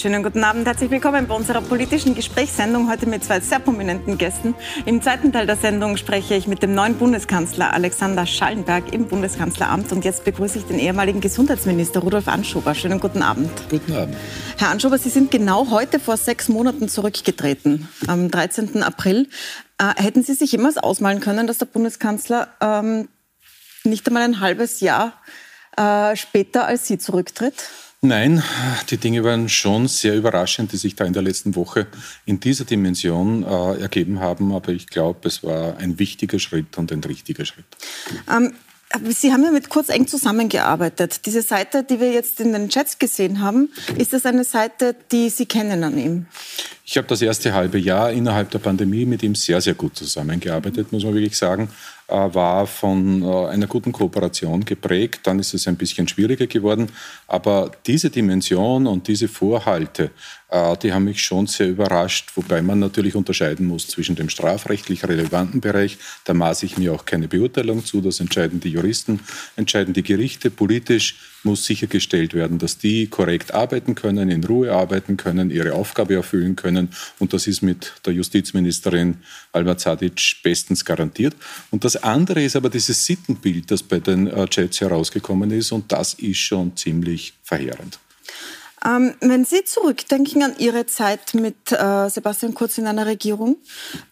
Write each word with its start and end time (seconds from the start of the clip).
Schönen 0.00 0.22
guten 0.22 0.42
Abend, 0.44 0.66
herzlich 0.66 0.90
willkommen 0.90 1.26
bei 1.26 1.34
unserer 1.34 1.60
politischen 1.60 2.14
Gesprächssendung. 2.14 2.90
Heute 2.90 3.04
mit 3.04 3.22
zwei 3.22 3.38
sehr 3.40 3.58
prominenten 3.58 4.16
Gästen. 4.16 4.54
Im 4.86 5.02
zweiten 5.02 5.30
Teil 5.30 5.44
der 5.44 5.56
Sendung 5.56 5.98
spreche 5.98 6.34
ich 6.36 6.46
mit 6.46 6.62
dem 6.62 6.74
neuen 6.74 6.94
Bundeskanzler 6.94 7.74
Alexander 7.74 8.24
Schallenberg 8.24 8.94
im 8.94 9.08
Bundeskanzleramt. 9.08 9.92
Und 9.92 10.06
jetzt 10.06 10.24
begrüße 10.24 10.56
ich 10.56 10.64
den 10.64 10.78
ehemaligen 10.78 11.20
Gesundheitsminister 11.20 12.00
Rudolf 12.00 12.28
Anschober. 12.28 12.74
Schönen 12.74 12.98
guten 12.98 13.20
Abend. 13.20 13.50
Guten 13.68 13.92
Abend. 13.92 14.16
Herr 14.56 14.70
Anschober, 14.70 14.96
Sie 14.96 15.10
sind 15.10 15.30
genau 15.30 15.68
heute 15.68 16.00
vor 16.00 16.16
sechs 16.16 16.48
Monaten 16.48 16.88
zurückgetreten, 16.88 17.86
am 18.06 18.30
13. 18.30 18.82
April. 18.82 19.28
Äh, 19.76 20.02
hätten 20.02 20.22
Sie 20.22 20.32
sich 20.32 20.52
jemals 20.52 20.78
ausmalen 20.78 21.20
können, 21.20 21.46
dass 21.46 21.58
der 21.58 21.66
Bundeskanzler 21.66 22.48
ähm, 22.62 23.10
nicht 23.84 24.06
einmal 24.06 24.22
ein 24.22 24.40
halbes 24.40 24.80
Jahr 24.80 25.12
äh, 25.76 26.16
später 26.16 26.64
als 26.64 26.86
Sie 26.86 26.96
zurücktritt? 26.96 27.68
Nein, 28.02 28.42
die 28.88 28.96
Dinge 28.96 29.24
waren 29.24 29.50
schon 29.50 29.86
sehr 29.86 30.16
überraschend, 30.16 30.72
die 30.72 30.78
sich 30.78 30.96
da 30.96 31.04
in 31.04 31.12
der 31.12 31.20
letzten 31.20 31.54
Woche 31.54 31.86
in 32.24 32.40
dieser 32.40 32.64
Dimension 32.64 33.42
äh, 33.42 33.78
ergeben 33.78 34.20
haben. 34.20 34.54
Aber 34.54 34.72
ich 34.72 34.86
glaube, 34.86 35.28
es 35.28 35.44
war 35.44 35.76
ein 35.76 35.98
wichtiger 35.98 36.38
Schritt 36.38 36.78
und 36.78 36.92
ein 36.92 37.04
richtiger 37.04 37.44
Schritt. 37.44 37.66
Ähm, 38.30 38.54
Sie 39.10 39.32
haben 39.32 39.44
ja 39.44 39.52
mit 39.52 39.68
Kurz 39.68 39.88
eng 39.88 40.08
zusammengearbeitet. 40.08 41.24
Diese 41.24 41.42
Seite, 41.42 41.84
die 41.84 42.00
wir 42.00 42.10
jetzt 42.10 42.40
in 42.40 42.52
den 42.52 42.70
Chats 42.70 42.98
gesehen 42.98 43.40
haben, 43.40 43.68
ist 43.96 44.12
das 44.12 44.26
eine 44.26 44.42
Seite, 44.44 44.96
die 45.12 45.28
Sie 45.28 45.46
kennen 45.46 45.84
an 45.84 45.96
ihm? 45.96 46.26
Ich 46.84 46.96
habe 46.96 47.06
das 47.06 47.22
erste 47.22 47.52
halbe 47.52 47.78
Jahr 47.78 48.10
innerhalb 48.10 48.50
der 48.50 48.58
Pandemie 48.58 49.04
mit 49.04 49.22
ihm 49.22 49.36
sehr, 49.36 49.60
sehr 49.60 49.74
gut 49.74 49.94
zusammengearbeitet, 49.94 50.90
muss 50.90 51.04
man 51.04 51.14
wirklich 51.14 51.36
sagen. 51.36 51.68
Äh, 52.10 52.34
war 52.34 52.66
von 52.66 53.22
äh, 53.22 53.46
einer 53.46 53.68
guten 53.68 53.92
Kooperation 53.92 54.64
geprägt. 54.64 55.20
Dann 55.28 55.38
ist 55.38 55.54
es 55.54 55.68
ein 55.68 55.76
bisschen 55.76 56.08
schwieriger 56.08 56.48
geworden. 56.48 56.88
Aber 57.28 57.70
diese 57.86 58.10
Dimension 58.10 58.88
und 58.88 59.06
diese 59.06 59.28
Vorhalte, 59.28 60.10
äh, 60.48 60.76
die 60.78 60.92
haben 60.92 61.04
mich 61.04 61.22
schon 61.22 61.46
sehr 61.46 61.68
überrascht, 61.68 62.32
wobei 62.34 62.62
man 62.62 62.80
natürlich 62.80 63.14
unterscheiden 63.14 63.66
muss 63.66 63.86
zwischen 63.86 64.16
dem 64.16 64.28
strafrechtlich 64.28 65.06
relevanten 65.06 65.60
Bereich. 65.60 65.98
Da 66.24 66.34
maße 66.34 66.66
ich 66.66 66.76
mir 66.76 66.92
auch 66.92 67.04
keine 67.04 67.28
Beurteilung 67.28 67.84
zu. 67.84 68.00
Das 68.00 68.18
entscheiden 68.18 68.58
die 68.58 68.70
Juristen, 68.70 69.20
entscheiden 69.54 69.94
die 69.94 70.02
Gerichte. 70.02 70.50
Politisch 70.50 71.14
muss 71.44 71.64
sichergestellt 71.64 72.34
werden, 72.34 72.58
dass 72.58 72.78
die 72.78 73.06
korrekt 73.06 73.54
arbeiten 73.54 73.94
können, 73.94 74.30
in 74.30 74.44
Ruhe 74.44 74.72
arbeiten 74.72 75.16
können, 75.16 75.50
ihre 75.50 75.74
Aufgabe 75.74 76.14
erfüllen 76.14 76.56
können. 76.56 76.90
Und 77.18 77.32
das 77.32 77.46
ist 77.46 77.62
mit 77.62 77.92
der 78.04 78.12
Justizministerin 78.12 79.18
Alma 79.52 79.76
Zadic 79.76 80.36
bestens 80.42 80.84
garantiert. 80.84 81.34
Und 81.70 81.84
das 81.84 81.96
andere 81.96 82.42
ist 82.42 82.56
aber 82.56 82.70
dieses 82.70 83.04
Sittenbild, 83.04 83.70
das 83.70 83.82
bei 83.82 84.00
den 84.00 84.26
äh, 84.26 84.46
Chats 84.48 84.80
herausgekommen 84.80 85.50
ist. 85.50 85.72
Und 85.72 85.90
das 85.92 86.14
ist 86.14 86.38
schon 86.38 86.76
ziemlich 86.76 87.34
verheerend. 87.42 87.98
Ähm, 88.84 89.14
wenn 89.20 89.44
Sie 89.44 89.64
zurückdenken 89.64 90.42
an 90.42 90.54
Ihre 90.58 90.86
Zeit 90.86 91.34
mit 91.34 91.70
äh, 91.70 92.08
Sebastian 92.08 92.54
Kurz 92.54 92.78
in 92.78 92.86
einer 92.86 93.06
Regierung, 93.06 93.56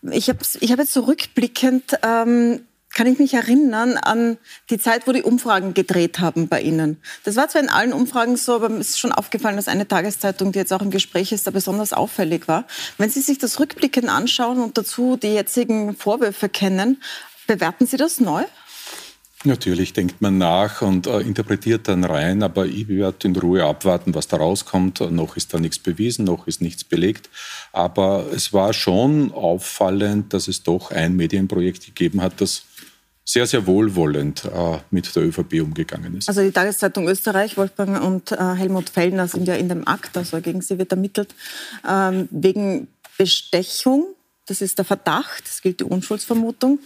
ich 0.03 0.29
habe 0.29 0.41
ich 0.61 0.71
hab 0.71 0.79
jetzt 0.79 0.93
zurückblickend 0.93 1.99
ähm, 2.03 2.61
kann 2.95 3.07
ich 3.07 3.19
mich 3.19 3.35
erinnern 3.35 3.97
an 3.97 4.39
die 4.71 4.79
Zeit, 4.79 5.07
wo 5.07 5.13
die 5.13 5.23
Umfragen 5.23 5.75
gedreht 5.75 6.21
haben 6.21 6.49
bei 6.49 6.61
Ihnen. 6.61 6.99
Das 7.25 7.37
war 7.37 7.49
zwar 7.49 7.63
in 7.63 7.69
allen 7.69 7.93
Umfragen 7.93 8.37
so, 8.37 8.57
aber 8.57 8.71
es 8.71 8.91
ist 8.91 8.99
schon 8.99 9.13
aufgefallen, 9.13 9.57
dass 9.57 9.69
eine 9.69 9.87
Tageszeitung, 9.87 10.53
die 10.53 10.59
jetzt 10.59 10.73
auch 10.73 10.83
im 10.83 10.91
Gespräch 10.91 11.33
ist, 11.33 11.47
da 11.47 11.51
besonders 11.51 11.93
auffällig 11.93 12.49
war. 12.49 12.67
Wenn 12.97 13.11
Sie 13.11 13.21
sich 13.21 13.39
das 13.39 13.61
rückblickend 13.61 14.09
anschauen 14.09 14.59
und 14.61 14.79
dazu 14.79 15.17
die 15.17 15.29
jetzigen 15.29 15.97
Vorwürfe 15.97 16.49
kennen, 16.49 17.03
bewerten 17.47 17.87
Sie 17.87 17.97
das 17.97 18.21
neu? 18.21 18.45
Natürlich 19.45 19.93
denkt 19.93 20.21
man 20.21 20.37
nach 20.37 20.83
und 20.83 21.07
äh, 21.07 21.21
interpretiert 21.21 21.87
dann 21.87 22.03
rein, 22.03 22.43
aber 22.43 22.67
ich 22.67 22.89
werde 22.89 23.29
in 23.29 23.37
Ruhe 23.37 23.65
abwarten, 23.65 24.13
was 24.13 24.27
da 24.27 24.37
rauskommt. 24.37 25.01
Noch 25.13 25.37
ist 25.37 25.55
da 25.55 25.61
nichts 25.61 25.79
bewiesen, 25.79 26.25
noch 26.25 26.49
ist 26.49 26.61
nichts 26.61 26.83
belegt. 26.83 27.31
Aber 27.71 28.27
es 28.35 28.53
war 28.53 28.73
schon 28.73 29.33
auffallend, 29.33 30.35
dass 30.35 30.49
es 30.49 30.65
doch 30.65 30.91
ein 30.91 31.15
Medienprojekt 31.15 31.87
gegeben 31.87 32.21
hat, 32.21 32.41
das 32.41 32.65
sehr, 33.29 33.47
sehr 33.47 33.67
wohlwollend 33.67 34.47
äh, 34.47 34.79
mit 34.91 35.15
der 35.15 35.23
ÖVP 35.23 35.61
umgegangen 35.61 36.17
ist. 36.17 36.31
Also 36.31 36.41
die 36.41 36.51
Tageszeitung 36.51 37.07
Österreich, 37.09 37.59
Wolfgang 37.59 38.03
und 38.03 38.33
äh, 38.33 38.37
Helmut 38.37 38.89
Fellner 38.89 39.29
sind 39.29 39.47
ja 39.47 39.55
in 39.55 39.69
dem 39.69 39.87
Akt, 39.87 40.17
also 40.17 40.41
gegen 40.41 40.63
sie 40.63 40.79
wird 40.79 40.93
ermittelt, 40.93 41.35
ähm, 41.87 42.27
wegen 42.31 42.89
Bestechung. 43.19 44.07
Das 44.47 44.63
ist 44.63 44.79
der 44.79 44.87
Verdacht, 44.87 45.45
das 45.45 45.61
gilt 45.61 45.81
die 45.81 45.85
Unschuldsvermutung, 45.85 46.79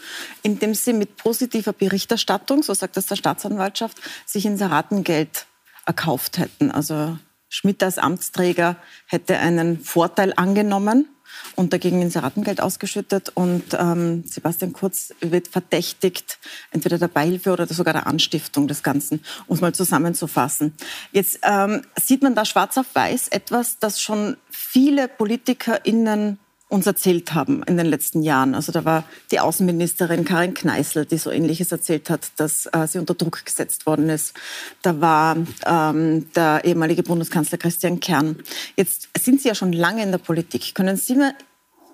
indem 0.42 0.74
sie 0.74 0.92
mit 0.92 1.16
positiver 1.16 1.72
Berichterstattung, 1.72 2.64
so 2.64 2.74
sagt 2.74 2.96
das 2.96 3.06
der 3.06 3.14
Staatsanwaltschaft, 3.14 3.98
sich 4.26 4.44
Inseratengeld 4.44 5.46
erkauft 5.86 6.38
hätten. 6.38 6.72
Also 6.72 7.18
Schmidt 7.48 7.84
als 7.84 7.98
Amtsträger 7.98 8.74
hätte 9.06 9.38
einen 9.38 9.78
Vorteil 9.78 10.32
angenommen 10.34 11.06
und 11.56 11.72
dagegen 11.72 12.02
Inseratengeld 12.02 12.60
ausgeschüttet. 12.60 13.30
Und 13.34 13.64
ähm, 13.78 14.24
Sebastian 14.26 14.72
Kurz 14.72 15.14
wird 15.20 15.48
verdächtigt, 15.48 16.38
entweder 16.70 16.98
der 16.98 17.08
Beihilfe 17.08 17.52
oder 17.52 17.66
sogar 17.66 17.94
der 17.94 18.06
Anstiftung 18.06 18.68
des 18.68 18.82
Ganzen, 18.82 19.24
um 19.46 19.56
es 19.56 19.60
mal 19.60 19.74
zusammenzufassen. 19.74 20.74
Jetzt 21.12 21.40
ähm, 21.42 21.82
sieht 22.00 22.22
man 22.22 22.34
da 22.34 22.44
schwarz 22.44 22.76
auf 22.78 22.86
weiß 22.94 23.28
etwas, 23.28 23.78
das 23.78 24.00
schon 24.00 24.36
viele 24.50 25.08
PolitikerInnen 25.08 26.38
uns 26.72 26.86
erzählt 26.86 27.34
haben 27.34 27.62
in 27.64 27.76
den 27.76 27.86
letzten 27.86 28.22
Jahren. 28.22 28.54
Also 28.54 28.72
da 28.72 28.84
war 28.86 29.04
die 29.30 29.40
Außenministerin 29.40 30.24
Karin 30.24 30.54
Kneißl, 30.54 31.04
die 31.04 31.18
so 31.18 31.30
Ähnliches 31.30 31.70
erzählt 31.70 32.08
hat, 32.08 32.32
dass 32.38 32.66
äh, 32.72 32.86
sie 32.86 32.98
unter 32.98 33.14
Druck 33.14 33.44
gesetzt 33.44 33.84
worden 33.84 34.08
ist. 34.08 34.34
Da 34.80 35.00
war 35.00 35.36
ähm, 35.66 36.32
der 36.32 36.62
ehemalige 36.64 37.02
Bundeskanzler 37.02 37.58
Christian 37.58 38.00
Kern. 38.00 38.36
Jetzt 38.74 39.10
sind 39.18 39.42
Sie 39.42 39.48
ja 39.48 39.54
schon 39.54 39.74
lange 39.74 40.02
in 40.02 40.12
der 40.12 40.18
Politik. 40.18 40.74
Können 40.74 40.96
Sie 40.96 41.14
mir 41.14 41.34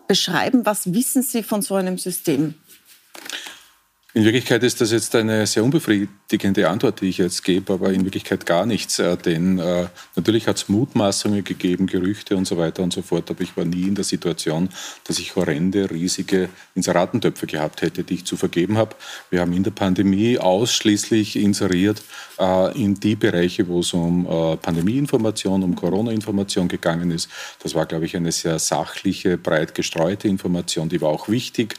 beschreiben, 0.07 0.65
was 0.65 0.95
wissen 0.95 1.23
Sie 1.23 1.43
von 1.43 1.61
so 1.61 1.75
einem 1.75 1.99
System? 1.99 2.55
In 4.19 4.25
Wirklichkeit 4.25 4.65
ist 4.65 4.81
das 4.81 4.91
jetzt 4.91 5.15
eine 5.15 5.47
sehr 5.47 5.63
unbefriedigende 5.63 6.69
Antwort, 6.69 7.01
die 7.01 7.09
ich 7.09 7.19
jetzt 7.19 7.45
gebe, 7.45 7.73
aber 7.73 7.93
in 7.93 8.03
Wirklichkeit 8.03 8.47
gar 8.47 8.67
nichts. 8.67 8.99
Äh, 8.99 9.17
denn 9.17 9.61
äh, 9.61 9.87
natürlich 10.17 10.49
hat 10.49 10.57
es 10.57 10.69
Mutmaßungen 10.69 11.45
gegeben, 11.45 11.87
Gerüchte 11.87 12.37
und 12.37 12.45
so 12.45 12.59
weiter 12.59 12.83
und 12.83 12.93
so 12.93 13.01
fort, 13.01 13.31
aber 13.31 13.43
ich 13.43 13.57
war 13.57 13.65
nie 13.65 13.87
in 13.87 13.95
der 13.95 14.03
Situation, 14.03 14.71
dass 15.05 15.21
ich 15.21 15.37
horrende, 15.37 15.89
riesige 15.89 16.49
Inseratentöpfe 16.75 17.47
gehabt 17.47 17.83
hätte, 17.83 18.03
die 18.03 18.15
ich 18.15 18.25
zu 18.25 18.37
vergeben 18.37 18.77
habe. 18.77 18.97
Wir 19.31 19.41
haben 19.41 19.53
in 19.53 19.63
der 19.63 19.71
Pandemie 19.71 20.37
ausschließlich 20.37 21.37
inseriert 21.37 22.03
äh, 22.41 22.77
in 22.77 22.99
die 22.99 23.15
Bereiche, 23.15 23.69
wo 23.69 23.79
es 23.79 23.93
um 23.93 24.27
äh, 24.27 24.57
Pandemieinformation, 24.57 25.63
um 25.63 25.77
Corona-Information 25.77 26.67
gegangen 26.67 27.13
ist. 27.13 27.31
Das 27.63 27.77
war, 27.77 27.87
glaube 27.87 28.07
ich, 28.07 28.17
eine 28.17 28.33
sehr 28.33 28.59
sachliche, 28.59 29.39
breit 29.39 29.77
gestreute 29.77 30.27
Information, 30.27 30.89
die 30.89 31.01
war 31.01 31.11
auch 31.11 31.29
wichtig. 31.29 31.77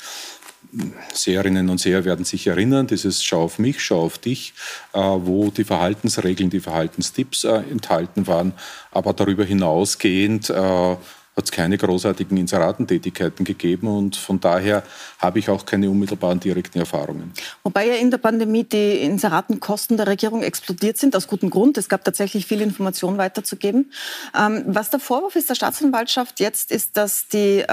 Seherinnen 1.13 1.69
und 1.69 1.79
Seher 1.79 2.05
werden 2.05 2.25
sich 2.25 2.47
erinnern, 2.47 2.87
dieses 2.87 3.23
Schau 3.23 3.43
auf 3.43 3.59
mich, 3.59 3.81
schau 3.81 4.03
auf 4.03 4.17
dich, 4.17 4.53
äh, 4.93 4.99
wo 4.99 5.49
die 5.49 5.63
Verhaltensregeln, 5.63 6.49
die 6.49 6.59
Verhaltenstipps 6.59 7.43
äh, 7.43 7.63
enthalten 7.71 8.27
waren. 8.27 8.53
Aber 8.91 9.13
darüber 9.13 9.43
hinausgehend 9.43 10.49
äh, 10.49 10.53
hat 10.53 11.45
es 11.45 11.51
keine 11.51 11.77
großartigen 11.77 12.37
Inseratentätigkeiten 12.37 13.45
gegeben 13.45 13.87
und 13.87 14.15
von 14.17 14.39
daher 14.39 14.83
habe 15.19 15.39
ich 15.39 15.49
auch 15.49 15.65
keine 15.65 15.89
unmittelbaren 15.89 16.39
direkten 16.39 16.79
Erfahrungen. 16.79 17.31
Wobei 17.63 17.87
ja 17.87 17.93
in 17.93 18.11
der 18.11 18.17
Pandemie 18.17 18.65
die 18.65 18.97
Inseratenkosten 19.01 19.95
der 19.95 20.07
Regierung 20.07 20.43
explodiert 20.43 20.97
sind, 20.97 21.15
aus 21.15 21.27
gutem 21.27 21.49
Grund. 21.49 21.77
Es 21.77 21.87
gab 21.87 22.03
tatsächlich 22.03 22.45
viel 22.45 22.61
Information 22.61 23.17
weiterzugeben. 23.17 23.91
Ähm, 24.37 24.63
was 24.67 24.89
der 24.89 24.99
Vorwurf 24.99 25.35
ist 25.35 25.49
der 25.49 25.55
Staatsanwaltschaft 25.55 26.39
jetzt, 26.39 26.71
ist, 26.71 26.97
dass 26.97 27.27
die 27.27 27.63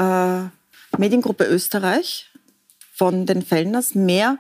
Mediengruppe 0.97 1.45
Österreich 1.45 2.31
von 2.97 3.27
den 3.27 3.43
Fellners 3.43 3.95
mehr 3.95 4.39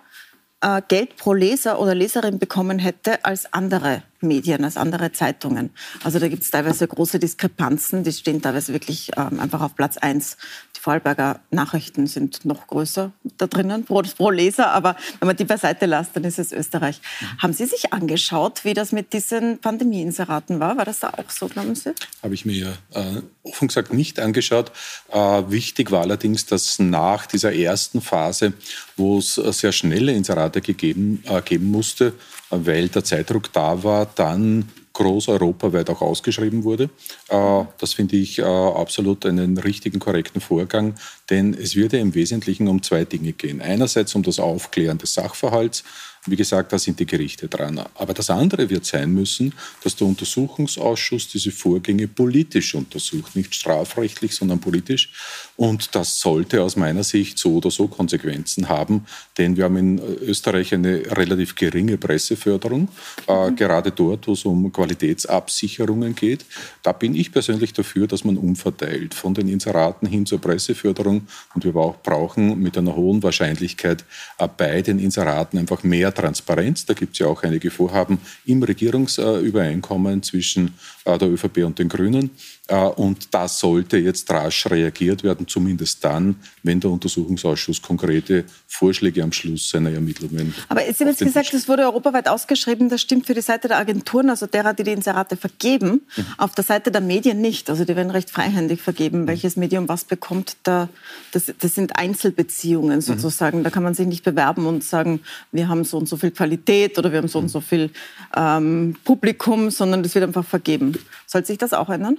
äh, 0.60 0.80
Geld 0.88 1.16
pro 1.16 1.34
Leser 1.34 1.78
oder 1.78 1.94
Leserin 1.94 2.38
bekommen 2.38 2.78
hätte 2.78 3.24
als 3.24 3.52
andere 3.52 4.02
Medien, 4.20 4.64
als 4.64 4.76
andere 4.76 5.12
Zeitungen. 5.12 5.70
Also 6.04 6.18
da 6.18 6.28
gibt 6.28 6.42
es 6.42 6.50
teilweise 6.50 6.86
große 6.86 7.18
Diskrepanzen, 7.18 8.04
die 8.04 8.12
stehen 8.12 8.42
teilweise 8.42 8.72
wirklich 8.72 9.10
ähm, 9.16 9.40
einfach 9.40 9.60
auf 9.60 9.74
Platz 9.74 9.96
eins. 9.96 10.36
Die 10.76 10.80
Vorarlberger 10.80 11.40
Nachrichten 11.50 12.06
sind 12.06 12.44
noch 12.44 12.66
größer 12.66 13.12
da 13.38 13.46
drinnen 13.46 13.84
pro, 13.84 14.02
pro, 14.02 14.30
Leser, 14.30 14.70
aber 14.70 14.96
wenn 15.20 15.26
man 15.26 15.36
die 15.36 15.44
beiseite 15.44 15.86
lässt, 15.86 16.10
dann 16.14 16.24
ist 16.24 16.38
es 16.38 16.52
Österreich. 16.52 17.00
Mhm. 17.20 17.42
Haben 17.42 17.52
Sie 17.52 17.66
sich 17.66 17.92
angeschaut, 17.92 18.64
wie 18.64 18.74
das 18.74 18.92
mit 18.92 19.12
diesen 19.12 19.58
Pandemieinseraten 19.58 20.60
war? 20.60 20.76
War 20.76 20.84
das 20.84 21.00
da 21.00 21.10
auch 21.10 21.30
so, 21.30 21.48
glauben 21.48 21.74
Sie? 21.74 21.92
Habe 22.22 22.34
ich 22.34 22.44
mir 22.44 22.76
äh, 22.92 23.22
offen 23.42 23.68
gesagt 23.68 23.92
nicht 23.92 24.20
angeschaut. 24.20 24.72
Äh, 25.12 25.18
wichtig 25.48 25.90
war 25.90 26.02
allerdings, 26.02 26.46
dass 26.46 26.78
nach 26.78 27.26
dieser 27.26 27.54
ersten 27.54 28.00
Phase, 28.00 28.52
wo 28.96 29.18
es 29.18 29.38
äh, 29.38 29.52
sehr 29.52 29.72
schnelle 29.72 30.12
Inserate 30.12 30.60
gegeben, 30.60 31.22
äh, 31.26 31.40
geben 31.42 31.70
musste, 31.70 32.14
weil 32.50 32.88
der 32.88 33.04
Zeitdruck 33.04 33.52
da 33.52 33.82
war, 33.82 34.06
dann 34.14 34.68
groß 34.96 35.28
europaweit 35.28 35.90
auch 35.90 36.00
ausgeschrieben 36.00 36.64
wurde. 36.64 36.88
Äh, 37.28 37.64
das 37.78 37.92
finde 37.92 38.16
ich 38.16 38.38
äh, 38.38 38.42
absolut 38.42 39.26
einen 39.26 39.58
richtigen, 39.58 39.98
korrekten 39.98 40.40
Vorgang, 40.40 40.94
denn 41.28 41.52
es 41.54 41.76
wird 41.76 41.92
ja 41.92 41.98
im 41.98 42.14
Wesentlichen 42.14 42.66
um 42.66 42.82
zwei 42.82 43.04
Dinge 43.04 43.32
gehen. 43.32 43.60
Einerseits 43.60 44.14
um 44.14 44.22
das 44.22 44.38
Aufklären 44.38 44.98
des 44.98 45.12
Sachverhalts, 45.12 45.84
Wie 46.26 46.36
gesagt, 46.36 46.72
da 46.72 46.78
sind 46.78 46.98
die 46.98 47.06
Gerichte 47.06 47.48
dran. 47.48 47.80
Aber 47.94 48.14
das 48.14 48.30
andere 48.30 48.68
wird 48.68 48.84
sein 48.84 49.12
müssen, 49.12 49.54
dass 49.82 49.96
der 49.96 50.06
Untersuchungsausschuss 50.06 51.28
diese 51.28 51.50
Vorgänge 51.50 52.08
politisch 52.08 52.74
untersucht. 52.74 53.36
Nicht 53.36 53.54
strafrechtlich, 53.54 54.34
sondern 54.34 54.60
politisch. 54.60 55.10
Und 55.56 55.94
das 55.94 56.20
sollte 56.20 56.62
aus 56.62 56.76
meiner 56.76 57.04
Sicht 57.04 57.38
so 57.38 57.56
oder 57.56 57.70
so 57.70 57.88
Konsequenzen 57.88 58.68
haben, 58.68 59.06
denn 59.38 59.56
wir 59.56 59.64
haben 59.64 59.76
in 59.76 59.98
Österreich 59.98 60.74
eine 60.74 61.16
relativ 61.16 61.54
geringe 61.54 61.96
Presseförderung, 61.96 62.88
äh, 63.26 63.50
mhm. 63.50 63.56
gerade 63.56 63.90
dort, 63.90 64.26
wo 64.26 64.32
es 64.32 64.44
um 64.44 64.70
Qualitätsabsicherungen 64.72 66.14
geht. 66.14 66.44
Da 66.82 66.92
bin 66.92 67.14
ich 67.14 67.32
persönlich 67.32 67.72
dafür, 67.72 68.06
dass 68.06 68.24
man 68.24 68.36
umverteilt 68.36 69.14
von 69.14 69.34
den 69.34 69.48
Inseraten 69.48 70.06
hin 70.08 70.26
zur 70.26 70.40
Presseförderung. 70.40 71.26
Und 71.54 71.64
wir 71.64 71.72
brauchen 71.72 72.60
mit 72.60 72.76
einer 72.76 72.94
hohen 72.94 73.22
Wahrscheinlichkeit 73.22 74.04
äh, 74.38 74.48
bei 74.54 74.82
den 74.82 74.98
Inseraten 74.98 75.58
einfach 75.58 75.82
mehr 75.82 76.10
Transparenz. 76.16 76.86
Da 76.86 76.94
gibt 76.94 77.12
es 77.12 77.20
ja 77.20 77.26
auch 77.26 77.42
einige 77.42 77.70
Vorhaben 77.70 78.18
im 78.44 78.62
Regierungsübereinkommen 78.62 80.22
zwischen 80.22 80.74
äh, 81.04 81.16
der 81.18 81.30
ÖVP 81.30 81.58
und 81.58 81.78
den 81.78 81.88
Grünen. 81.88 82.30
Äh, 82.68 82.76
und 82.76 83.32
da 83.32 83.46
sollte 83.46 83.96
jetzt 83.98 84.28
rasch 84.30 84.66
reagiert 84.66 85.22
werden, 85.22 85.46
zumindest 85.46 86.04
dann, 86.04 86.36
wenn 86.62 86.80
der 86.80 86.90
Untersuchungsausschuss 86.90 87.80
konkrete 87.80 88.44
Vorschläge 88.66 89.22
am 89.22 89.30
Schluss 89.30 89.70
seiner 89.70 89.92
Ermittlungen. 89.92 90.52
Aber 90.68 90.80
Sie 90.80 91.04
haben 91.04 91.08
jetzt 91.08 91.20
gesagt, 91.20 91.54
es 91.54 91.68
wurde 91.68 91.84
europaweit 91.84 92.28
ausgeschrieben. 92.28 92.88
Das 92.88 93.00
stimmt 93.00 93.26
für 93.26 93.34
die 93.34 93.40
Seite 93.40 93.68
der 93.68 93.78
Agenturen, 93.78 94.30
also 94.30 94.46
derer, 94.46 94.74
die 94.74 94.82
die 94.82 94.92
Inserate 94.92 95.36
vergeben. 95.36 96.02
Mhm. 96.16 96.26
Auf 96.38 96.54
der 96.54 96.64
Seite 96.64 96.90
der 96.90 97.00
Medien 97.00 97.40
nicht. 97.40 97.70
Also 97.70 97.84
die 97.84 97.94
werden 97.94 98.10
recht 98.10 98.30
freihändig 98.30 98.80
vergeben, 98.80 99.22
mhm. 99.22 99.26
welches 99.28 99.56
Medium 99.56 99.88
was 99.88 100.04
bekommt. 100.04 100.56
Da, 100.64 100.88
das, 101.32 101.52
das 101.58 101.74
sind 101.74 101.96
Einzelbeziehungen 101.96 102.96
mhm. 102.96 103.02
sozusagen. 103.02 103.60
Mhm. 103.60 103.64
Da 103.64 103.70
kann 103.70 103.84
man 103.84 103.94
sich 103.94 104.06
nicht 104.06 104.24
bewerben 104.24 104.66
und 104.66 104.82
sagen, 104.82 105.20
wir 105.52 105.68
haben 105.68 105.84
so 105.84 105.98
und 106.06 106.10
so 106.10 106.16
viel 106.16 106.30
Qualität 106.30 106.96
oder 106.98 107.10
wir 107.10 107.18
haben 107.18 107.28
so 107.28 107.40
und 107.40 107.48
so 107.48 107.60
viel 107.60 107.90
ähm, 108.36 108.96
Publikum, 109.04 109.70
sondern 109.70 110.04
das 110.04 110.14
wird 110.14 110.24
einfach 110.24 110.44
vergeben. 110.44 110.96
Soll 111.26 111.44
sich 111.44 111.58
das 111.58 111.72
auch 111.72 111.88
ändern? 111.88 112.18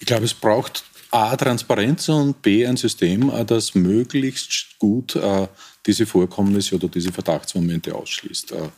Ich 0.00 0.06
glaube, 0.06 0.24
es 0.24 0.32
braucht 0.32 0.84
A, 1.10 1.36
Transparenz 1.36 2.08
und 2.08 2.40
B, 2.40 2.66
ein 2.66 2.78
System, 2.78 3.30
äh, 3.30 3.44
das 3.44 3.74
möglichst 3.74 4.78
gut 4.78 5.16
äh, 5.16 5.46
diese 5.86 6.06
Vorkommnisse 6.06 6.76
oder 6.76 6.88
diese 6.88 7.12
Verdachtsmomente 7.12 7.94
ausschließt. 7.94 8.52
Äh, 8.52 8.70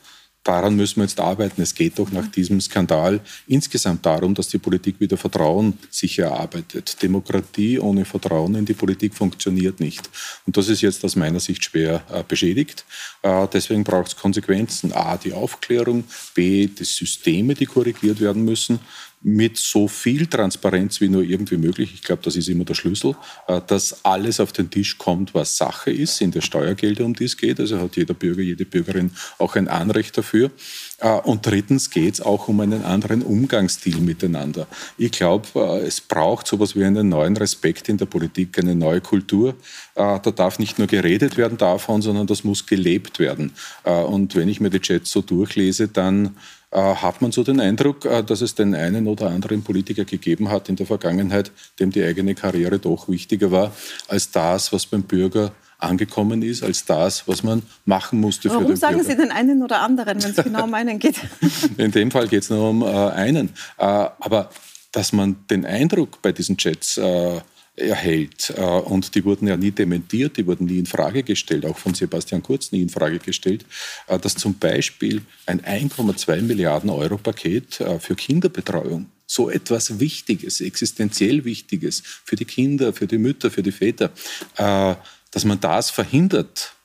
daran 0.47 0.77
müssen 0.77 0.97
wir 0.97 1.05
jetzt 1.05 1.21
arbeiten. 1.21 1.63
Es 1.63 1.75
geht 1.75 1.99
doch 1.99 2.11
nach 2.11 2.29
diesem 2.29 2.61
Skandal 2.61 3.21
insgesamt 3.47 4.07
darum, 4.07 4.35
dass 4.35 4.49
die 4.49 4.59
Politik 4.59 5.01
wieder 5.01 5.17
Vertrauen 5.17 5.79
sich 5.91 6.19
erarbeitet. 6.19 7.03
Demokratie 7.03 7.79
ohne 7.79 8.05
Vertrauen 8.05 8.55
in 8.55 8.65
die 8.65 8.75
Politik 8.75 9.15
funktioniert 9.15 9.81
nicht. 9.81 10.09
Und 10.47 10.57
das 10.57 10.69
ist 10.69 10.83
jetzt 10.83 11.05
aus 11.05 11.17
meiner 11.17 11.41
Sicht 11.41 11.65
schwer 11.65 12.03
äh, 12.11 12.23
beschädigt. 12.27 12.85
Äh, 13.23 13.47
deswegen 13.53 13.85
braucht 13.85 14.09
es 14.09 14.17
Konsequenzen. 14.17 14.93
A, 14.93 15.17
die 15.17 15.33
Aufklärung, 15.33 16.05
B, 16.35 16.67
die 16.67 16.85
Systeme, 16.85 17.55
die 17.55 17.67
korrigiert 17.67 18.21
werden 18.21 18.45
müssen 18.45 18.79
mit 19.29 19.57
so 19.57 19.89
viel 19.89 20.29
Transparenz 20.29 21.01
wie 21.01 21.09
nur 21.09 21.25
irgendwie 21.25 21.57
möglich. 21.57 21.91
Ich 21.93 22.03
glaube, 22.03 22.23
das 22.23 22.37
ist 22.37 22.49
immer 22.49 22.65
der 22.65 22.75
Schlüssel, 22.75 23.17
äh, 23.49 23.61
dass 23.67 24.05
alles 24.05 24.39
auf 24.39 24.53
den 24.53 24.71
Tisch 24.71 24.99
kommt, 24.99 25.35
was 25.35 25.57
Sache 25.57 25.91
ist, 25.91 26.19
sind 26.19 26.37
der 26.37 26.43
Steuergelder, 26.43 27.05
um 27.05 27.13
die 27.13 27.25
es 27.25 27.37
geht. 27.37 27.59
Also 27.59 27.81
hat 27.81 27.97
jeder 27.97 28.15
Bürger, 28.15 28.43
jede 28.43 28.65
Bürgerin 28.65 29.11
auch 29.39 29.57
ein 29.57 29.67
Anrecht 29.67 30.17
dafür. 30.17 30.53
Äh, 31.01 31.09
und 31.09 31.45
drittens 31.45 31.91
geht 31.91 32.15
es 32.15 32.21
auch 32.21 32.47
um 32.47 32.61
einen 32.61 32.85
anderen 32.85 33.23
Umgangsstil 33.23 33.97
miteinander. 33.97 34.69
Ich 34.97 35.11
glaube, 35.11 35.49
äh, 35.57 35.85
es 35.85 36.01
braucht 36.01 36.47
so 36.47 36.55
etwas 36.55 36.77
wie 36.77 36.85
einen 36.85 37.09
neuen 37.09 37.37
Respekt 37.37 37.89
in 37.89 37.97
der 37.97 38.07
Politik, 38.07 38.57
eine 38.61 38.77
neue 38.77 39.01
Kultur. 39.01 39.57
Da 39.97 40.19
darf 40.19 40.59
nicht 40.59 40.79
nur 40.79 40.87
geredet 40.87 41.39
werden 41.39 41.57
davon, 41.57 42.03
sondern 42.03 42.27
das 42.27 42.45
muss 42.45 42.67
gelebt 42.67 43.19
werden. 43.19 43.53
Und 43.85 44.37
wenn 44.37 44.47
ich 44.49 44.61
mir 44.61 44.69
die 44.69 44.81
Chats 44.81 45.11
so 45.11 45.23
durchlese, 45.23 45.89
dann 45.89 46.37
hat 46.73 47.23
man 47.23 47.33
so 47.33 47.43
den 47.43 47.61
Eindruck, 47.61 48.05
äh, 48.05 48.23
dass 48.23 48.41
es 48.41 48.55
den 48.55 48.75
einen 48.75 49.07
oder 49.07 49.29
anderen 49.29 49.63
Politiker 49.63 50.05
gegeben 50.05 50.51
hat 50.51 50.69
in 50.69 50.77
der 50.77 50.87
Vergangenheit, 50.87 51.53
dem 51.79 51.91
die 51.91 52.03
eigene 52.03 52.35
Karriere 52.35 52.79
doch 52.79 53.09
wichtiger 53.09 53.51
war 53.51 53.73
als 54.09 54.31
das, 54.31 54.73
was 54.73 54.87
beim 54.87 55.03
Bürger 55.03 55.53
angekommen 55.79 56.43
ist, 56.43 56.63
als 56.63 56.85
das, 56.85 57.29
was 57.29 57.43
man 57.43 57.63
machen 57.85 58.21
musste 58.21 58.49
Warum 58.49 58.63
für 58.63 58.69
den 58.69 58.77
sagen 58.77 59.03
Sie 59.03 59.15
den 59.15 59.31
einen 59.31 59.63
oder 59.63 59.81
anderen, 59.81 60.23
wenn 60.23 60.31
es 60.31 60.37
genau 60.37 60.65
um 60.65 60.75
einen 60.75 60.99
geht? 60.99 61.21
In 61.77 61.93
dem 61.93 62.11
Fall 62.11 62.29
geht 62.29 62.43
es 62.43 62.51
nur 62.51 62.71
um 62.71 62.83
äh, 62.83 62.87
einen. 62.87 63.51
aber 63.77 64.51
dass 64.93 65.13
man 65.13 65.37
den 65.51 65.67
Eindruck 65.67 66.23
bei 66.23 66.33
diesen 66.33 66.57
Chats 66.57 66.99
erhält. 67.77 68.53
Äh, 68.57 68.63
und 68.63 69.15
die 69.15 69.25
wurden 69.25 69.47
ja 69.47 69.57
nie 69.57 69.71
dementiert, 69.71 70.37
die 70.37 70.47
wurden 70.47 70.67
nie 70.67 70.79
in 70.79 70.87
Frage 70.87 71.23
gestellt, 71.23 71.65
auch 71.67 71.79
von 71.79 71.95
Sebastian 71.95 72.43
Kurz 72.43 72.73
nie 72.73 72.83
in 72.83 72.89
Frage 72.89 73.19
gestellt, 73.19 73.65
äh, 74.09 74.19
dass 74.19 74.35
zum 74.35 74.59
Beispiel 74.59 75.23
ein 75.45 75.61
1,2 75.61 76.43
Milliarden 76.43 76.91
Euro 76.91 77.19
Paket 77.19 77.81
äh, 77.81 77.99
für 77.99 78.15
Kinderbetreuung 78.15 79.07
so 79.27 79.51
etwas 79.51 79.99
Wichtiges, 79.99 80.61
existenziell 80.61 81.45
Wichtiges 81.45 82.03
für 82.25 82.37
die 82.37 82.45
Kinder, 82.45 82.93
für 82.93 83.07
die 83.09 83.19
Mütter, 83.19 83.51
für 83.51 83.65
die 83.65 83.73
Väter, 83.73 84.13
dass 84.57 85.45
man 85.45 85.59
das 85.59 85.91
verhindert, 85.91 86.77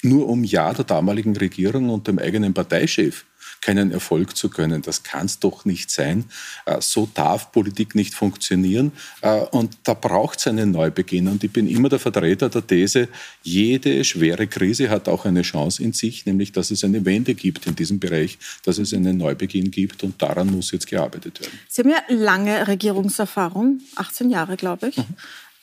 nur 0.00 0.26
um 0.26 0.42
Ja 0.42 0.72
der 0.72 0.86
damaligen 0.86 1.36
Regierung 1.36 1.90
und 1.90 2.08
dem 2.08 2.18
eigenen 2.18 2.54
Parteichef 2.54 3.26
keinen 3.60 3.92
Erfolg 3.92 4.36
zu 4.36 4.48
können. 4.48 4.82
Das 4.82 5.02
kann 5.02 5.26
es 5.26 5.38
doch 5.38 5.64
nicht 5.64 5.90
sein. 5.90 6.24
Äh, 6.64 6.80
so 6.80 7.08
darf 7.12 7.52
Politik 7.52 7.94
nicht 7.94 8.14
funktionieren. 8.14 8.92
Äh, 9.20 9.40
und 9.50 9.76
da 9.84 9.94
braucht 9.94 10.38
es 10.38 10.46
einen 10.46 10.70
Neubeginn. 10.70 11.28
Und 11.28 11.44
ich 11.44 11.52
bin 11.52 11.68
immer 11.68 11.88
der 11.88 11.98
Vertreter 11.98 12.48
der 12.48 12.66
These, 12.66 13.08
jede 13.42 14.04
schwere 14.04 14.46
Krise 14.46 14.90
hat 14.90 15.08
auch 15.08 15.24
eine 15.24 15.42
Chance 15.42 15.82
in 15.82 15.92
sich, 15.92 16.26
nämlich 16.26 16.52
dass 16.52 16.70
es 16.70 16.84
eine 16.84 17.04
Wende 17.04 17.34
gibt 17.34 17.66
in 17.66 17.76
diesem 17.76 18.00
Bereich, 18.00 18.38
dass 18.64 18.78
es 18.78 18.94
einen 18.94 19.18
Neubeginn 19.18 19.70
gibt. 19.70 20.02
Und 20.02 20.20
daran 20.20 20.50
muss 20.50 20.72
jetzt 20.72 20.86
gearbeitet 20.86 21.40
werden. 21.40 21.58
Sie 21.68 21.82
haben 21.82 21.90
ja 21.90 22.02
lange 22.08 22.66
Regierungserfahrung, 22.66 23.80
18 23.96 24.30
Jahre, 24.30 24.56
glaube 24.56 24.88
ich. 24.88 24.96
Mhm 24.96 25.04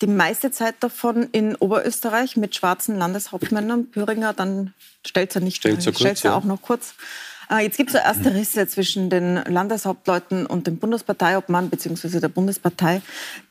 die 0.01 0.07
meiste 0.07 0.51
Zeit 0.51 0.75
davon 0.81 1.23
in 1.31 1.55
Oberösterreich 1.55 2.37
mit 2.37 2.55
schwarzen 2.55 2.97
Landeshauptmännern. 2.97 3.89
Pöringer, 3.89 4.33
dann 4.33 4.73
stellt 5.05 5.35
er 5.35 5.41
nicht, 5.41 5.57
stellt 5.57 5.85
er 5.87 6.13
ja. 6.23 6.35
auch 6.35 6.43
noch 6.43 6.61
kurz. 6.61 6.93
Äh, 7.49 7.63
jetzt 7.63 7.77
gibt 7.77 7.89
es 7.89 7.93
so 7.93 7.99
erste 7.99 8.33
Risse 8.33 8.67
zwischen 8.67 9.09
den 9.09 9.35
Landeshauptleuten 9.35 10.45
und 10.45 10.67
dem 10.67 10.77
Bundesparteiobmann 10.77 11.69
bzw. 11.69 12.19
der 12.19 12.29
Bundespartei. 12.29 13.01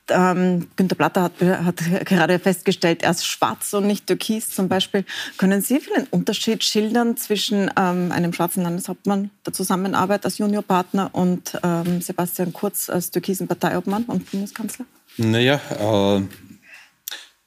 Ähm, 0.08 0.68
Günter 0.76 0.94
Platter 0.94 1.22
hat, 1.22 1.40
hat, 1.40 1.76
gerade 2.04 2.38
festgestellt, 2.38 3.02
er 3.02 3.10
ist 3.10 3.26
schwarz 3.26 3.72
und 3.72 3.86
nicht 3.86 4.06
türkis 4.06 4.50
zum 4.50 4.68
Beispiel. 4.68 5.04
Können 5.36 5.62
Sie 5.62 5.80
einen 5.94 6.06
Unterschied 6.10 6.62
schildern 6.62 7.16
zwischen 7.16 7.70
ähm, 7.76 8.12
einem 8.12 8.32
schwarzen 8.32 8.62
Landeshauptmann 8.62 9.30
der 9.44 9.52
Zusammenarbeit 9.52 10.24
als 10.24 10.38
Juniorpartner 10.38 11.10
und 11.12 11.58
ähm, 11.64 12.00
Sebastian 12.00 12.52
Kurz 12.52 12.88
als 12.88 13.10
türkisen 13.10 13.48
Parteiobmann 13.48 14.04
und 14.04 14.30
Bundeskanzler? 14.30 14.86
Naja, 15.16 15.60
äh, 15.80 16.22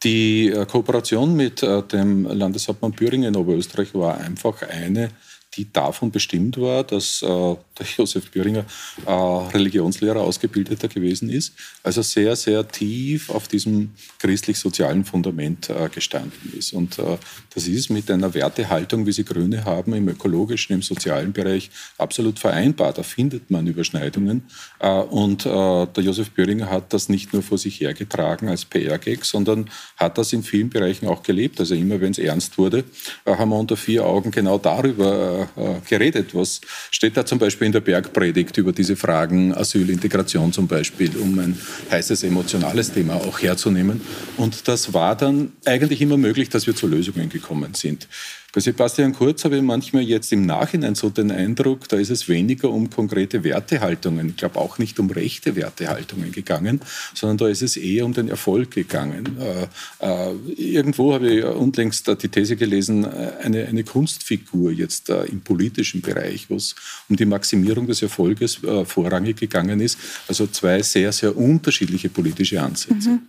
die 0.04 0.48
äh, 0.50 0.66
Kooperation 0.66 1.36
mit 1.36 1.62
äh, 1.62 1.84
dem 1.84 2.26
Landeshauptmann 2.26 2.92
Büringen 2.92 3.34
in 3.34 3.36
Oberösterreich 3.36 3.94
war 3.94 4.18
einfach 4.18 4.62
eine, 4.64 5.10
die 5.56 5.72
davon 5.72 6.12
bestimmt 6.12 6.60
war, 6.60 6.84
dass 6.84 7.22
äh, 7.22 7.56
der 7.80 7.88
Josef 7.98 8.30
Büringer 8.32 8.66
äh, 9.06 9.12
Religionslehrer 9.12 10.22
ausgebildeter 10.22 10.88
gewesen 10.88 11.30
ist, 11.30 11.54
also 11.84 12.02
sehr, 12.02 12.36
sehr 12.36 12.68
tief 12.68 13.30
auf 13.30 13.48
diesem 13.48 13.92
christlich-sozialen 14.20 15.06
Fundament 15.06 15.70
äh, 15.70 15.90
gestanden 15.90 16.54
ist. 16.58 16.74
Und 16.74 17.00
äh, 17.00 17.18
das 17.54 17.68
ist 17.68 17.90
mit 17.90 18.12
einer 18.12 18.34
Wertehaltung, 18.34 19.06
wie 19.06 19.12
sie 19.12 19.24
Grüne 19.24 19.66
haben, 19.66 19.94
im 19.94 20.08
ökologischen, 20.10 20.74
im 20.74 20.82
sozialen 20.82 21.34
Bereich 21.34 21.72
absolut 21.98 22.40
vereinbar. 22.40 22.94
Da 22.94 23.04
findet 23.04 23.50
man 23.50 23.66
Überschneidungen. 23.68 24.44
Äh, 24.80 24.90
und 24.90 25.46
äh, 25.46 25.50
der 25.50 26.04
Josef 26.04 26.32
Büringer 26.32 26.70
hat 26.70 26.94
das 26.94 27.10
nicht 27.10 27.34
nur 27.34 27.42
vor 27.42 27.58
sich 27.58 27.80
hergetragen 27.80 28.50
als 28.50 28.66
PR-Gag, 28.66 29.26
sondern 29.26 29.70
hat 29.98 30.18
das 30.18 30.34
in 30.34 30.44
vielen 30.44 30.70
Bereichen 30.70 31.08
auch 31.08 31.24
gelebt. 31.24 31.60
Also 31.60 31.76
immer, 31.76 32.02
wenn 32.02 32.12
es 32.12 32.20
ernst 32.20 32.58
wurde, 32.58 32.84
haben 33.26 33.50
wir 33.50 33.58
unter 33.58 33.78
vier 33.78 34.06
Augen 34.06 34.32
genau 34.32 34.58
darüber 34.58 35.48
äh, 35.56 35.88
geredet. 35.88 36.36
Was 36.36 36.62
steht 36.92 37.16
da 37.18 37.26
zum 37.26 37.40
Beispiel 37.40 37.69
in 37.70 37.74
der 37.74 37.82
Bergpredigt 37.82 38.58
über 38.58 38.72
diese 38.72 38.96
Fragen 38.96 39.54
Asyl, 39.54 39.92
Integration 39.92 40.52
zum 40.52 40.68
Beispiel, 40.68 41.16
um 41.18 41.38
ein 41.38 41.56
heißes 41.92 42.24
emotionales 42.24 42.92
Thema 42.92 43.14
auch 43.14 43.40
herzunehmen. 43.44 44.02
Und 44.38 44.68
das 44.68 44.92
war 44.96 45.16
dann 45.16 45.52
eigentlich 45.66 46.02
immer 46.02 46.18
möglich, 46.18 46.50
dass 46.50 46.66
wir 46.66 46.76
zu 46.76 46.88
Lösungen 46.88 47.30
gekommen 47.30 47.76
sind. 47.76 48.08
Bei 48.54 48.62
Sebastian 48.62 49.14
Kurz 49.14 49.46
habe 49.46 49.58
ich 49.58 49.62
manchmal 49.62 50.04
jetzt 50.04 50.32
im 50.32 50.46
Nachhinein 50.46 50.96
so 50.96 51.10
den 51.10 51.32
Eindruck, 51.32 51.88
da 51.88 51.98
ist 51.98 52.10
es 52.10 52.28
weniger 52.28 52.70
um 52.70 52.90
konkrete 52.90 53.44
Wertehaltungen, 53.44 54.30
ich 54.30 54.38
glaube 54.38 54.60
auch 54.60 54.80
nicht 54.80 55.00
um 55.00 55.12
rechte 55.12 55.56
Wertehaltungen 55.56 56.32
gegangen, 56.32 56.82
sondern 57.14 57.38
da 57.38 57.48
ist 57.48 57.62
es 57.62 57.78
eher 57.78 58.06
um 58.06 58.14
den 58.14 58.28
Erfolg 58.28 58.72
gegangen. 58.72 59.38
Äh, 59.40 59.68
äh, 60.06 60.34
irgendwo 60.56 61.14
habe 61.14 61.30
ich 61.30 61.44
unlängst 61.44 62.08
die 62.22 62.28
These 62.28 62.56
gelesen, 62.56 63.04
äh, 63.04 63.34
eine, 63.44 63.66
eine 63.66 63.84
Kunstfigur 63.84 64.72
jetzt 64.72 65.10
äh, 65.10 65.26
im 65.26 65.42
politischen 65.42 66.02
Bereich, 66.02 66.50
wo 66.50 66.56
es 66.56 66.76
um 67.08 67.16
die 67.16 67.26
Maximierung 67.26 67.86
des 67.86 68.02
Erfolges 68.02 68.64
äh, 68.64 68.86
vorrangig 68.86 69.38
gegangen 69.38 69.80
ist. 69.80 70.00
Also 70.28 70.48
zwei 70.48 70.82
sehr, 70.82 71.12
sehr 71.12 71.38
unterschiedliche 71.38 72.10
politische 72.10 72.62
Ansätze. 72.62 73.10
Mhm. 73.10 73.20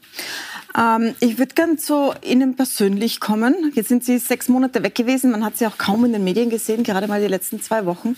Ähm, 0.78 1.14
ich 1.20 1.38
würde 1.38 1.54
gern 1.54 1.78
zu 1.78 2.12
Ihnen 2.22 2.56
persönlich 2.56 3.20
kommen. 3.20 3.72
Jetzt 3.74 3.88
sind 3.88 4.04
Sie 4.04 4.18
sechs 4.18 4.48
Monate 4.48 4.82
weg 4.82 4.94
gewesen. 4.94 5.30
Man 5.30 5.44
hat 5.44 5.56
Sie 5.56 5.66
auch 5.66 5.78
kaum 5.78 6.04
in 6.04 6.12
den 6.12 6.24
Medien 6.24 6.50
gesehen, 6.50 6.84
gerade 6.84 7.08
mal 7.08 7.20
die 7.20 7.28
letzten 7.28 7.60
zwei 7.60 7.86
Wochen. 7.86 8.16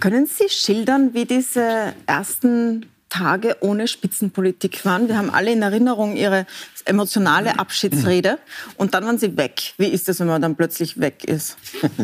Können 0.00 0.26
Sie 0.26 0.48
schildern, 0.48 1.14
wie 1.14 1.24
diese 1.24 1.94
ersten 2.06 2.86
Tage 3.10 3.56
ohne 3.60 3.88
Spitzenpolitik 3.88 4.84
waren. 4.84 5.08
Wir 5.08 5.18
haben 5.18 5.30
alle 5.30 5.52
in 5.52 5.60
Erinnerung 5.60 6.16
ihre 6.16 6.46
emotionale 6.84 7.58
Abschiedsrede 7.58 8.38
und 8.76 8.94
dann 8.94 9.04
waren 9.04 9.18
sie 9.18 9.36
weg. 9.36 9.74
Wie 9.76 9.88
ist 9.88 10.08
das, 10.08 10.20
wenn 10.20 10.28
man 10.28 10.40
dann 10.40 10.56
plötzlich 10.56 10.98
weg 10.98 11.24
ist? 11.24 11.58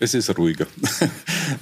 Es 0.00 0.14
ist 0.14 0.36
ruhiger. 0.38 0.66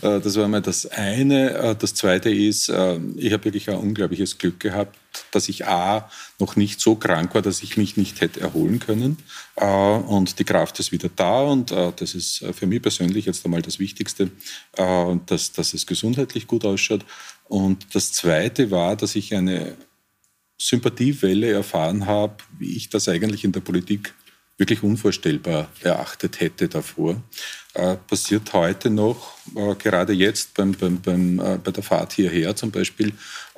Äh, 0.00 0.20
das 0.20 0.36
war 0.36 0.48
mal 0.48 0.62
das 0.62 0.86
eine. 0.86 1.50
Äh, 1.54 1.76
das 1.76 1.94
zweite 1.94 2.30
ist, 2.30 2.68
äh, 2.68 2.98
ich 3.16 3.32
habe 3.32 3.44
wirklich 3.44 3.68
ein 3.68 3.76
unglaubliches 3.76 4.38
Glück 4.38 4.58
gehabt, 4.58 4.96
dass 5.30 5.48
ich 5.48 5.66
A, 5.66 6.10
noch 6.38 6.56
nicht 6.56 6.80
so 6.80 6.94
krank 6.96 7.34
war, 7.34 7.42
dass 7.42 7.62
ich 7.62 7.76
mich 7.76 7.96
nicht 7.96 8.20
hätte 8.20 8.40
erholen 8.40 8.78
können. 8.78 9.18
Und 9.56 10.38
die 10.38 10.44
Kraft 10.44 10.78
ist 10.80 10.92
wieder 10.92 11.08
da 11.14 11.42
und 11.42 11.70
das 11.70 12.14
ist 12.14 12.44
für 12.52 12.66
mich 12.66 12.82
persönlich 12.82 13.26
jetzt 13.26 13.44
einmal 13.44 13.62
das 13.62 13.78
Wichtigste, 13.78 14.30
dass, 14.74 15.52
dass 15.52 15.74
es 15.74 15.86
gesundheitlich 15.86 16.46
gut 16.46 16.64
ausschaut. 16.64 17.04
Und 17.48 17.94
das 17.94 18.12
Zweite 18.12 18.70
war, 18.70 18.96
dass 18.96 19.14
ich 19.14 19.34
eine 19.34 19.76
Sympathiewelle 20.58 21.52
erfahren 21.52 22.06
habe, 22.06 22.36
wie 22.58 22.76
ich 22.76 22.88
das 22.88 23.08
eigentlich 23.08 23.44
in 23.44 23.52
der 23.52 23.60
Politik 23.60 24.14
wirklich 24.56 24.82
unvorstellbar 24.82 25.68
erachtet 25.80 26.40
hätte 26.40 26.68
davor. 26.68 27.20
Äh, 27.74 27.96
passiert 27.96 28.52
heute 28.52 28.88
noch, 28.88 29.32
äh, 29.56 29.74
gerade 29.74 30.12
jetzt 30.12 30.54
beim, 30.54 30.72
beim, 30.72 31.00
beim, 31.00 31.40
äh, 31.40 31.58
bei 31.58 31.72
der 31.72 31.82
Fahrt 31.82 32.12
hierher 32.12 32.54
zum 32.54 32.70
Beispiel, 32.70 33.08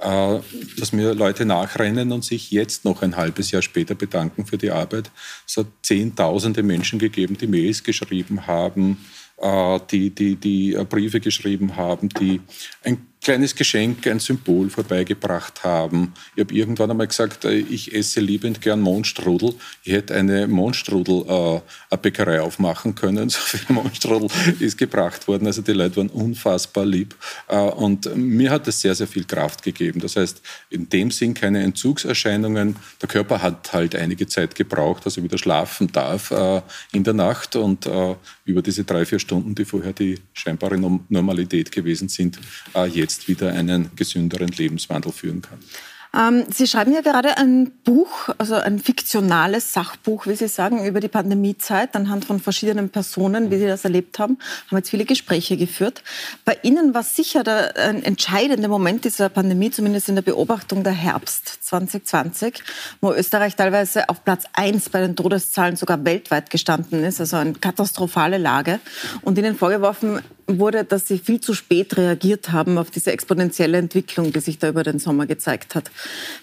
äh, 0.01 0.39
dass 0.79 0.95
mir 0.95 1.13
Leute 1.13 1.45
nachrennen 1.45 2.11
und 2.13 2.25
sich 2.25 2.51
jetzt 2.51 2.87
noch 2.87 3.03
ein 3.03 3.17
halbes 3.17 3.51
Jahr 3.51 3.61
später 3.61 3.95
bedanken 3.95 4.47
für 4.47 4.57
die 4.57 4.71
Arbeit. 4.71 5.11
Es 5.47 5.59
hat 5.59 5.67
zehntausende 5.83 6.63
Menschen 6.63 6.99
gegeben, 6.99 7.37
die 7.37 7.47
Mails 7.47 7.85
geschrieben 7.85 8.47
haben, 8.47 9.05
äh, 9.37 9.81
die, 9.91 10.09
die, 10.09 10.37
die 10.37 10.79
Briefe 10.89 11.21
geschrieben 11.21 11.77
haben, 11.77 12.09
die 12.09 12.41
ein 12.85 13.07
kleines 13.23 13.55
Geschenk, 13.55 14.07
ein 14.07 14.21
Symbol 14.21 14.71
vorbeigebracht 14.71 15.65
haben. 15.65 16.15
Ich 16.35 16.41
habe 16.41 16.55
irgendwann 16.55 16.91
einmal 16.91 17.07
gesagt, 17.07 17.45
äh, 17.45 17.55
ich 17.55 17.95
esse 17.95 18.21
liebend 18.21 18.61
gern 18.61 18.81
Mondstrudel. 18.81 19.55
Ich 19.83 19.93
hätte 19.93 20.15
eine 20.15 20.47
Mondstrudel-Bäckerei 20.47 22.37
äh, 22.37 22.41
aufmachen 22.41 22.95
können. 22.95 23.31
So 23.37 23.41
viel 23.41 23.75
Mondstrudel 23.75 24.31
ist 24.61 24.79
gebracht 24.79 25.29
worden. 25.29 25.47
Also 25.47 25.61
die 25.63 25.73
Leute 25.73 25.97
waren 25.97 26.09
unfassbar 26.09 26.87
lieb. 26.87 27.15
Äh, 27.49 27.59
und 27.59 28.15
mir 28.17 28.51
hat 28.51 28.67
das 28.67 28.81
sehr, 28.81 28.95
sehr 28.95 29.07
viel 29.07 29.25
Kraft 29.25 29.63
gegeben. 29.63 30.01
Das 30.01 30.17
heißt, 30.17 30.41
in 30.71 30.89
dem 30.89 31.11
Sinn 31.11 31.35
keine 31.35 31.63
Entzugserscheinungen. 31.63 32.77
Der 33.03 33.09
Körper 33.09 33.43
hat 33.43 33.73
halt 33.73 33.95
einige 33.97 34.27
Zeit 34.27 34.55
gebraucht, 34.55 35.05
dass 35.05 35.17
er 35.17 35.23
wieder 35.23 35.39
schlafen 35.39 35.91
darf 35.93 36.31
äh, 36.31 36.63
in 36.93 37.05
der 37.05 37.15
Nacht. 37.15 37.57
Und 37.57 37.87
äh, 37.87 38.15
über 38.45 38.63
diese 38.63 38.85
drei, 38.85 39.05
vier 39.05 39.19
Stunden, 39.19 39.55
die 39.55 39.65
vorher 39.65 39.93
die 39.93 40.19
scheinbare 40.33 40.79
Normalität 41.09 41.73
gewesen 41.73 42.09
sind, 42.09 42.39
äh, 42.75 42.87
jetzt 43.07 43.29
wieder 43.29 43.53
einen 43.53 43.91
gesünderen 43.95 44.49
Lebenswandel 44.49 45.13
führen 45.13 45.43
kann. 45.43 45.59
Ähm, 46.17 46.45
Sie 46.51 46.67
schreiben 46.67 46.93
ja 46.93 47.01
gerade 47.03 47.37
ein 47.37 47.71
Buch, 47.85 48.31
also 48.39 48.55
ein 48.55 48.79
fiktionales 48.79 49.73
Sachbuch, 49.73 50.27
wie 50.27 50.35
Sie 50.35 50.49
sagen, 50.49 50.87
über 50.87 51.01
die 51.01 51.09
Pandemiezeit 51.09 51.95
anhand 51.95 52.25
von 52.25 52.41
verschiedenen 52.41 52.89
Personen, 52.89 53.51
wie 53.51 53.59
Sie 53.59 53.67
das 53.67 53.85
erlebt 53.85 54.19
haben, 54.19 54.39
haben 54.69 54.79
jetzt 54.79 54.91
viele 54.91 55.05
Gespräche 55.05 55.57
geführt. 55.57 56.03
Bei 56.45 56.57
Ihnen 56.63 56.95
war 56.95 57.03
sicher 57.03 57.45
der 57.45 57.77
ein 57.77 58.03
entscheidende 58.03 58.69
Moment 58.69 59.05
dieser 59.05 59.29
Pandemie, 59.29 59.71
zumindest 59.71 60.09
in 60.09 60.15
der 60.15 60.23
Beobachtung 60.23 60.85
der 60.85 60.95
Herbst 60.95 61.49
2020, 61.65 62.63
wo 63.01 63.13
Österreich 63.13 63.57
teilweise 63.57 64.09
auf 64.09 64.25
Platz 64.25 64.45
1 64.55 64.91
bei 64.91 65.01
den 65.01 65.17
Todeszahlen 65.17 65.77
sogar 65.77 66.05
weltweit 66.05 66.51
gestanden 66.51 67.05
ist, 67.05 67.21
also 67.21 67.37
eine 67.37 67.53
katastrophale 67.55 68.39
Lage. 68.39 68.81
Und 69.23 69.37
Ihnen 69.39 69.57
vorgeworfen 69.57 70.21
wurde, 70.47 70.85
dass 70.85 71.07
Sie 71.09 71.19
viel 71.19 71.41
zu 71.41 71.55
spät 71.55 71.97
reagiert 71.97 72.53
haben 72.53 72.79
auf 72.79 72.91
diese 72.91 73.13
exponentielle 73.13 73.79
Entwicklung, 73.79 74.33
die 74.33 74.41
sich 74.41 74.59
da 74.59 74.69
über 74.69 74.83
den 74.83 74.99
Sommer 74.99 75.27
gezeigt 75.27 75.75
hat. 75.75 75.91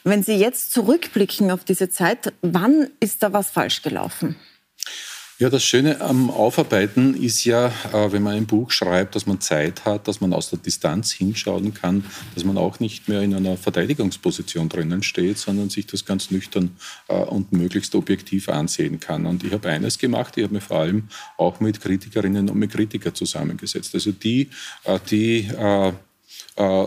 Wenn 0.04 0.24
Sie 0.24 0.36
jetzt 0.36 0.72
zurückblicken 0.72 1.52
auf 1.52 1.64
diese 1.64 1.90
Zeit, 1.90 2.34
wann 2.42 2.90
ist 3.00 3.24
da 3.24 3.34
was 3.34 3.50
falsch 3.50 3.82
gelaufen? 3.82 4.36
Ja, 5.40 5.50
das 5.50 5.63
Schöne 5.63 6.00
am 6.00 6.30
Aufarbeiten 6.30 7.16
ist 7.16 7.44
ja, 7.44 7.68
äh, 7.92 8.12
wenn 8.12 8.22
man 8.22 8.36
ein 8.36 8.46
Buch 8.46 8.70
schreibt, 8.70 9.16
dass 9.16 9.25
man 9.25 9.42
Zeit 9.42 9.84
hat, 9.84 10.08
dass 10.08 10.22
man 10.22 10.32
aus 10.32 10.52
der 10.52 10.60
Distanz 10.60 11.12
hinschauen 11.12 11.74
kann, 11.74 12.06
dass 12.36 12.44
man 12.44 12.56
auch 12.56 12.80
nicht 12.80 13.10
mehr 13.10 13.22
in 13.24 13.34
einer 13.34 13.58
Verteidigungsposition 13.58 14.70
drinnen 14.70 15.02
steht, 15.02 15.40
sondern 15.40 15.72
sich 15.72 15.88
das 15.88 16.06
ganz 16.06 16.30
nüchtern 16.30 16.78
äh, 17.08 17.16
und 17.16 17.52
möglichst 17.52 17.96
objektiv 17.96 18.48
ansehen 18.48 19.00
kann. 19.00 19.25
Und 19.25 19.44
ich 19.44 19.52
habe 19.52 19.70
eines 19.70 19.98
gemacht, 19.98 20.38
ich 20.38 20.44
habe 20.44 20.54
mich 20.54 20.63
vor 20.63 20.82
allem 20.82 21.08
auch 21.38 21.60
mit 21.60 21.82
Kritikerinnen 21.82 22.48
und 22.48 22.60
mit 22.60 22.72
Kritikern 22.72 23.16
zusammengesetzt. 23.16 23.96
Also 23.96 24.12
die, 24.12 24.52
äh, 24.84 25.00
die 25.10 25.50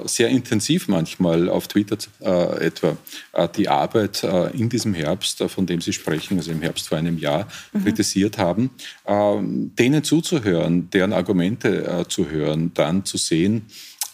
sehr 0.04 0.28
intensiv 0.28 0.86
manchmal 0.86 1.48
auf 1.48 1.66
Twitter 1.66 1.96
äh, 2.20 2.66
etwa 2.66 2.96
äh, 3.32 3.48
die 3.48 3.68
Arbeit 3.68 4.22
äh, 4.22 4.50
in 4.56 4.68
diesem 4.68 4.94
Herbst, 4.94 5.40
äh, 5.40 5.48
von 5.48 5.66
dem 5.66 5.80
Sie 5.80 5.92
sprechen, 5.92 6.38
also 6.38 6.52
im 6.52 6.62
Herbst 6.62 6.88
vor 6.88 6.98
einem 6.98 7.18
Jahr, 7.18 7.48
mhm. 7.72 7.82
kritisiert 7.82 8.38
haben, 8.38 8.70
ähm, 9.06 9.72
denen 9.76 10.04
zuzuhören, 10.04 10.88
deren 10.90 11.12
Argumente 11.12 11.84
äh, 11.84 12.08
zu 12.08 12.30
hören, 12.30 12.70
dann 12.74 13.04
zu 13.04 13.16
sehen, 13.16 13.66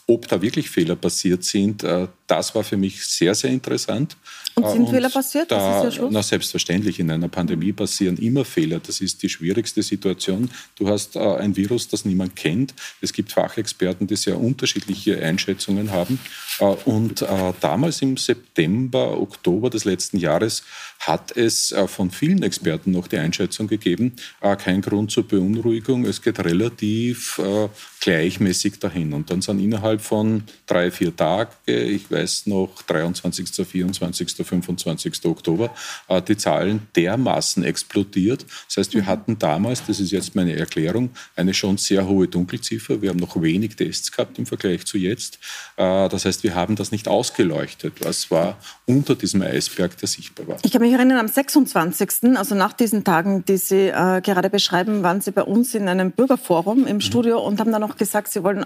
ob 0.06 0.26
da 0.28 0.40
wirklich 0.40 0.68
Fehler 0.68 0.96
passiert 0.96 1.44
sind, 1.44 1.84
das 2.26 2.54
war 2.54 2.64
für 2.64 2.76
mich 2.76 3.06
sehr, 3.06 3.34
sehr 3.36 3.50
interessant. 3.50 4.16
Und 4.54 4.68
sind 4.68 4.82
und 4.82 4.90
Fehler 4.90 5.08
passiert? 5.08 5.50
Da, 5.50 5.56
das 5.56 5.78
ist 5.78 5.84
ja 5.84 5.90
Schluss. 5.98 6.12
Na, 6.12 6.22
selbstverständlich, 6.22 7.00
in 7.00 7.10
einer 7.10 7.28
Pandemie 7.28 7.72
passieren 7.72 8.16
immer 8.18 8.44
Fehler. 8.44 8.80
Das 8.80 9.00
ist 9.00 9.22
die 9.22 9.28
schwierigste 9.28 9.82
Situation. 9.82 10.50
Du 10.76 10.88
hast 10.88 11.16
äh, 11.16 11.20
ein 11.20 11.56
Virus, 11.56 11.88
das 11.88 12.04
niemand 12.04 12.36
kennt. 12.36 12.74
Es 13.00 13.12
gibt 13.12 13.32
Fachexperten, 13.32 14.06
die 14.06 14.16
sehr 14.16 14.38
unterschiedliche 14.38 15.22
Einschätzungen 15.22 15.90
haben. 15.90 16.18
Äh, 16.58 16.64
und 16.64 17.22
äh, 17.22 17.52
damals 17.60 18.02
im 18.02 18.16
September, 18.16 19.20
Oktober 19.20 19.70
des 19.70 19.84
letzten 19.84 20.18
Jahres 20.18 20.62
hat 21.00 21.36
es 21.36 21.72
äh, 21.72 21.88
von 21.88 22.10
vielen 22.10 22.42
Experten 22.42 22.90
noch 22.92 23.08
die 23.08 23.18
Einschätzung 23.18 23.66
gegeben, 23.66 24.14
äh, 24.40 24.56
kein 24.56 24.82
Grund 24.82 25.10
zur 25.10 25.26
Beunruhigung. 25.26 26.04
Es 26.04 26.22
geht 26.22 26.38
relativ 26.40 27.38
äh, 27.38 27.68
gleichmäßig 28.00 28.78
dahin. 28.78 29.12
Und 29.12 29.30
dann 29.30 29.42
sind 29.42 29.60
innerhalb 29.60 30.00
von 30.00 30.44
drei, 30.66 30.90
vier 30.90 31.14
Tagen, 31.14 31.52
ich 31.66 32.10
weiß 32.10 32.46
noch, 32.46 32.82
23., 32.82 33.66
24., 33.66 34.41
25. 34.44 35.24
Oktober, 35.26 35.70
äh, 36.08 36.22
die 36.22 36.36
Zahlen 36.36 36.86
dermaßen 36.96 37.64
explodiert. 37.64 38.44
Das 38.68 38.76
heißt, 38.76 38.94
wir 38.94 39.02
mhm. 39.02 39.06
hatten 39.06 39.38
damals, 39.38 39.84
das 39.86 40.00
ist 40.00 40.12
jetzt 40.12 40.34
meine 40.34 40.56
Erklärung, 40.56 41.10
eine 41.36 41.54
schon 41.54 41.78
sehr 41.78 42.06
hohe 42.06 42.28
Dunkelziffer. 42.28 43.02
Wir 43.02 43.10
haben 43.10 43.18
noch 43.18 43.40
wenig 43.40 43.76
Tests 43.76 44.12
gehabt 44.12 44.38
im 44.38 44.46
Vergleich 44.46 44.84
zu 44.86 44.98
jetzt. 44.98 45.38
Äh, 45.76 46.08
das 46.08 46.24
heißt, 46.24 46.42
wir 46.42 46.54
haben 46.54 46.76
das 46.76 46.92
nicht 46.92 47.08
ausgeleuchtet, 47.08 47.94
was 48.00 48.30
war 48.30 48.58
unter 48.86 49.14
diesem 49.14 49.42
Eisberg, 49.42 49.96
der 49.98 50.08
sichtbar 50.08 50.48
war. 50.48 50.56
Ich 50.62 50.72
kann 50.72 50.82
mich 50.82 50.92
erinnern, 50.92 51.18
am 51.18 51.28
26., 51.28 52.36
also 52.36 52.54
nach 52.54 52.72
diesen 52.72 53.04
Tagen, 53.04 53.44
die 53.44 53.56
Sie 53.56 53.88
äh, 53.88 54.20
gerade 54.20 54.50
beschreiben, 54.50 55.02
waren 55.02 55.20
Sie 55.20 55.30
bei 55.30 55.42
uns 55.42 55.74
in 55.74 55.88
einem 55.88 56.12
Bürgerforum 56.12 56.86
im 56.86 56.96
mhm. 56.96 57.00
Studio 57.00 57.40
und 57.40 57.60
haben 57.60 57.72
dann 57.72 57.82
auch 57.82 57.96
gesagt, 57.96 58.32
Sie 58.32 58.42
wollen 58.42 58.62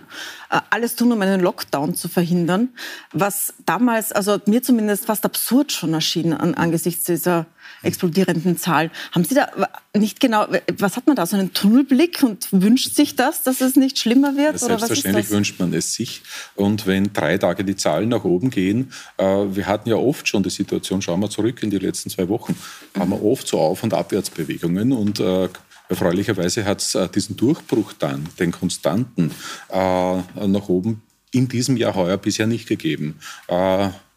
äh, 0.50 0.61
alles 0.71 0.97
tun, 0.97 1.12
um 1.12 1.21
einen 1.21 1.40
Lockdown 1.40 1.95
zu 1.95 2.09
verhindern, 2.09 2.71
was 3.12 3.54
damals, 3.64 4.12
also 4.12 4.38
mir 4.47 4.62
zumindest 4.62 5.06
fast 5.06 5.25
absurd 5.25 5.65
schon 5.73 5.94
erschien 5.94 6.32
an, 6.32 6.54
angesichts 6.54 7.04
dieser 7.04 7.46
explodierenden 7.82 8.56
Zahl. 8.58 8.90
Haben 9.12 9.25
Sie 9.25 9.35
da 9.35 9.49
nicht 9.96 10.20
genau, 10.20 10.46
was 10.78 10.96
hat 10.96 11.06
man 11.06 11.16
da, 11.16 11.26
so 11.26 11.37
einen 11.37 11.52
Tunnelblick 11.52 12.23
und 12.23 12.49
wünscht 12.52 12.94
sich 12.94 13.16
das, 13.16 13.42
dass 13.42 13.61
es 13.61 13.76
nicht 13.76 13.99
schlimmer 13.99 14.37
wird? 14.37 14.58
Selbstverständlich 14.58 15.30
wünscht 15.30 15.58
man 15.58 15.73
es 15.73 15.92
sich. 15.94 16.23
Und 16.54 16.87
wenn 16.87 17.12
drei 17.12 17.38
Tage 17.38 17.64
die 17.64 17.76
Zahlen 17.76 18.08
nach 18.08 18.25
oben 18.25 18.50
gehen, 18.50 18.92
äh, 19.18 19.25
wir 19.25 19.66
hatten 19.66 19.88
ja 19.88 19.96
oft 19.96 20.28
schon 20.28 20.42
die 20.42 20.50
Situation, 20.50 21.02
schauen 21.02 21.20
wir 21.20 21.30
zurück 21.30 21.62
in 21.62 21.70
die 21.70 21.78
letzten 21.78 22.11
zwei 22.11 22.28
Wochen, 22.28 22.56
haben 22.99 23.11
wir 23.11 23.23
oft 23.23 23.46
so 23.46 23.58
Auf- 23.61 23.82
und 23.82 23.94
Abwärtsbewegungen 23.94 24.92
und 24.92 25.20
äh, 25.20 25.49
Erfreulicherweise 25.88 26.64
hat 26.64 26.80
es 26.80 26.94
äh, 26.94 27.08
diesen 27.08 27.37
Durchbruch 27.37 27.92
dann, 27.92 28.26
den 28.38 28.50
konstanten, 28.50 29.30
äh, 29.70 29.76
nach 29.76 30.68
oben 30.68 31.02
in 31.32 31.49
diesem 31.49 31.76
Jahr 31.76 31.94
heuer 31.94 32.16
bisher 32.16 32.46
nicht 32.46 32.66
gegeben. 32.66 33.18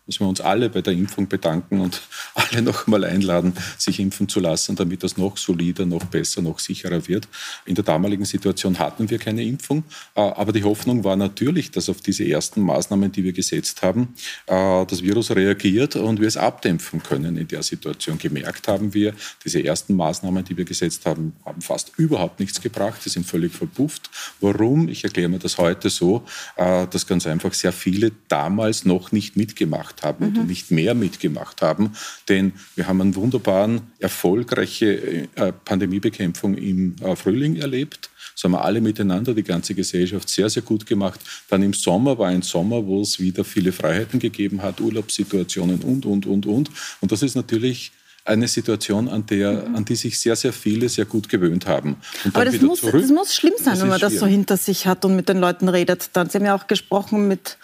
Müssen 0.09 0.23
wir 0.23 0.29
uns 0.29 0.41
alle 0.41 0.71
bei 0.71 0.81
der 0.81 0.93
Impfung 0.93 1.27
bedanken 1.27 1.81
und 1.81 2.01
alle 2.33 2.63
noch 2.63 2.87
einmal 2.87 3.03
einladen, 3.03 3.53
sich 3.77 3.99
impfen 3.99 4.27
zu 4.27 4.39
lassen, 4.39 4.75
damit 4.75 5.03
das 5.03 5.17
noch 5.17 5.37
solider, 5.37 5.85
noch 5.85 6.03
besser, 6.05 6.41
noch 6.41 6.57
sicherer 6.57 7.07
wird. 7.07 7.27
In 7.67 7.75
der 7.75 7.83
damaligen 7.83 8.25
Situation 8.25 8.79
hatten 8.79 9.07
wir 9.11 9.19
keine 9.19 9.43
Impfung, 9.43 9.83
äh, 10.15 10.21
aber 10.21 10.51
die 10.51 10.63
Hoffnung 10.63 11.03
war 11.03 11.15
natürlich, 11.15 11.69
dass 11.69 11.89
auf 11.89 12.01
diese 12.01 12.27
ersten 12.27 12.61
Maßnahmen, 12.61 13.11
die 13.11 13.23
wir 13.23 13.33
gesetzt 13.33 13.83
haben, 13.83 14.15
äh, 14.47 14.83
das 14.87 15.03
Virus 15.03 15.29
reagiert 15.29 15.95
und 15.95 16.19
wir 16.19 16.27
es 16.27 16.37
abdämpfen 16.37 17.03
können 17.03 17.37
in 17.37 17.47
der 17.47 17.61
Situation. 17.61 18.17
Gemerkt 18.17 18.67
haben 18.67 18.95
wir, 18.95 19.13
diese 19.45 19.63
ersten 19.63 19.95
Maßnahmen, 19.95 20.43
die 20.43 20.57
wir 20.57 20.65
gesetzt 20.65 21.05
haben, 21.05 21.33
haben 21.45 21.61
fast 21.61 21.91
überhaupt 21.97 22.39
nichts 22.39 22.59
gebracht, 22.61 22.99
die 23.05 23.09
sind 23.09 23.27
völlig 23.27 23.53
verpufft. 23.53 24.09
Warum? 24.41 24.89
Ich 24.89 25.03
erkläre 25.03 25.29
mir 25.29 25.37
das 25.37 25.59
heute 25.59 25.91
so, 25.91 26.23
äh, 26.55 26.87
dass 26.87 27.05
ganz 27.05 27.27
einfach 27.27 27.53
sehr 27.53 27.73
viele 27.73 28.11
damals 28.27 28.85
noch 28.85 29.11
nicht 29.11 29.37
mitgemacht 29.37 29.98
mitgemacht 29.99 30.03
haben 30.03 30.31
mhm. 30.31 30.39
und 30.39 30.47
nicht 30.47 30.71
mehr 30.71 30.93
mitgemacht 30.93 31.61
haben. 31.61 31.93
Denn 32.27 32.53
wir 32.75 32.87
haben 32.87 33.01
eine 33.01 33.15
wunderbaren, 33.15 33.81
erfolgreiche 33.99 35.27
äh, 35.35 35.53
Pandemiebekämpfung 35.65 36.55
im 36.55 36.95
äh, 37.01 37.15
Frühling 37.15 37.57
erlebt. 37.57 38.09
Das 38.35 38.43
haben 38.43 38.51
wir 38.51 38.63
alle 38.63 38.79
miteinander, 38.79 39.33
die 39.33 39.43
ganze 39.43 39.75
Gesellschaft, 39.75 40.29
sehr, 40.29 40.49
sehr 40.49 40.63
gut 40.63 40.85
gemacht. 40.85 41.19
Dann 41.49 41.61
im 41.61 41.73
Sommer 41.73 42.17
war 42.17 42.29
ein 42.29 42.41
Sommer, 42.41 42.85
wo 42.85 43.01
es 43.01 43.19
wieder 43.19 43.43
viele 43.43 43.71
Freiheiten 43.71 44.19
gegeben 44.19 44.61
hat, 44.61 44.79
Urlaubssituationen 44.79 45.81
und, 45.81 46.05
und, 46.05 46.25
und, 46.25 46.45
und. 46.45 46.69
Und 47.01 47.11
das 47.11 47.21
ist 47.21 47.35
natürlich 47.35 47.91
eine 48.29 48.47
Situation, 48.47 49.09
an, 49.09 49.25
der, 49.25 49.65
an 49.73 49.83
die 49.85 49.95
sich 49.95 50.19
sehr, 50.19 50.35
sehr 50.35 50.53
viele 50.53 50.87
sehr 50.87 51.05
gut 51.05 51.27
gewöhnt 51.29 51.67
haben. 51.67 51.97
Aber 52.33 52.45
das 52.45 52.61
muss, 52.61 52.81
zurück, 52.81 53.01
das 53.01 53.11
muss, 53.11 53.35
schlimm 53.35 53.53
sein, 53.59 53.79
wenn 53.81 53.89
man 53.89 53.99
das 53.99 54.13
so 54.13 54.25
hinter 54.25 54.55
sich 54.55 54.87
hat 54.87 55.03
und 55.03 55.15
mit 55.15 55.27
den 55.27 55.39
Leuten 55.39 55.67
redet. 55.67 56.11
Dann, 56.13 56.29
Sie 56.29 56.37
haben 56.37 56.45
ja 56.45 56.55
auch 56.55 56.67
gesprochen 56.67 57.27
mit 57.27 57.57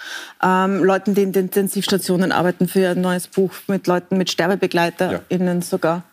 ähm, 0.43 0.84
Leuten, 0.84 1.15
die 1.15 1.22
in 1.22 1.31
den 1.31 1.45
Intensivstationen 1.45 2.31
arbeiten 2.31 2.67
für 2.67 2.79
Ihr 2.79 2.95
neues 2.95 3.27
Buch, 3.27 3.51
mit 3.67 3.88
Leuten, 3.88 4.17
mit 4.17 4.29
SterbebegleiterInnen 4.29 5.60
ja. 5.60 5.65
sogar. 5.65 6.03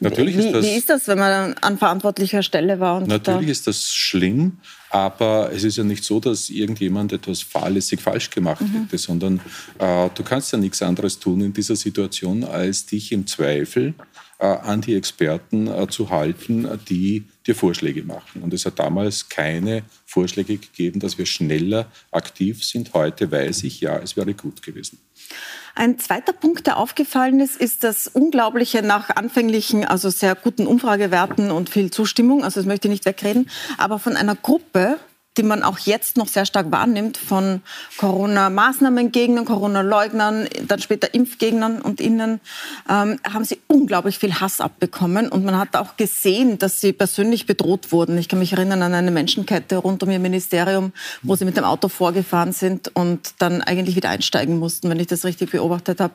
Natürlich 0.00 0.36
wie, 0.36 0.46
ist 0.46 0.54
das, 0.54 0.64
wie 0.64 0.74
ist 0.74 0.90
das, 0.90 1.08
wenn 1.08 1.18
man 1.18 1.54
an 1.54 1.78
verantwortlicher 1.78 2.42
Stelle 2.42 2.80
war? 2.80 3.00
natürlich 3.00 3.24
da 3.24 3.40
ist 3.40 3.66
das 3.66 3.92
schlimm, 3.92 4.58
aber 4.92 5.50
es 5.54 5.64
ist 5.64 5.78
ja 5.78 5.84
nicht 5.84 6.04
so, 6.04 6.20
dass 6.20 6.50
irgendjemand 6.50 7.14
etwas 7.14 7.40
fahrlässig 7.40 7.98
falsch 7.98 8.28
gemacht 8.28 8.60
mhm. 8.60 8.82
hätte, 8.82 8.98
sondern 8.98 9.40
äh, 9.78 10.10
du 10.14 10.22
kannst 10.22 10.52
ja 10.52 10.58
nichts 10.58 10.82
anderes 10.82 11.18
tun 11.18 11.40
in 11.40 11.54
dieser 11.54 11.76
Situation, 11.76 12.44
als 12.44 12.84
dich 12.84 13.10
im 13.10 13.26
Zweifel 13.26 13.94
äh, 14.38 14.44
an 14.44 14.82
die 14.82 14.94
Experten 14.94 15.66
äh, 15.66 15.88
zu 15.88 16.10
halten, 16.10 16.68
die 16.90 17.24
dir 17.46 17.54
Vorschläge 17.54 18.02
machen. 18.02 18.42
Und 18.42 18.54
es 18.54 18.66
hat 18.66 18.78
damals 18.78 19.28
keine 19.28 19.82
Vorschläge 20.06 20.58
gegeben, 20.58 21.00
dass 21.00 21.18
wir 21.18 21.26
schneller 21.26 21.86
aktiv 22.10 22.64
sind. 22.64 22.94
Heute 22.94 23.30
weiß 23.30 23.64
ich, 23.64 23.80
ja, 23.80 23.98
es 23.98 24.16
wäre 24.16 24.34
gut 24.34 24.62
gewesen. 24.62 24.98
Ein 25.74 25.98
zweiter 25.98 26.34
Punkt, 26.34 26.66
der 26.66 26.76
aufgefallen 26.76 27.40
ist, 27.40 27.56
ist 27.56 27.82
das 27.82 28.06
Unglaubliche 28.06 28.82
nach 28.82 29.08
anfänglichen, 29.08 29.86
also 29.86 30.10
sehr 30.10 30.34
guten 30.34 30.66
Umfragewerten 30.66 31.50
und 31.50 31.70
viel 31.70 31.90
Zustimmung, 31.90 32.44
also 32.44 32.60
das 32.60 32.66
möchte 32.66 32.88
ich 32.88 32.92
nicht 32.92 33.06
wegreden, 33.06 33.48
aber 33.78 33.98
von 33.98 34.14
einer 34.14 34.36
Gruppe, 34.36 34.98
die 35.38 35.42
man 35.42 35.62
auch 35.62 35.78
jetzt 35.78 36.18
noch 36.18 36.28
sehr 36.28 36.44
stark 36.44 36.70
wahrnimmt 36.70 37.16
von 37.16 37.62
Corona-Maßnahmengegnern, 37.96 39.46
Corona-Leugnern, 39.46 40.46
dann 40.68 40.80
später 40.80 41.14
Impfgegnern 41.14 41.80
und 41.80 42.00
Innen, 42.02 42.40
ähm, 42.88 43.18
haben 43.32 43.44
sie 43.44 43.58
unglaublich 43.66 44.18
viel 44.18 44.34
Hass 44.34 44.60
abbekommen. 44.60 45.28
Und 45.28 45.44
man 45.44 45.58
hat 45.58 45.74
auch 45.74 45.96
gesehen, 45.96 46.58
dass 46.58 46.80
sie 46.80 46.92
persönlich 46.92 47.46
bedroht 47.46 47.92
wurden. 47.92 48.18
Ich 48.18 48.28
kann 48.28 48.40
mich 48.40 48.52
erinnern 48.52 48.82
an 48.82 48.92
eine 48.92 49.10
Menschenkette 49.10 49.76
rund 49.76 50.02
um 50.02 50.10
ihr 50.10 50.18
Ministerium, 50.18 50.92
wo 51.22 51.34
sie 51.34 51.46
mit 51.46 51.56
dem 51.56 51.64
Auto 51.64 51.88
vorgefahren 51.88 52.52
sind 52.52 52.94
und 52.94 53.34
dann 53.38 53.62
eigentlich 53.62 53.96
wieder 53.96 54.10
einsteigen 54.10 54.58
mussten, 54.58 54.90
wenn 54.90 55.00
ich 55.00 55.06
das 55.06 55.24
richtig 55.24 55.50
beobachtet 55.52 56.00
habe. 56.00 56.12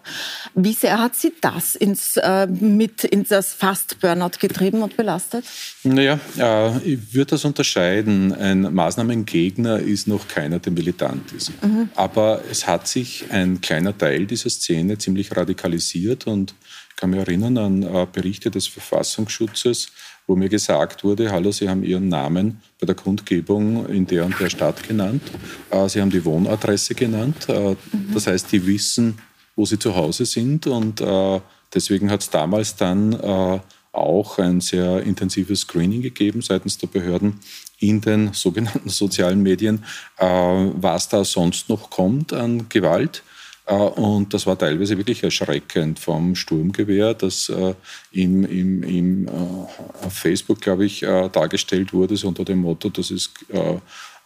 Wie 0.54 0.74
sehr 0.74 1.00
hat 1.00 1.16
sie 1.16 1.34
das 1.42 1.76
ins, 1.76 2.18
äh, 2.18 2.46
mit 2.46 3.04
in 3.04 3.24
das 3.24 3.54
Fast-Burnout 3.54 4.38
getrieben 4.40 4.84
und 4.84 4.96
belastet? 4.96 5.44
Naja, 5.84 6.20
äh, 6.38 6.78
ich 6.80 7.16
würde 7.16 7.32
das 7.32 7.46
unterscheiden. 7.46 8.32
Ein 8.34 8.74
Maßnahmen 8.74 9.07
Gegner 9.26 9.80
ist 9.80 10.08
noch 10.08 10.28
keiner, 10.28 10.60
der 10.60 10.72
militant 10.72 11.32
ist. 11.32 11.52
Mhm. 11.64 11.90
Aber 11.96 12.42
es 12.50 12.68
hat 12.68 12.88
sich 12.88 13.26
ein 13.30 13.62
kleiner 13.62 13.98
Teil 13.98 14.26
dieser 14.26 14.50
Szene 14.50 14.98
ziemlich 14.98 15.36
radikalisiert 15.36 16.28
und 16.28 16.54
ich 16.90 16.96
kann 16.96 17.12
mich 17.12 17.20
erinnern 17.20 17.58
an 17.58 17.84
äh, 17.84 18.08
Berichte 18.12 18.50
des 18.50 18.68
Verfassungsschutzes, 18.68 19.88
wo 20.26 20.36
mir 20.36 20.50
gesagt 20.50 21.04
wurde, 21.04 21.32
hallo, 21.32 21.52
Sie 21.52 21.70
haben 21.70 21.84
Ihren 21.84 22.10
Namen 22.10 22.62
bei 22.80 22.86
der 22.86 22.96
Kundgebung 22.96 23.88
in 23.88 24.08
der 24.08 24.26
und 24.26 24.40
der 24.40 24.50
Stadt 24.50 24.88
genannt. 24.88 25.22
Äh, 25.70 25.88
Sie 25.90 26.02
haben 26.02 26.10
die 26.10 26.26
Wohnadresse 26.26 26.96
genannt. 26.96 27.48
Äh, 27.50 27.72
mhm. 27.72 27.78
Das 28.14 28.28
heißt, 28.28 28.52
die 28.52 28.66
wissen, 28.66 29.20
wo 29.56 29.66
Sie 29.66 29.80
zu 29.80 29.96
Hause 29.96 30.26
sind 30.26 30.68
und 30.68 31.04
deswegen 31.74 32.12
hat 32.12 32.22
es 32.22 32.30
damals 32.30 32.76
dann 32.76 33.60
auch 33.98 34.38
ein 34.39 34.62
sehr 34.62 35.04
intensives 35.04 35.62
Screening 35.62 36.01
gegeben 36.01 36.42
seitens 36.42 36.77
der 36.77 36.88
Behörden, 36.88 37.39
in 37.80 38.01
den 38.01 38.30
sogenannten 38.34 38.89
sozialen 38.89 39.42
Medien, 39.42 39.84
äh, 40.18 40.25
was 40.25 41.10
da 41.10 41.24
sonst 41.24 41.70
noch 41.70 41.89
kommt 41.89 42.34
an 42.34 42.70
Gewalt. 42.70 43.24
Äh, 43.66 43.74
und 43.74 44.34
das 44.34 44.46
war 44.46 44.58
teilweise 44.58 44.98
wirklich 44.98 45.24
erschreckend 45.24 46.00
vom 46.00 46.36
Sturmgewehr, 46.36 47.13
das 47.13 47.50
äh, 47.50 47.74
im, 48.12 48.45
im, 48.45 48.84
im, 48.84 49.30
auf 49.30 50.13
Facebook, 50.13 50.62
glaube 50.62 50.86
ich, 50.86 51.02
dargestellt 51.02 51.93
wurde, 51.93 52.17
so 52.17 52.28
unter 52.28 52.45
dem 52.45 52.60
Motto, 52.60 52.89
das 52.89 53.12
ist 53.12 53.32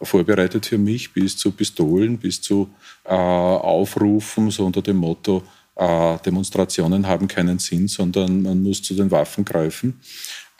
vorbereitet 0.00 0.66
für 0.66 0.78
mich, 0.78 1.12
bis 1.12 1.36
zu 1.36 1.52
Pistolen, 1.52 2.18
bis 2.18 2.40
zu 2.40 2.68
Aufrufen, 3.04 4.50
so 4.50 4.66
unter 4.66 4.82
dem 4.82 4.96
Motto, 4.96 5.42
Demonstrationen 5.76 7.06
haben 7.06 7.28
keinen 7.28 7.58
Sinn, 7.58 7.88
sondern 7.88 8.42
man 8.42 8.62
muss 8.62 8.82
zu 8.82 8.94
den 8.94 9.10
Waffen 9.10 9.44
greifen. 9.44 10.00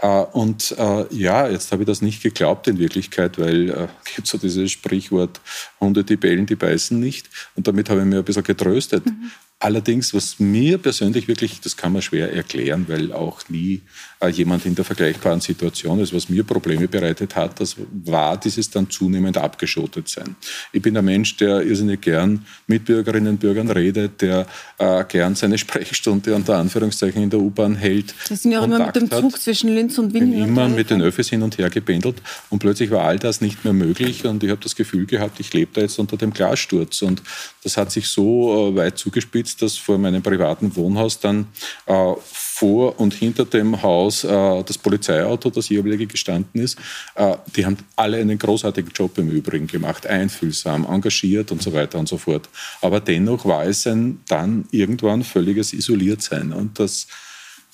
Äh, 0.03 0.25
und 0.33 0.75
äh, 0.79 1.07
ja, 1.14 1.48
jetzt 1.48 1.72
habe 1.72 1.83
ich 1.83 1.87
das 1.87 2.03
nicht 2.03 2.22
geglaubt 2.22 2.66
in 2.68 2.79
Wirklichkeit, 2.79 3.38
weil 3.38 3.70
äh, 3.70 3.88
gibt 4.16 4.27
so 4.27 4.37
dieses 4.37 4.70
Sprichwort, 4.72 5.40
Hunde, 5.81 6.05
die 6.05 6.16
bellen, 6.16 6.44
die 6.46 6.57
beißen 6.57 6.98
nicht. 6.98 7.31
Und 7.55 7.68
damit 7.68 7.88
habe 7.88 8.01
ich 8.01 8.07
mir 8.07 8.18
ein 8.18 8.25
bisschen 8.25 8.42
getröstet. 8.42 9.07
Mhm. 9.07 9.31
Allerdings, 9.62 10.12
was 10.12 10.40
mir 10.40 10.77
persönlich 10.77 11.29
wirklich, 11.29 11.61
das 11.61 11.77
kann 11.77 11.92
man 11.92 12.03
schwer 12.03 12.33
erklären, 12.33 12.87
weil 12.88 13.12
auch 13.12 13.48
nie 13.48 13.81
äh, 14.18 14.27
jemand 14.27 14.66
in 14.66 14.75
der 14.75 14.85
vergleichbaren 14.85 15.40
Situation 15.40 16.01
ist, 16.01 16.12
was 16.12 16.29
mir 16.29 16.42
Probleme 16.42 16.88
bereitet 16.88 17.37
hat, 17.37 17.61
das 17.61 17.77
war 18.05 18.37
dieses 18.40 18.70
dann 18.70 18.90
zunehmend 18.90 19.38
abgeschottet 19.38 20.09
sein. 20.09 20.35
Ich 20.72 20.83
bin 20.83 20.96
ein 20.96 21.05
Mensch, 21.05 21.37
der 21.37 21.62
irrsinnig 21.62 22.01
gern 22.01 22.44
mit 22.66 22.87
Bürgerinnen 22.87 23.35
und 23.35 23.38
Bürgern 23.38 23.70
redet, 23.70 24.20
der 24.20 24.48
äh, 24.79 25.05
gern 25.05 25.37
seine 25.37 25.57
Sprechstunde 25.62 26.35
unter 26.35 26.57
Anführungszeichen 26.57 27.22
in 27.22 27.31
der 27.31 27.38
U-Bahn 27.38 27.77
hält. 27.77 28.16
Sie 28.25 28.35
sind 28.35 28.51
ja 28.51 28.59
auch 28.59 28.64
immer 28.64 28.87
mit 28.87 28.96
dem 28.96 29.09
Zug 29.09 29.35
hat. 29.35 29.40
zwischen 29.40 29.72
Linz 29.72 29.96
und 29.96 30.12
Wien. 30.12 30.33
Bin 30.33 30.42
immer 30.42 30.68
mit 30.68 30.90
den 30.90 31.03
Öffis 31.03 31.31
hin 31.31 31.40
und 31.40 31.57
her 31.59 31.70
gependelt 31.70 32.16
und 32.51 32.59
plötzlich 32.59 32.90
war 32.90 33.05
all 33.05 33.20
das 33.20 33.40
nicht 33.40 33.62
mehr 33.62 33.75
möglich 33.75 34.25
und 34.25 34.42
ich 34.42 34.51
habe 34.51 34.61
das 34.61 34.75
Gefühl 34.75 35.07
gehabt, 35.07 35.38
ich 35.38 35.53
lebe 35.53 35.70
da 35.75 35.83
jetzt 35.83 36.01
unter 36.01 36.16
dem 36.16 36.33
Glassturz 36.33 37.01
und 37.03 37.22
das 37.62 37.77
hat 37.77 37.92
sich 37.92 38.09
so 38.09 38.72
äh, 38.72 38.77
weit 38.77 38.98
zugespitzt, 38.98 39.51
ist, 39.52 39.62
dass 39.62 39.76
vor 39.76 39.98
meinem 39.98 40.22
privaten 40.22 40.74
Wohnhaus 40.76 41.20
dann 41.20 41.46
äh, 41.86 42.14
vor 42.22 42.98
und 42.98 43.14
hinter 43.14 43.44
dem 43.44 43.82
Haus 43.82 44.24
äh, 44.24 44.62
das 44.64 44.78
Polizeiauto, 44.78 45.50
das 45.50 45.68
jeweilige 45.68 46.06
gestanden 46.06 46.60
ist. 46.60 46.78
Äh, 47.14 47.36
die 47.54 47.66
haben 47.66 47.76
alle 47.96 48.18
einen 48.18 48.38
großartigen 48.38 48.92
Job 48.92 49.18
im 49.18 49.30
Übrigen 49.30 49.66
gemacht, 49.66 50.06
einfühlsam, 50.06 50.86
engagiert 50.86 51.52
und 51.52 51.62
so 51.62 51.72
weiter 51.72 51.98
und 51.98 52.08
so 52.08 52.18
fort. 52.18 52.48
Aber 52.80 53.00
dennoch 53.00 53.44
war 53.44 53.64
es 53.64 53.86
ein 53.86 54.20
dann 54.28 54.66
irgendwann 54.70 55.22
völliges 55.22 55.72
Isoliertsein 55.72 56.52
und 56.52 56.78
das 56.78 57.06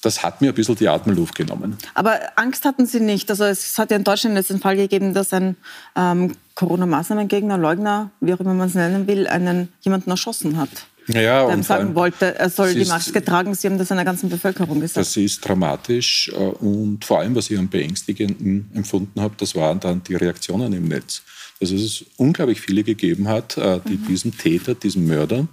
das 0.00 0.22
hat 0.22 0.40
mir 0.40 0.50
ein 0.50 0.54
bisschen 0.54 0.76
die 0.76 0.88
Atemluft 0.88 1.34
genommen. 1.34 1.76
Aber 1.94 2.20
Angst 2.36 2.64
hatten 2.64 2.86
Sie 2.86 3.00
nicht. 3.00 3.28
Also 3.30 3.44
es 3.44 3.76
hat 3.78 3.90
ja 3.90 3.96
in 3.96 4.04
Deutschland 4.04 4.36
jetzt 4.36 4.50
den 4.50 4.60
Fall 4.60 4.76
gegeben, 4.76 5.12
dass 5.12 5.32
ein 5.32 5.56
ähm, 5.96 6.36
Corona-Maßnahmengegner, 6.54 7.58
Leugner, 7.58 8.12
wie 8.20 8.32
auch 8.32 8.38
immer 8.38 8.54
man 8.54 8.68
es 8.68 8.74
nennen 8.74 9.08
will, 9.08 9.26
einen 9.26 9.72
jemanden 9.80 10.10
erschossen 10.10 10.56
hat 10.56 10.86
ja, 11.08 11.50
ihm 11.50 11.62
sagen 11.62 11.94
wollte, 11.94 12.38
er 12.38 12.50
soll 12.50 12.74
die 12.74 12.84
Maske 12.84 13.24
tragen. 13.24 13.54
Sie 13.54 13.66
haben 13.66 13.78
das 13.78 13.90
einer 13.90 14.04
ganzen 14.04 14.28
Bevölkerung 14.28 14.80
gesagt. 14.80 14.98
Das 14.98 15.16
ist 15.16 15.40
dramatisch. 15.40 16.30
Äh, 16.34 16.36
und 16.36 17.04
vor 17.04 17.20
allem, 17.20 17.34
was 17.34 17.50
ich 17.50 17.58
am 17.58 17.68
beängstigenden 17.68 18.70
empfunden 18.74 19.20
habe, 19.20 19.34
das 19.38 19.54
waren 19.54 19.80
dann 19.80 20.02
die 20.02 20.14
Reaktionen 20.14 20.72
im 20.72 20.88
Netz 20.88 21.22
dass 21.60 21.70
es 21.70 22.04
unglaublich 22.16 22.60
viele 22.60 22.84
gegeben 22.84 23.28
hat, 23.28 23.56
äh, 23.56 23.80
die 23.88 23.96
mhm. 23.96 24.06
diesem 24.06 24.38
Täter, 24.38 24.74
diesem 24.74 25.06
Mörder 25.06 25.48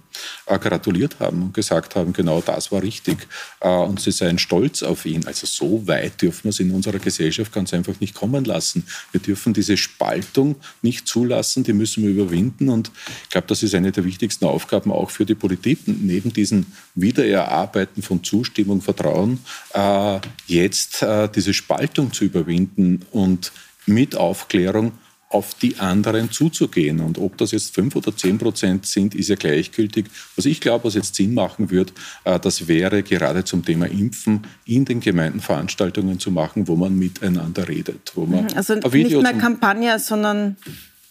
äh, 0.46 0.58
gratuliert 0.58 1.18
haben 1.18 1.42
und 1.42 1.54
gesagt 1.54 1.96
haben, 1.96 2.12
genau 2.12 2.40
das 2.40 2.70
war 2.70 2.82
richtig. 2.82 3.26
Äh, 3.60 3.68
und 3.68 4.00
sie 4.00 4.12
seien 4.12 4.38
stolz 4.38 4.82
auf 4.82 5.04
ihn. 5.04 5.26
Also 5.26 5.46
so 5.46 5.86
weit 5.88 6.22
dürfen 6.22 6.44
wir 6.44 6.50
es 6.50 6.60
in 6.60 6.70
unserer 6.70 6.98
Gesellschaft 6.98 7.52
ganz 7.52 7.74
einfach 7.74 7.98
nicht 8.00 8.14
kommen 8.14 8.44
lassen. 8.44 8.86
Wir 9.10 9.20
dürfen 9.20 9.52
diese 9.52 9.76
Spaltung 9.76 10.56
nicht 10.80 11.08
zulassen, 11.08 11.64
die 11.64 11.72
müssen 11.72 12.04
wir 12.04 12.10
überwinden. 12.10 12.68
Und 12.68 12.92
ich 13.24 13.30
glaube, 13.30 13.48
das 13.48 13.64
ist 13.64 13.74
eine 13.74 13.90
der 13.90 14.04
wichtigsten 14.04 14.44
Aufgaben 14.44 14.92
auch 14.92 15.10
für 15.10 15.26
die 15.26 15.34
Politik, 15.34 15.80
neben 15.86 16.32
diesem 16.32 16.66
Wiedererarbeiten 16.94 18.02
von 18.02 18.22
Zustimmung, 18.22 18.80
Vertrauen, 18.80 19.40
jetzt 20.46 21.04
diese 21.34 21.54
Spaltung 21.54 22.12
zu 22.12 22.24
überwinden 22.24 23.04
und 23.10 23.52
mit 23.86 24.16
Aufklärung 24.16 24.92
auf 25.36 25.54
die 25.54 25.78
anderen 25.78 26.30
zuzugehen. 26.30 27.00
Und 27.00 27.18
ob 27.18 27.36
das 27.36 27.52
jetzt 27.52 27.74
fünf 27.74 27.94
oder 27.94 28.16
zehn 28.16 28.38
Prozent 28.38 28.86
sind, 28.86 29.14
ist 29.14 29.28
ja 29.28 29.36
gleichgültig. 29.36 30.06
Was 30.34 30.46
ich 30.46 30.60
glaube, 30.60 30.84
was 30.84 30.94
jetzt 30.94 31.14
Sinn 31.14 31.34
machen 31.34 31.70
wird, 31.70 31.92
äh, 32.24 32.40
das 32.40 32.68
wäre 32.68 33.02
gerade 33.02 33.44
zum 33.44 33.64
Thema 33.64 33.86
Impfen 33.86 34.46
in 34.64 34.86
den 34.86 35.00
Gemeinden 35.00 35.40
Veranstaltungen 35.40 36.18
zu 36.18 36.30
machen, 36.30 36.68
wo 36.68 36.76
man 36.76 36.98
miteinander 36.98 37.68
redet. 37.68 38.12
Wo 38.14 38.24
man 38.24 38.44
mhm. 38.44 38.50
also 38.56 38.74
nicht 38.74 39.22
mehr 39.22 39.34
Kampagne, 39.34 39.98
sondern 39.98 40.56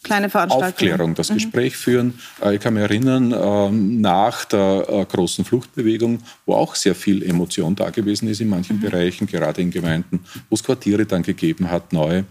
kleine 0.02 0.30
Veranstaltungen. 0.30 0.72
Aufklärung, 0.72 1.16
das 1.16 1.30
mhm. 1.30 1.36
Gespräch 1.36 1.78
führen. 1.78 2.20
Äh, 2.42 2.56
ich 2.56 2.62
kann 2.62 2.74
mich 2.74 2.84
erinnern, 2.84 3.34
ähm, 3.38 4.02
nach 4.02 4.46
der 4.46 4.86
äh, 4.90 5.06
großen 5.06 5.46
Fluchtbewegung, 5.46 6.20
wo 6.46 6.56
auch 6.56 6.76
sehr 6.76 6.96
viel 6.96 7.22
Emotion 7.24 7.76
da 7.76 7.92
gewesen 7.92 8.28
ist 8.28 8.42
in 8.42 8.48
manchen 8.48 8.78
mhm. 8.78 8.82
Bereichen, 8.82 9.28
gerade 9.28 9.62
in 9.62 9.72
Gemeinden, 9.72 10.22
wo 10.50 10.56
es 10.56 10.64
Quartiere 10.64 11.06
dann 11.06 11.24
gegeben 11.24 11.70
hat, 11.70 11.94
neu 11.94 12.24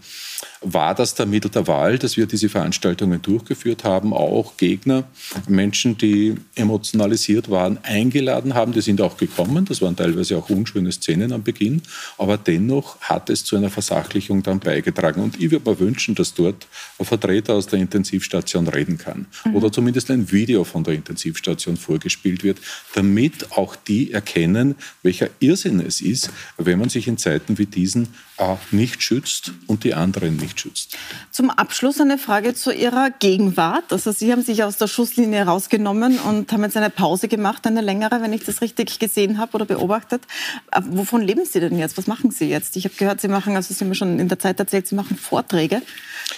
war 0.65 0.95
das 0.95 1.13
der 1.13 1.27
Mittel 1.27 1.51
der 1.51 1.67
Wahl, 1.67 1.99
dass 1.99 2.17
wir 2.17 2.25
diese 2.25 2.49
Veranstaltungen 2.49 3.21
durchgeführt 3.21 3.83
haben, 3.83 4.13
auch 4.13 4.57
Gegner, 4.57 5.03
Menschen, 5.47 5.97
die 5.97 6.35
emotionalisiert 6.55 7.51
waren, 7.51 7.77
eingeladen 7.83 8.55
haben. 8.55 8.73
Die 8.73 8.81
sind 8.81 8.99
auch 8.99 9.15
gekommen. 9.15 9.65
Das 9.65 9.81
waren 9.81 9.95
teilweise 9.95 10.37
auch 10.37 10.49
unschöne 10.49 10.91
Szenen 10.91 11.31
am 11.31 11.43
Beginn. 11.43 11.83
Aber 12.17 12.37
dennoch 12.37 12.99
hat 13.01 13.29
es 13.29 13.43
zu 13.43 13.55
einer 13.55 13.69
Versachlichung 13.69 14.41
dann 14.41 14.59
beigetragen. 14.59 15.21
Und 15.21 15.39
ich 15.39 15.51
würde 15.51 15.69
mir 15.69 15.79
wünschen, 15.79 16.15
dass 16.15 16.33
dort 16.33 16.67
ein 16.97 17.05
Vertreter 17.05 17.53
aus 17.53 17.67
der 17.67 17.79
Intensivstation 17.79 18.67
reden 18.67 18.97
kann. 18.97 19.27
Mhm. 19.45 19.55
Oder 19.55 19.71
zumindest 19.71 20.09
ein 20.09 20.31
Video 20.31 20.63
von 20.63 20.83
der 20.83 20.95
Intensivstation 20.95 21.77
vorgespielt 21.77 22.43
wird, 22.43 22.57
damit 22.95 23.51
auch 23.51 23.75
die 23.75 24.11
erkennen, 24.11 24.75
welcher 25.03 25.29
Irrsinn 25.39 25.79
es 25.79 26.01
ist, 26.01 26.31
wenn 26.57 26.79
man 26.79 26.89
sich 26.89 27.07
in 27.07 27.17
Zeiten 27.17 27.59
wie 27.59 27.67
diesen 27.67 28.07
äh, 28.37 28.55
nicht 28.71 29.01
schützt 29.03 29.53
und 29.67 29.83
die 29.83 29.93
anderen 29.93 30.37
nicht 30.37 30.54
schützt. 30.59 30.97
Zum 31.31 31.49
Abschluss 31.49 31.99
eine 31.99 32.17
Frage 32.17 32.53
zu 32.53 32.71
Ihrer 32.71 33.11
Gegenwart. 33.11 33.91
Also 33.91 34.11
Sie 34.11 34.31
haben 34.31 34.41
sich 34.41 34.63
aus 34.63 34.77
der 34.77 34.87
Schusslinie 34.87 35.43
rausgenommen 35.43 36.19
und 36.19 36.51
haben 36.51 36.63
jetzt 36.63 36.77
eine 36.77 36.89
Pause 36.89 37.27
gemacht, 37.27 37.65
eine 37.67 37.81
längere, 37.81 38.21
wenn 38.21 38.33
ich 38.33 38.43
das 38.43 38.61
richtig 38.61 38.99
gesehen 38.99 39.37
habe 39.37 39.55
oder 39.55 39.65
beobachtet. 39.65 40.23
Äh, 40.71 40.81
wovon 40.89 41.21
leben 41.21 41.45
Sie 41.45 41.59
denn 41.59 41.77
jetzt? 41.77 41.97
Was 41.97 42.07
machen 42.07 42.31
Sie 42.31 42.49
jetzt? 42.49 42.75
Ich 42.77 42.85
habe 42.85 42.95
gehört, 42.95 43.21
Sie 43.21 43.27
machen, 43.27 43.55
also 43.55 43.73
Sie 43.73 43.79
haben 43.79 43.89
mir 43.89 43.95
schon 43.95 44.19
in 44.19 44.27
der 44.27 44.39
Zeit 44.39 44.59
erzählt, 44.59 44.87
Sie 44.87 44.95
machen 44.95 45.17
Vorträge. 45.17 45.81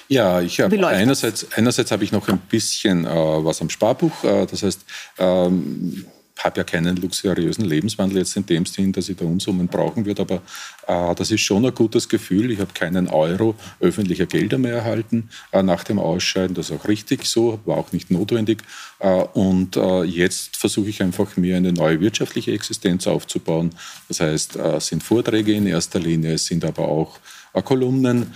Ja, 0.07 0.41
ich 0.41 0.59
habe 0.59 0.87
einerseits, 0.87 1.47
einerseits 1.53 1.91
habe 1.91 2.03
ich 2.03 2.11
noch 2.11 2.27
ein 2.27 2.39
bisschen 2.39 3.05
äh, 3.05 3.09
was 3.09 3.61
am 3.61 3.69
Sparbuch. 3.69 4.23
Äh, 4.23 4.45
das 4.45 4.63
heißt, 4.63 4.81
ähm, 5.17 6.05
habe 6.43 6.57
ja 6.57 6.63
keinen 6.63 6.97
luxuriösen 6.97 7.65
Lebenswandel 7.65 8.19
jetzt 8.19 8.35
in 8.37 8.45
dem 8.45 8.65
Sinn, 8.65 8.91
dass 8.91 9.09
ich 9.09 9.17
da 9.17 9.25
Unsummen 9.25 9.67
brauchen 9.67 10.05
würde, 10.05 10.21
aber 10.21 10.41
äh, 10.87 11.15
das 11.15 11.31
ist 11.31 11.41
schon 11.41 11.65
ein 11.65 11.73
gutes 11.73 12.09
Gefühl. 12.09 12.51
Ich 12.51 12.59
habe 12.59 12.73
keinen 12.73 13.07
Euro 13.07 13.55
öffentlicher 13.79 14.25
Gelder 14.25 14.57
mehr 14.57 14.75
erhalten 14.75 15.29
äh, 15.51 15.63
nach 15.63 15.83
dem 15.83 15.99
Ausscheiden. 15.99 16.55
Das 16.55 16.69
ist 16.69 16.75
auch 16.79 16.87
richtig 16.87 17.25
so, 17.25 17.59
war 17.65 17.77
auch 17.77 17.91
nicht 17.91 18.11
notwendig. 18.11 18.63
Äh, 18.99 19.23
und 19.33 19.77
äh, 19.77 20.03
jetzt 20.03 20.57
versuche 20.57 20.89
ich 20.89 21.01
einfach 21.01 21.37
mir 21.37 21.57
eine 21.57 21.73
neue 21.73 21.99
wirtschaftliche 21.99 22.51
Existenz 22.51 23.07
aufzubauen. 23.07 23.71
Das 24.07 24.19
heißt, 24.19 24.55
es 24.55 24.61
äh, 24.61 24.79
sind 24.79 25.03
Vorträge 25.03 25.53
in 25.53 25.67
erster 25.67 25.99
Linie, 25.99 26.33
es 26.33 26.45
sind 26.45 26.65
aber 26.65 26.87
auch 26.87 27.19
Kolumnen 27.61 28.33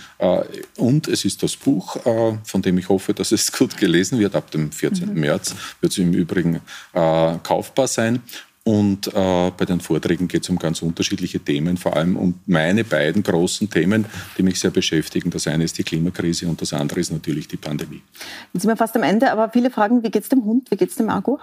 und 0.76 1.08
es 1.08 1.24
ist 1.24 1.42
das 1.42 1.56
Buch, 1.56 1.96
von 2.44 2.62
dem 2.62 2.78
ich 2.78 2.88
hoffe, 2.88 3.14
dass 3.14 3.32
es 3.32 3.52
gut 3.58 3.76
gelesen 3.76 4.18
wird. 4.18 4.34
Ab 4.34 4.50
dem 4.50 4.72
14. 4.72 5.08
Mhm. 5.08 5.20
März 5.20 5.54
wird 5.80 5.92
es 5.92 5.98
im 5.98 6.12
Übrigen 6.12 6.60
kaufbar 6.92 7.88
sein. 7.88 8.22
Und 8.64 9.08
äh, 9.08 9.50
bei 9.56 9.64
den 9.64 9.80
Vorträgen 9.80 10.28
geht 10.28 10.44
es 10.44 10.48
um 10.48 10.56
ganz 10.56 10.82
unterschiedliche 10.82 11.40
Themen, 11.40 11.76
vor 11.76 11.96
allem 11.96 12.16
um 12.16 12.34
meine 12.46 12.84
beiden 12.84 13.24
großen 13.24 13.68
Themen, 13.68 14.06
die 14.38 14.44
mich 14.44 14.60
sehr 14.60 14.70
beschäftigen. 14.70 15.30
Das 15.30 15.48
eine 15.48 15.64
ist 15.64 15.78
die 15.78 15.82
Klimakrise 15.82 16.46
und 16.46 16.62
das 16.62 16.72
andere 16.72 17.00
ist 17.00 17.10
natürlich 17.10 17.48
die 17.48 17.56
Pandemie. 17.56 18.02
Jetzt 18.52 18.62
sind 18.62 18.70
wir 18.70 18.76
fast 18.76 18.94
am 18.94 19.02
Ende, 19.02 19.32
aber 19.32 19.48
viele 19.50 19.70
fragen, 19.70 20.04
wie 20.04 20.10
geht 20.10 20.22
es 20.22 20.28
dem 20.28 20.44
Hund, 20.44 20.70
wie 20.70 20.76
geht 20.76 20.90
es 20.90 20.94
dem 20.94 21.10
Argo? 21.10 21.40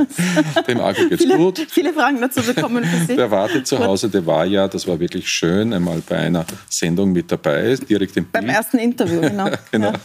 dem 0.68 0.80
Argo 0.80 1.06
geht 1.06 1.20
es 1.20 1.36
gut. 1.36 1.66
Viele 1.68 1.92
Fragen 1.92 2.18
dazu 2.22 2.40
bekommen 2.40 2.82
für 2.82 3.06
Sie. 3.08 3.16
Der 3.16 3.30
wartet 3.30 3.66
zu 3.66 3.78
Hause, 3.78 4.08
der 4.08 4.24
war 4.24 4.46
ja, 4.46 4.66
das 4.66 4.88
war 4.88 4.98
wirklich 4.98 5.28
schön, 5.28 5.74
einmal 5.74 6.00
bei 6.08 6.16
einer 6.16 6.46
Sendung 6.70 7.12
mit 7.12 7.30
dabei, 7.30 7.76
direkt 7.76 8.16
im 8.16 8.30
Beim 8.30 8.44
Bild. 8.44 8.56
ersten 8.56 8.78
Interview, 8.78 9.20
genau. 9.20 9.50
genau. 9.70 9.92
Ja. 9.92 10.00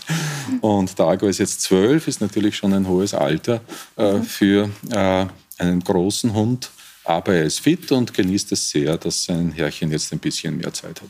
Und 0.59 0.99
der 0.99 1.05
Argo 1.05 1.27
ist 1.27 1.37
jetzt 1.37 1.61
zwölf, 1.61 2.09
ist 2.09 2.19
natürlich 2.19 2.57
schon 2.57 2.73
ein 2.73 2.85
hohes 2.85 3.13
Alter 3.13 3.61
äh, 3.97 4.13
mhm. 4.13 4.23
für... 4.23 4.69
Äh, 4.91 5.25
einen 5.59 5.81
großen 5.81 6.33
Hund, 6.33 6.69
aber 7.09 7.33
er 7.33 7.45
ist 7.45 7.61
fit 7.61 7.91
und 7.91 8.13
genießt 8.13 8.51
es 8.51 8.69
sehr, 8.69 8.95
dass 8.97 9.23
sein 9.23 9.51
Herrchen 9.51 9.91
jetzt 9.91 10.13
ein 10.13 10.19
bisschen 10.19 10.57
mehr 10.57 10.71
Zeit 10.71 11.01
hat. 11.01 11.09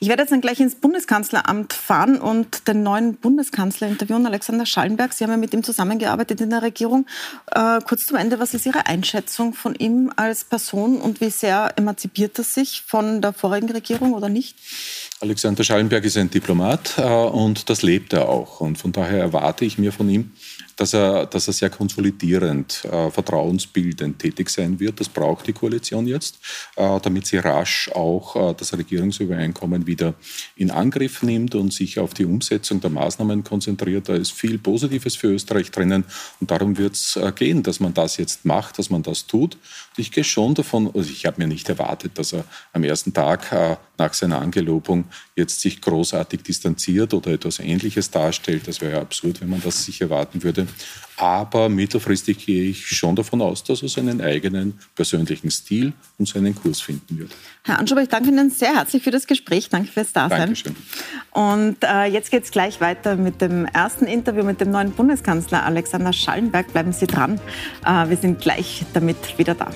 Ich 0.00 0.08
werde 0.08 0.22
jetzt 0.22 0.32
dann 0.32 0.40
gleich 0.40 0.58
ins 0.58 0.74
Bundeskanzleramt 0.74 1.72
fahren 1.72 2.20
und 2.20 2.66
den 2.66 2.82
neuen 2.82 3.14
Bundeskanzler 3.14 3.86
interviewen, 3.86 4.26
Alexander 4.26 4.66
Schallenberg. 4.66 5.12
Sie 5.12 5.22
haben 5.22 5.30
ja 5.30 5.36
mit 5.36 5.54
ihm 5.54 5.62
zusammengearbeitet 5.62 6.40
in 6.40 6.50
der 6.50 6.62
Regierung. 6.62 7.06
Äh, 7.52 7.78
kurz 7.86 8.06
zum 8.06 8.16
Ende, 8.16 8.40
was 8.40 8.54
ist 8.54 8.66
Ihre 8.66 8.86
Einschätzung 8.86 9.54
von 9.54 9.76
ihm 9.76 10.12
als 10.16 10.42
Person 10.42 11.00
und 11.00 11.20
wie 11.20 11.30
sehr 11.30 11.72
emanzipiert 11.76 12.36
er 12.38 12.44
sich 12.44 12.82
von 12.84 13.22
der 13.22 13.32
vorigen 13.32 13.70
Regierung 13.70 14.14
oder 14.14 14.28
nicht? 14.28 14.58
Alexander 15.20 15.62
Schallenberg 15.62 16.04
ist 16.04 16.16
ein 16.16 16.28
Diplomat 16.28 16.94
äh, 16.98 17.02
und 17.02 17.70
das 17.70 17.82
lebt 17.82 18.12
er 18.14 18.28
auch. 18.28 18.60
Und 18.60 18.78
von 18.78 18.90
daher 18.90 19.20
erwarte 19.20 19.64
ich 19.64 19.78
mir 19.78 19.92
von 19.92 20.08
ihm, 20.08 20.32
dass 20.76 20.92
er, 20.92 21.26
dass 21.26 21.48
er 21.48 21.54
sehr 21.54 21.70
konsolidierend, 21.70 22.84
äh, 22.84 23.10
vertrauensbildend 23.10 24.18
tätig 24.18 24.50
sein 24.50 24.78
wird. 24.78 25.00
Das 25.00 25.08
braucht 25.08 25.46
die 25.46 25.52
Koalition 25.54 26.06
jetzt, 26.06 26.38
äh, 26.76 27.00
damit 27.00 27.26
sie 27.26 27.38
rasch 27.38 27.90
auch 27.94 28.36
äh, 28.50 28.54
das 28.54 28.76
Regierungsübereinkommen 28.76 29.86
wieder 29.86 30.14
in 30.54 30.70
Angriff 30.70 31.22
nimmt 31.22 31.54
und 31.54 31.72
sich 31.72 31.98
auf 31.98 32.12
die 32.12 32.26
Umsetzung 32.26 32.80
der 32.80 32.90
Maßnahmen 32.90 33.42
konzentriert. 33.42 34.08
Da 34.08 34.14
ist 34.14 34.32
viel 34.32 34.58
Positives 34.58 35.16
für 35.16 35.28
Österreich 35.28 35.70
drinnen 35.70 36.04
und 36.40 36.50
darum 36.50 36.76
wird 36.76 36.94
es 36.94 37.16
äh, 37.16 37.32
gehen, 37.34 37.62
dass 37.62 37.80
man 37.80 37.94
das 37.94 38.18
jetzt 38.18 38.44
macht, 38.44 38.78
dass 38.78 38.90
man 38.90 39.02
das 39.02 39.26
tut. 39.26 39.54
Und 39.54 39.98
ich 39.98 40.12
gehe 40.12 40.24
schon 40.24 40.54
davon, 40.54 40.90
also 40.94 41.10
ich 41.10 41.24
habe 41.24 41.40
mir 41.40 41.48
nicht 41.48 41.68
erwartet, 41.68 42.18
dass 42.18 42.34
er 42.34 42.44
am 42.74 42.84
ersten 42.84 43.14
Tag 43.14 43.50
äh, 43.50 43.76
nach 43.98 44.14
seiner 44.14 44.40
Angelobung 44.40 45.04
jetzt 45.34 45.60
sich 45.60 45.80
großartig 45.80 46.42
distanziert 46.42 47.14
oder 47.14 47.32
etwas 47.32 47.58
Ähnliches 47.58 48.10
darstellt. 48.10 48.68
Das 48.68 48.80
wäre 48.80 48.92
ja 48.92 49.00
absurd, 49.00 49.40
wenn 49.40 49.50
man 49.50 49.62
das 49.62 49.84
sich 49.84 50.00
erwarten 50.00 50.42
würde. 50.42 50.66
Aber 51.18 51.70
mittelfristig 51.70 52.44
gehe 52.44 52.68
ich 52.70 52.86
schon 52.88 53.16
davon 53.16 53.40
aus, 53.40 53.64
dass 53.64 53.82
er 53.82 53.88
seinen 53.88 54.20
eigenen 54.20 54.78
persönlichen 54.94 55.50
Stil 55.50 55.94
und 56.18 56.28
seinen 56.28 56.54
Kurs 56.54 56.80
finden 56.80 57.18
wird. 57.18 57.30
Herr 57.64 57.78
Anschober, 57.78 58.02
ich 58.02 58.08
danke 58.08 58.28
Ihnen 58.28 58.50
sehr 58.50 58.74
herzlich 58.74 59.02
für 59.02 59.10
das 59.10 59.26
Gespräch. 59.26 59.70
Danke 59.70 59.90
fürs 59.90 60.12
Dasein. 60.12 60.40
Dankeschön. 60.40 60.76
Und 61.30 61.78
äh, 61.82 62.04
jetzt 62.04 62.30
geht 62.30 62.44
es 62.44 62.50
gleich 62.50 62.80
weiter 62.80 63.16
mit 63.16 63.40
dem 63.40 63.64
ersten 63.64 64.04
Interview 64.06 64.44
mit 64.44 64.60
dem 64.60 64.70
neuen 64.70 64.92
Bundeskanzler 64.92 65.64
Alexander 65.64 66.12
Schallenberg. 66.12 66.70
Bleiben 66.72 66.92
Sie 66.92 67.06
dran. 67.06 67.40
Äh, 67.84 68.10
wir 68.10 68.16
sind 68.18 68.40
gleich 68.40 68.84
damit 68.92 69.38
wieder 69.38 69.54
da. 69.54 69.70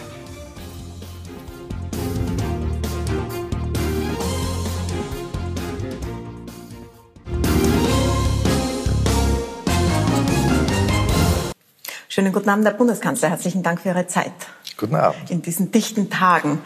Schönen 12.21 12.35
guten 12.35 12.51
Abend, 12.51 12.67
Herr 12.67 12.75
Bundeskanzler. 12.75 13.31
Herzlichen 13.31 13.63
Dank 13.63 13.81
für 13.81 13.89
Ihre 13.89 14.07
Zeit. 14.07 14.35
Guten 14.77 14.95
Abend. 14.95 15.31
In 15.31 15.41
diesen 15.41 15.73
dichten 15.73 16.11
Tagen. 16.11 16.59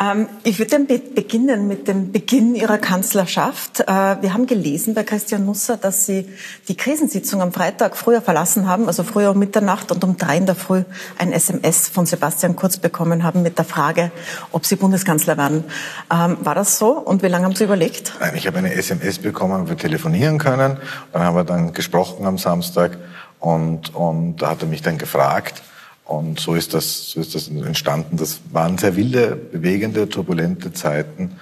Ähm, 0.00 0.26
ich 0.42 0.58
würde 0.58 0.78
beginnen 0.78 1.68
mit 1.68 1.86
dem 1.86 2.12
Beginn 2.12 2.54
Ihrer 2.54 2.78
Kanzlerschaft. 2.78 3.80
Äh, 3.80 3.86
wir 4.22 4.32
haben 4.32 4.46
gelesen 4.46 4.94
bei 4.94 5.02
Christian 5.02 5.44
Nusser, 5.44 5.76
dass 5.76 6.06
Sie 6.06 6.30
die 6.68 6.78
Krisensitzung 6.78 7.42
am 7.42 7.52
Freitag 7.52 7.98
früher 7.98 8.22
verlassen 8.22 8.66
haben, 8.66 8.86
also 8.86 9.04
früher 9.04 9.32
um 9.32 9.38
Mitternacht 9.38 9.92
und 9.92 10.02
um 10.02 10.16
drei 10.16 10.38
in 10.38 10.46
der 10.46 10.54
Früh 10.54 10.82
ein 11.18 11.30
SMS 11.32 11.90
von 11.90 12.06
Sebastian 12.06 12.56
Kurz 12.56 12.78
bekommen 12.78 13.22
haben 13.22 13.42
mit 13.42 13.58
der 13.58 13.66
Frage, 13.66 14.12
ob 14.50 14.64
Sie 14.64 14.76
Bundeskanzler 14.76 15.36
werden. 15.36 15.64
Ähm, 16.10 16.38
war 16.40 16.54
das 16.54 16.78
so 16.78 16.92
und 16.92 17.22
wie 17.22 17.28
lange 17.28 17.44
haben 17.44 17.54
Sie 17.54 17.64
überlegt? 17.64 18.14
Nein, 18.18 18.32
ich 18.34 18.46
habe 18.46 18.56
eine 18.56 18.72
SMS 18.72 19.18
bekommen, 19.18 19.68
wir 19.68 19.76
telefonieren 19.76 20.38
können. 20.38 20.78
Dann 21.12 21.22
haben 21.22 21.36
wir 21.36 21.44
dann 21.44 21.74
gesprochen 21.74 22.24
am 22.24 22.38
Samstag. 22.38 22.96
Und, 23.42 23.92
und 23.92 24.36
da 24.36 24.50
hat 24.50 24.62
er 24.62 24.68
mich 24.68 24.82
dann 24.82 24.98
gefragt. 24.98 25.62
Und 26.04 26.38
so 26.38 26.54
ist 26.54 26.74
das, 26.74 27.10
so 27.10 27.20
ist 27.20 27.34
das 27.34 27.48
entstanden. 27.48 28.16
Das 28.16 28.40
waren 28.52 28.78
sehr 28.78 28.94
wilde, 28.94 29.34
bewegende, 29.34 30.08
turbulente 30.08 30.72
Zeiten. 30.72 31.32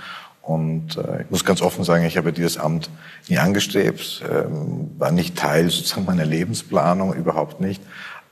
Und 0.40 0.96
äh, 0.96 1.22
ich 1.22 1.30
muss 1.30 1.44
ganz 1.44 1.60
offen 1.60 1.84
sagen, 1.84 2.06
ich 2.06 2.16
habe 2.16 2.32
dieses 2.32 2.56
Amt 2.56 2.88
nie 3.28 3.36
angestrebt, 3.36 4.24
ähm, 4.30 4.90
war 4.96 5.12
nicht 5.12 5.36
Teil 5.36 5.68
sozusagen 5.68 6.06
meiner 6.06 6.24
Lebensplanung, 6.24 7.12
überhaupt 7.12 7.60
nicht. 7.60 7.82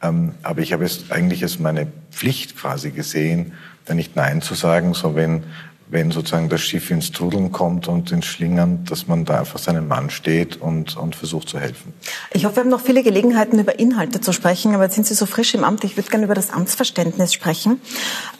Ähm, 0.00 0.32
aber 0.42 0.62
ich 0.62 0.72
habe 0.72 0.86
es 0.86 1.10
eigentlich 1.10 1.42
als 1.42 1.58
meine 1.58 1.88
Pflicht 2.10 2.56
quasi 2.56 2.90
gesehen, 2.90 3.52
da 3.84 3.92
nicht 3.92 4.16
Nein 4.16 4.40
zu 4.40 4.54
sagen, 4.54 4.94
so 4.94 5.14
wenn 5.14 5.44
wenn 5.90 6.10
sozusagen 6.10 6.48
das 6.48 6.60
Schiff 6.60 6.90
ins 6.90 7.12
Trudeln 7.12 7.50
kommt 7.50 7.88
und 7.88 8.12
ins 8.12 8.26
Schlingern, 8.26 8.84
dass 8.84 9.06
man 9.06 9.24
da 9.24 9.40
einfach 9.40 9.58
seinen 9.58 9.88
Mann 9.88 10.10
steht 10.10 10.60
und, 10.60 10.96
und 10.96 11.16
versucht 11.16 11.48
zu 11.48 11.58
helfen. 11.58 11.94
Ich 12.32 12.44
hoffe, 12.44 12.56
wir 12.56 12.62
haben 12.62 12.70
noch 12.70 12.80
viele 12.80 13.02
Gelegenheiten, 13.02 13.58
über 13.58 13.78
Inhalte 13.78 14.20
zu 14.20 14.32
sprechen, 14.32 14.74
aber 14.74 14.84
jetzt 14.84 14.94
sind 14.94 15.06
Sie 15.06 15.14
so 15.14 15.24
frisch 15.24 15.54
im 15.54 15.64
Amt. 15.64 15.84
Ich 15.84 15.96
würde 15.96 16.10
gerne 16.10 16.26
über 16.26 16.34
das 16.34 16.50
Amtsverständnis 16.50 17.32
sprechen 17.32 17.80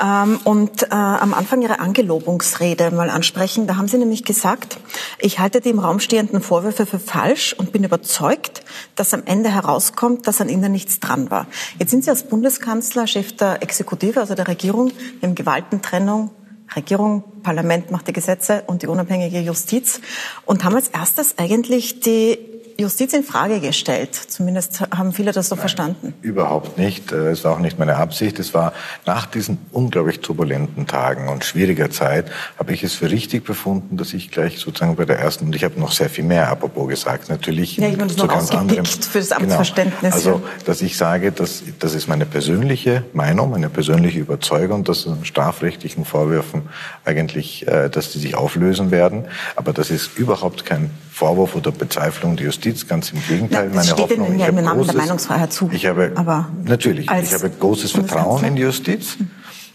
ähm, 0.03 0.39
und 0.45 0.83
äh, 0.85 0.95
am 0.95 1.33
Anfang 1.33 1.63
Ihre 1.63 1.81
Angelobungsrede 1.81 2.91
mal 2.91 3.09
ansprechen. 3.09 3.67
Da 3.67 3.77
haben 3.77 3.89
Sie 3.89 3.99
nämlich 3.99 4.25
gesagt, 4.25 4.79
ich 5.19 5.39
halte 5.39 5.61
die 5.61 5.71
im 5.71 5.79
Raum 5.79 6.01
stehenden 6.01 6.43
Vorwürfe 6.43 6.85
für 6.85 6.99
falsch 6.99 7.55
und 7.55 7.73
bin 7.73 7.85
überzeugt, 7.85 8.63
dass 8.95 9.15
am 9.15 9.23
Ende 9.25 9.51
herauskommt, 9.51 10.27
dass 10.27 10.41
an 10.41 10.49
Ihnen 10.49 10.71
nichts 10.71 11.01
dran 11.01 11.31
war. 11.31 11.47
Jetzt 11.79 11.91
sind 11.91 12.05
Sie 12.05 12.11
als 12.11 12.25
Bundeskanzler, 12.25 13.07
Chef 13.07 13.35
der 13.37 13.63
Exekutive, 13.63 14.21
also 14.21 14.35
der 14.35 14.49
Regierung, 14.49 14.93
im 15.23 15.35
Gewaltentrennung 15.35 16.31
Regierung, 16.77 17.25
Parlament 17.43 17.91
macht 17.91 18.09
die 18.09 18.13
Gesetze 18.13 18.63
und 18.67 18.83
die 18.83 18.87
unabhängige 18.87 19.41
Justiz. 19.41 20.01
Und 20.45 20.65
haben 20.65 20.75
als 20.75 20.89
erstes 20.89 21.39
eigentlich 21.39 22.01
die 22.01 22.39
Justiz 22.81 23.13
in 23.13 23.25
Frage 23.25 23.59
gestellt. 23.59 24.15
Zumindest 24.15 24.83
haben 24.97 25.13
viele 25.13 25.33
das 25.33 25.49
so 25.49 25.57
Nein, 25.57 25.61
verstanden. 25.63 26.15
Überhaupt 26.23 26.79
nicht. 26.79 27.11
Äh, 27.11 27.31
es 27.31 27.43
war 27.43 27.55
auch 27.55 27.59
nicht 27.59 27.77
meine 27.81 27.97
Absicht. 27.97 28.39
Es 28.39 28.55
war 28.55 28.73
nach 29.05 29.27
diesen 29.27 29.59
unglaublich 29.73 30.21
turbulenten 30.21 30.87
Tagen 30.87 31.29
und 31.29 31.45
schwieriger 31.45 31.91
Zeit, 31.91 32.31
habe 32.57 32.73
ich 32.73 32.85
es 32.85 32.95
für 32.95 33.11
richtig 33.11 33.45
befunden, 33.45 33.97
dass 33.97 34.15
ich 34.15 34.31
gleich 34.31 34.61
sozusagen 34.61 34.95
bei 34.95 35.07
der 35.07 35.19
ersten, 35.19 35.47
und 35.47 35.57
ich 35.57 35.65
habe 35.65 35.81
noch 35.81 35.91
sehr 35.91 36.09
viel 36.09 36.23
mehr 36.23 36.49
apropos 36.49 36.87
gesagt, 36.87 37.29
natürlich 37.29 37.79
ja, 37.79 37.89
ich 37.89 38.17
zu 38.17 38.29
ganz 38.29 38.53
anderem. 38.53 38.85
Für 38.85 39.19
das 39.19 39.33
Amtsverständnis. 39.33 40.15
Genau. 40.23 40.37
Also, 40.37 40.43
dass 40.65 40.81
ich 40.81 40.97
sage, 40.97 41.33
dass, 41.33 41.65
das 41.81 41.95
ist 41.95 42.07
meine 42.07 42.27
persönliche 42.27 43.03
Meinung, 43.13 43.51
meine 43.51 43.71
persönliche 43.71 44.21
Überzeugung, 44.21 44.85
dass 44.85 45.05
in 45.05 45.25
strafrechtlichen 45.25 46.05
Vorwürfen 46.05 46.69
eigentlich, 47.05 47.67
äh, 47.67 47.89
dass 47.89 48.13
die 48.13 48.21
sich 48.21 48.37
auflösen 48.37 48.93
werden. 48.93 49.25
Aber 49.57 49.73
das 49.73 49.91
ist 49.91 50.17
überhaupt 50.17 50.65
kein 50.65 50.91
Vorwurf 51.19 51.57
oder 51.57 51.73
Bezweiflung 51.73 52.37
der 52.37 52.47
Justiz, 52.47 52.87
ganz 52.87 53.11
im 53.11 53.21
Gegenteil. 53.27 53.71
Na, 53.71 53.77
meine 53.83 53.97
Hoffnung, 53.97 54.39
ja 54.39 54.47
im 54.47 54.55
Namen 54.55 54.77
großes, 54.77 54.93
der 54.93 55.01
Meinungsfreiheit 55.03 55.53
zu. 55.53 55.69
Ich 55.73 55.85
habe, 55.85 56.13
aber 56.15 56.49
natürlich, 56.65 57.11
ich 57.11 57.35
habe 57.35 57.51
großes 57.51 57.91
Vertrauen 57.91 58.45
in 58.45 58.55
die 58.55 58.63
Justiz. 58.63 59.17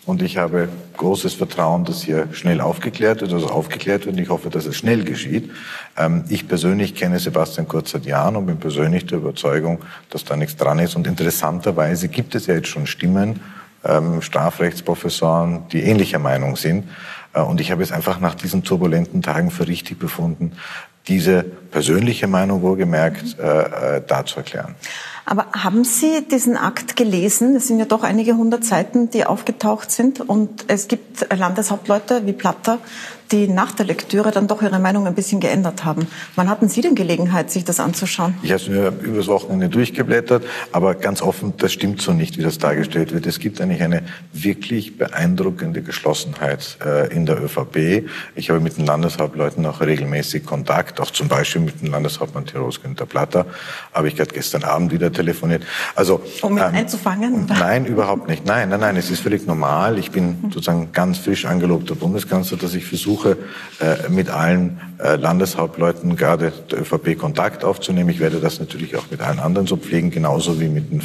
Und 0.06 0.22
ich 0.22 0.38
habe 0.38 0.70
großes 0.98 1.34
Vertrauen, 1.34 1.86
dass 1.86 2.02
hier 2.02 2.28
schnell 2.34 2.60
aufgeklärt 2.60 3.22
wird, 3.22 3.32
also 3.32 3.48
aufgeklärt 3.48 4.06
wird. 4.06 4.16
Und 4.16 4.22
ich 4.22 4.30
hoffe, 4.30 4.50
dass 4.50 4.66
es 4.66 4.76
schnell 4.76 5.04
geschieht. 5.04 5.50
Ähm, 5.98 6.24
ich 6.30 6.48
persönlich 6.48 6.96
kenne 6.96 7.20
Sebastian 7.20 7.68
Kurz 7.68 7.92
seit 7.92 8.06
Jahren 8.06 8.36
und 8.38 8.46
bin 8.46 8.58
persönlich 8.58 9.06
der 9.06 9.18
Überzeugung, 9.18 9.80
dass 10.10 10.26
da 10.26 10.36
nichts 10.38 10.58
dran 10.58 10.80
ist. 10.80 10.96
Und 10.96 11.08
interessanterweise 11.08 12.08
gibt 12.08 12.36
es 12.36 12.48
ja 12.48 12.54
jetzt 12.54 12.68
schon 12.68 12.86
Stimmen, 12.86 13.40
ähm, 13.86 14.22
Strafrechtsprofessoren, 14.22 15.68
die 15.72 15.84
ähnlicher 15.84 16.20
Meinung 16.20 16.56
sind. 16.56 16.86
Äh, 17.34 17.42
und 17.42 17.62
ich 17.62 17.72
habe 17.72 17.84
es 17.84 17.92
einfach 17.92 18.20
nach 18.20 18.36
diesen 18.36 18.64
turbulenten 18.64 19.22
Tagen 19.22 19.52
für 19.52 19.68
richtig 19.68 20.00
befunden, 20.00 20.54
diese 21.08 21.44
persönliche 21.44 22.28
Meinung 22.28 22.62
wohlgemerkt 22.62 23.38
äh, 23.40 23.98
äh, 23.98 24.02
dazu 24.06 24.38
erklären. 24.38 24.76
Aber 25.26 25.48
haben 25.54 25.84
Sie 25.86 26.26
diesen 26.30 26.58
Akt 26.58 26.96
gelesen? 26.98 27.56
Es 27.56 27.68
sind 27.68 27.80
ja 27.80 27.86
doch 27.86 28.04
einige 28.04 28.36
hundert 28.36 28.66
Seiten, 28.66 29.10
die 29.10 29.26
aufgetaucht 29.26 29.90
sind. 29.90 30.20
Und 30.20 30.66
es 30.68 30.90
gibt 30.90 31.26
Landeshauptleute 31.34 32.26
wie 32.26 32.34
Platter, 32.34 32.80
die 33.34 33.48
nach 33.48 33.72
der 33.72 33.86
Lektüre 33.86 34.32
dann 34.32 34.48
doch 34.48 34.62
ihre 34.62 34.80
Meinung 34.80 35.08
ein 35.08 35.16
bisschen 35.16 35.40
geändert 35.40 35.84
haben. 35.84 36.08
Wann 36.36 36.50
hatten 36.50 36.70
Sie 36.70 36.82
denn 36.82 36.94
Gelegenheit, 36.94 37.50
sich 37.50 37.66
das 37.66 37.80
anzuschauen? 37.80 38.36
Ich 38.44 38.52
habe 38.52 38.62
es 38.62 38.70
mir 38.70 38.94
übers 39.02 39.28
Wochenende 39.28 39.70
durchgeblättert, 39.70 40.44
aber 40.72 40.94
ganz 40.94 41.22
offen, 41.22 41.54
das 41.58 41.74
stimmt 41.74 42.02
so 42.02 42.14
nicht, 42.14 42.38
wie 42.38 42.44
das 42.44 42.60
dargestellt 42.60 43.12
wird. 43.12 43.26
Es 43.26 43.40
gibt 43.40 43.60
eigentlich 43.60 43.82
eine 43.82 44.04
wirklich 44.32 44.98
beeindruckende 44.98 45.82
Geschlossenheit 45.82 46.78
äh, 46.86 47.12
in 47.14 47.26
der 47.26 47.44
ÖVP. 47.44 48.08
Ich 48.36 48.52
habe 48.52 48.60
mit 48.60 48.78
den 48.78 48.86
Landeshauptleuten 48.86 49.66
auch 49.66 49.82
regelmäßig 49.82 50.46
Kontakt, 50.46 51.02
auch 51.02 51.10
zum 51.10 51.28
Beispiel 51.28 51.62
mit 51.62 51.82
dem 51.82 51.90
Landeshauptmann 51.90 52.46
Tiros 52.46 52.84
Günther 52.84 53.08
Platter, 53.08 53.48
habe 53.94 54.08
ich 54.08 54.16
gerade 54.16 54.32
gestern 54.32 54.64
Abend 54.64 54.92
wieder 54.92 55.12
telefoniert. 55.12 55.64
Also, 55.96 56.22
um 56.44 56.58
ihn 56.58 56.64
ähm, 56.64 56.76
einzufangen? 56.76 57.48
Nein, 57.48 57.88
überhaupt 57.88 58.30
nicht. 58.30 58.46
Nein, 58.46 58.70
nein, 58.70 58.80
nein, 58.80 58.96
es 58.96 59.10
ist 59.10 59.22
völlig 59.22 59.48
normal. 59.48 59.98
Ich 59.98 60.12
bin 60.12 60.38
sozusagen 60.52 60.92
ganz 60.92 61.18
frisch 61.18 61.46
angelobter 61.46 61.96
Bundeskanzler, 61.96 62.58
dass 62.58 62.76
ich 62.76 62.86
versuche, 62.86 63.23
versuche 63.24 63.38
äh, 63.80 64.10
mit 64.10 64.30
allen 64.30 64.80
äh, 65.00 65.16
Landeshauptleuten 65.16 66.16
gerade 66.16 66.54
der 66.72 66.82
ÖVP 66.82 67.18
Kontakt 67.18 67.64
aufzunehmen. 67.66 68.10
Ich 68.10 68.20
werde 68.20 68.40
das 68.40 68.60
natürlich 68.60 68.96
auch 68.96 69.06
mit 69.10 69.22
allen 69.22 69.40
anderen 69.40 69.68
so 69.68 69.76
pflegen, 69.76 70.12
genauso 70.12 70.62
wie 70.62 70.70
mit 70.70 70.92
den 70.92 71.02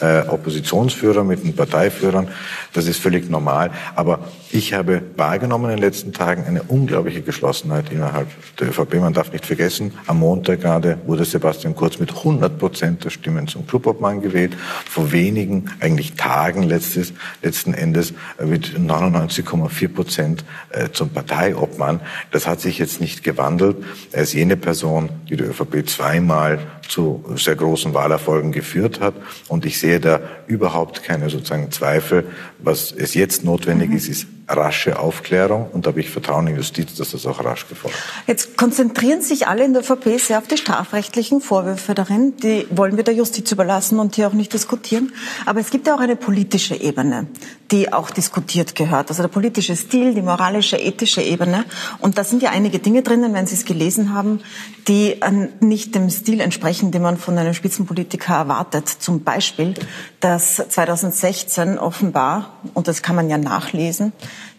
äh, 0.00 0.28
Oppositionsführern, 0.28 1.26
mit 1.26 1.44
den 1.44 1.54
Parteiführern. 1.54 2.28
Das 2.72 2.86
ist 2.86 3.00
völlig 3.00 3.30
normal. 3.30 3.70
Aber 3.94 4.20
ich 4.50 4.74
habe 4.74 5.02
wahrgenommen 5.16 5.70
in 5.70 5.76
den 5.76 5.82
letzten 5.82 6.12
Tagen 6.12 6.44
eine 6.44 6.62
unglaubliche 6.64 7.22
Geschlossenheit 7.22 7.90
innerhalb 7.90 8.28
der 8.58 8.68
ÖVP. 8.68 8.94
Man 8.96 9.14
darf 9.14 9.32
nicht 9.32 9.46
vergessen, 9.46 9.92
am 10.06 10.18
Montag 10.18 10.60
gerade 10.60 10.98
wurde 11.06 11.24
Sebastian 11.24 11.74
Kurz 11.74 11.98
mit 11.98 12.10
100 12.10 12.58
Prozent 12.58 13.04
der 13.04 13.10
Stimmen 13.10 13.48
zum 13.48 13.66
Clubobmann 13.66 14.20
gewählt. 14.20 14.54
Vor 14.90 15.12
wenigen, 15.12 15.70
eigentlich 15.80 16.14
Tagen 16.14 16.64
letztes, 16.64 17.12
letzten 17.42 17.72
Endes 17.72 18.12
mit 18.44 18.78
99,4 18.78 19.88
Prozent 19.88 20.44
zum 20.92 21.10
Parteiobmann. 21.58 22.00
Das 22.30 22.46
hat 22.46 22.60
sich 22.60 22.78
jetzt 22.78 23.00
nicht 23.00 23.22
gewandelt. 23.22 23.76
Er 24.12 24.22
ist 24.22 24.32
jene 24.32 24.56
Person, 24.56 25.08
die 25.28 25.36
die 25.36 25.44
ÖVP 25.44 25.88
zweimal 25.88 26.58
zu 26.88 27.24
sehr 27.36 27.56
großen 27.56 27.94
Wahlerfolgen 27.94 28.52
geführt 28.52 29.00
hat. 29.00 29.14
Und 29.48 29.64
ich 29.64 29.78
sehe 29.78 30.00
da 30.00 30.20
überhaupt 30.46 31.04
keine 31.04 31.30
sozusagen 31.30 31.70
Zweifel. 31.70 32.24
Was 32.58 32.92
es 32.92 33.14
jetzt 33.14 33.44
notwendig 33.44 33.90
mhm. 33.90 33.96
ist, 33.96 34.08
ist 34.08 34.26
rasche 34.48 34.98
Aufklärung 34.98 35.68
und 35.72 35.84
da 35.84 35.90
habe 35.90 36.00
ich 36.00 36.10
Vertrauen 36.10 36.46
in 36.46 36.56
Justiz, 36.56 36.94
dass 36.94 37.10
das 37.10 37.26
auch 37.26 37.44
rasch 37.44 37.68
gefolgt 37.68 37.96
Jetzt 38.26 38.56
konzentrieren 38.56 39.20
sich 39.20 39.46
alle 39.46 39.64
in 39.64 39.74
der 39.74 39.82
VP 39.82 40.16
sehr 40.16 40.38
auf 40.38 40.46
die 40.46 40.56
strafrechtlichen 40.56 41.40
Vorwürfe 41.40 41.94
darin. 41.94 42.34
Die 42.42 42.66
wollen 42.70 42.96
wir 42.96 43.04
der 43.04 43.14
Justiz 43.14 43.52
überlassen 43.52 43.98
und 43.98 44.14
hier 44.16 44.26
auch 44.26 44.32
nicht 44.32 44.52
diskutieren. 44.52 45.12
Aber 45.44 45.60
es 45.60 45.70
gibt 45.70 45.86
ja 45.86 45.94
auch 45.94 46.00
eine 46.00 46.16
politische 46.16 46.74
Ebene, 46.74 47.26
die 47.70 47.92
auch 47.92 48.10
diskutiert 48.10 48.74
gehört. 48.74 49.10
Also 49.10 49.22
der 49.22 49.28
politische 49.28 49.76
Stil, 49.76 50.14
die 50.14 50.22
moralische, 50.22 50.76
ethische 50.76 51.20
Ebene. 51.20 51.64
Und 51.98 52.16
da 52.16 52.24
sind 52.24 52.42
ja 52.42 52.50
einige 52.50 52.78
Dinge 52.78 53.02
drinnen, 53.02 53.34
wenn 53.34 53.46
Sie 53.46 53.54
es 53.54 53.66
gelesen 53.66 54.14
haben, 54.14 54.40
die 54.88 55.16
nicht 55.60 55.94
dem 55.94 56.08
Stil 56.08 56.40
entsprechen, 56.40 56.77
den 56.82 57.02
man 57.02 57.16
von 57.16 57.36
einem 57.36 57.54
Spitzenpolitiker 57.54 58.34
erwartet. 58.34 58.88
Zum 58.88 59.24
Beispiel, 59.24 59.74
dass 60.20 60.56
2016 60.56 61.78
offenbar, 61.78 62.50
und 62.74 62.88
das 62.88 63.02
kann 63.02 63.16
man 63.16 63.28
ja 63.28 63.38
nachlesen, 63.38 64.12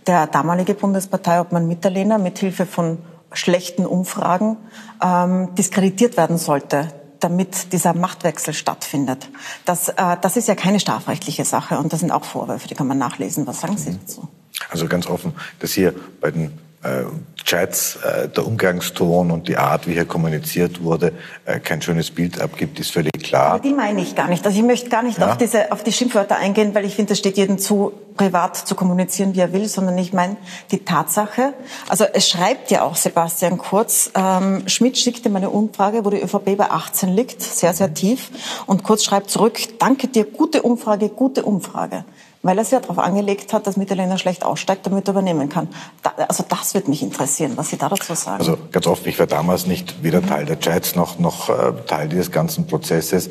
der 0.08 0.28
damalige 0.28 0.74
Bundesparteiobmann 0.74 1.68
Mitterlehner 1.68 2.18
mit 2.18 2.40
Hilfe 2.40 2.66
von 2.66 3.00
schlechten 3.32 3.86
Umfragen 3.86 4.58
ähm, 5.04 5.54
diskreditiert 5.56 6.18
werden 6.18 6.38
sollte 6.38 6.88
damit 7.20 7.74
dieser 7.74 7.94
Machtwechsel 7.94 8.54
stattfindet. 8.54 9.30
Das, 9.66 9.90
äh, 9.90 10.18
das 10.22 10.38
ist 10.38 10.48
ja 10.48 10.56
keine 10.56 10.80
strafrechtliche 10.80 11.46
Sache 11.46 11.78
und 11.78 11.92
das 11.92 12.00
sind 12.00 12.12
auch 12.12 12.24
Vorwürfe, 12.24 12.68
die 12.68 12.76
kann 12.76 12.88
man 12.88 12.98
nachlesen. 12.98 13.46
Was 13.46 13.62
sagen 13.62 13.78
Sie 13.78 13.92
dazu? 13.92 14.28
Also 14.70 14.88
ganz 14.88 15.08
offen, 15.08 15.34
dass 15.60 15.74
hier 15.74 15.94
bei 16.22 16.32
den 16.32 16.58
äh, 16.84 17.04
Chats, 17.44 17.98
äh, 17.98 18.30
der 18.30 18.46
Umgangston 18.46 19.32
und 19.32 19.48
die 19.48 19.58
Art, 19.58 19.88
wie 19.88 19.94
hier 19.94 20.06
kommuniziert 20.06 20.84
wurde, 20.84 21.14
äh, 21.46 21.60
kein 21.60 21.82
schönes 21.82 22.12
Bild 22.12 22.40
abgibt, 22.40 22.80
ist 22.80 22.92
völlig 22.92 23.12
klar. 23.24 23.54
Aber 23.54 23.60
die 23.60 23.74
meine 23.74 24.02
ich 24.02 24.16
gar 24.16 24.28
nicht. 24.28 24.46
Also 24.46 24.58
ich 24.58 24.64
möchte 24.64 24.90
gar 24.90 25.02
nicht 25.04 25.18
ja? 25.18 25.30
auf 25.32 25.38
diese, 25.38 25.72
auf 25.72 25.84
die 25.84 25.92
Schimpfwörter 25.92 26.38
eingehen, 26.38 26.76
weil 26.76 26.86
ich 26.86 26.96
finde, 26.96 27.14
es 27.14 27.20
steht 27.20 27.38
jedem 27.38 27.58
zu, 27.58 27.92
privat 28.16 28.56
zu 28.56 28.76
kommunizieren, 28.76 29.34
wie 29.34 29.40
er 29.40 29.52
will, 29.52 29.68
sondern 29.68 29.98
ich 29.98 30.14
meine 30.14 30.38
die 30.72 30.86
Tatsache. 30.86 31.54
Also 31.88 32.06
es 32.06 32.30
schreibt 32.30 32.70
ja 32.72 32.84
auch 32.84 32.96
Sebastian 32.96 33.58
Kurz, 33.58 34.12
ähm, 34.16 34.68
Schmidt 34.68 34.98
schickte 34.98 35.30
meine 35.30 35.50
Umfrage, 35.50 36.06
wo 36.06 36.10
die 36.10 36.22
ÖVP 36.22 36.56
bei 36.56 36.70
18 36.70 37.10
liegt, 37.10 37.42
sehr, 37.42 37.74
sehr 37.74 37.94
tief. 37.94 38.30
Und 38.68 38.84
Kurz 38.84 39.04
schreibt 39.04 39.32
zurück, 39.32 39.60
danke 39.80 40.08
dir, 40.08 40.26
gute 40.26 40.62
Umfrage, 40.62 41.10
gute 41.10 41.44
Umfrage 41.44 42.06
weil 42.42 42.58
er 42.58 42.62
es 42.62 42.72
ja 42.72 42.80
darauf 42.80 43.00
angelegt 43.00 43.54
hat, 43.54 43.68
dass 43.68 43.78
Mitterlehner 43.78 44.18
schlecht 44.18 44.46
aussteigt, 44.46 44.86
damit 44.86 45.08
er 45.08 45.12
übernehmen 45.12 45.50
kann. 45.50 45.68
Da, 46.04 46.14
also 46.28 46.44
das 46.48 46.74
wird 46.74 46.88
mich 46.88 47.02
interessieren, 47.04 47.54
was 47.56 47.70
Sie 47.70 47.78
da 47.78 47.90
dazu 47.90 48.14
sagen. 48.14 48.40
Also 48.40 48.58
ganz 48.72 48.88
oft, 48.88 49.06
ich 49.08 49.20
war 49.20 49.28
damals 49.28 49.66
nicht 49.66 50.04
weder 50.04 50.26
Teil 50.26 50.46
der 50.46 50.60
Chats 50.60 50.96
noch, 50.96 51.20
noch 51.20 51.50
äh, 51.50 51.74
Teil 51.86 52.08
dieses 52.08 52.32
ganzen 52.32 52.68
Prozesses. 52.68 53.30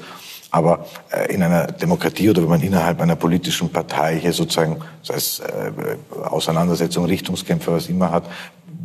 Aber 0.50 0.86
äh, 1.10 1.32
in 1.32 1.42
einer 1.42 1.66
Demokratie 1.66 2.30
oder 2.30 2.42
wenn 2.42 2.48
man 2.48 2.62
innerhalb 2.62 3.00
einer 3.00 3.16
politischen 3.16 3.70
Partei 3.70 4.18
hier 4.18 4.32
sozusagen, 4.32 4.78
sei 5.02 5.14
es 5.14 5.40
äh, 5.40 5.72
Auseinandersetzung, 6.24 7.04
Richtungskämpfe, 7.04 7.72
was 7.72 7.88
immer 7.88 8.10
hat, 8.10 8.24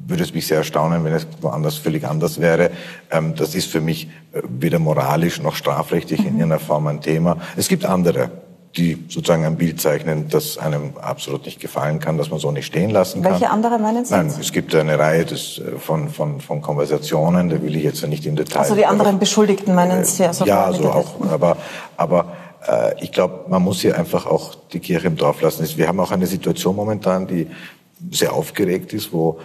würde 0.06 0.24
es 0.24 0.34
mich 0.34 0.48
sehr 0.48 0.58
erstaunen, 0.58 1.04
wenn 1.04 1.14
es 1.14 1.26
woanders 1.42 1.78
völlig 1.78 2.06
anders 2.06 2.40
wäre. 2.40 2.72
Ähm, 3.12 3.36
das 3.36 3.56
ist 3.56 3.70
für 3.70 3.82
mich 3.82 4.08
äh, 4.34 4.42
weder 4.48 4.80
moralisch 4.80 5.42
noch 5.42 5.56
strafrechtlich 5.56 6.20
in 6.20 6.34
mhm. 6.34 6.40
irgendeiner 6.40 6.60
Form 6.60 6.88
ein 6.88 7.02
Thema. 7.02 7.38
Es 7.56 7.68
gibt 7.68 7.86
andere 7.86 8.30
die 8.76 9.06
sozusagen 9.08 9.46
ein 9.46 9.56
Bild 9.56 9.80
zeichnen, 9.80 10.30
das 10.30 10.58
einem 10.58 10.98
absolut 10.98 11.46
nicht 11.46 11.60
gefallen 11.60 12.00
kann, 12.00 12.18
dass 12.18 12.32
man 12.32 12.40
so 12.40 12.52
nicht 12.52 12.66
stehen 12.66 12.90
lassen 12.90 13.22
kann. 13.22 13.34
Welche 13.34 13.50
andere 13.52 13.78
meinen 13.78 14.04
Sie? 14.04 14.14
Nein, 14.14 14.28
es 14.28 14.52
gibt 14.52 14.74
eine 14.74 14.98
Reihe 14.98 15.26
des, 15.26 15.60
äh, 15.60 15.78
von, 15.78 16.10
von, 16.10 16.42
von 16.42 16.62
Konversationen, 16.62 17.50
da 17.50 17.62
will 17.62 17.76
ich 17.76 17.84
jetzt 17.84 18.06
nicht 18.08 18.26
im 18.26 18.36
Detail. 18.36 18.60
Also 18.60 18.76
die 18.76 18.86
anderen 18.86 19.20
Beschuldigten 19.20 19.76
meinen 19.76 20.04
Sie? 20.06 20.26
Also 20.26 20.46
ja, 20.46 20.72
so 20.74 20.90
auch, 20.90 21.22
aber, 21.30 21.58
aber 21.98 22.34
äh, 22.68 23.04
ich 23.04 23.12
glaube, 23.12 23.46
man 23.48 23.62
muss 23.62 23.82
hier 23.82 23.98
einfach 23.98 24.26
auch 24.26 24.56
die 24.72 24.80
Kirche 24.80 25.08
im 25.08 25.18
Dorf 25.18 25.42
lassen. 25.42 25.68
Wir 25.78 25.88
haben 25.88 26.00
auch 26.00 26.12
eine 26.12 26.26
Situation 26.26 26.76
momentan, 26.76 27.28
die 27.28 27.48
sehr 28.12 28.34
aufgeregt 28.34 28.94
ist, 28.94 29.14
wo 29.14 29.40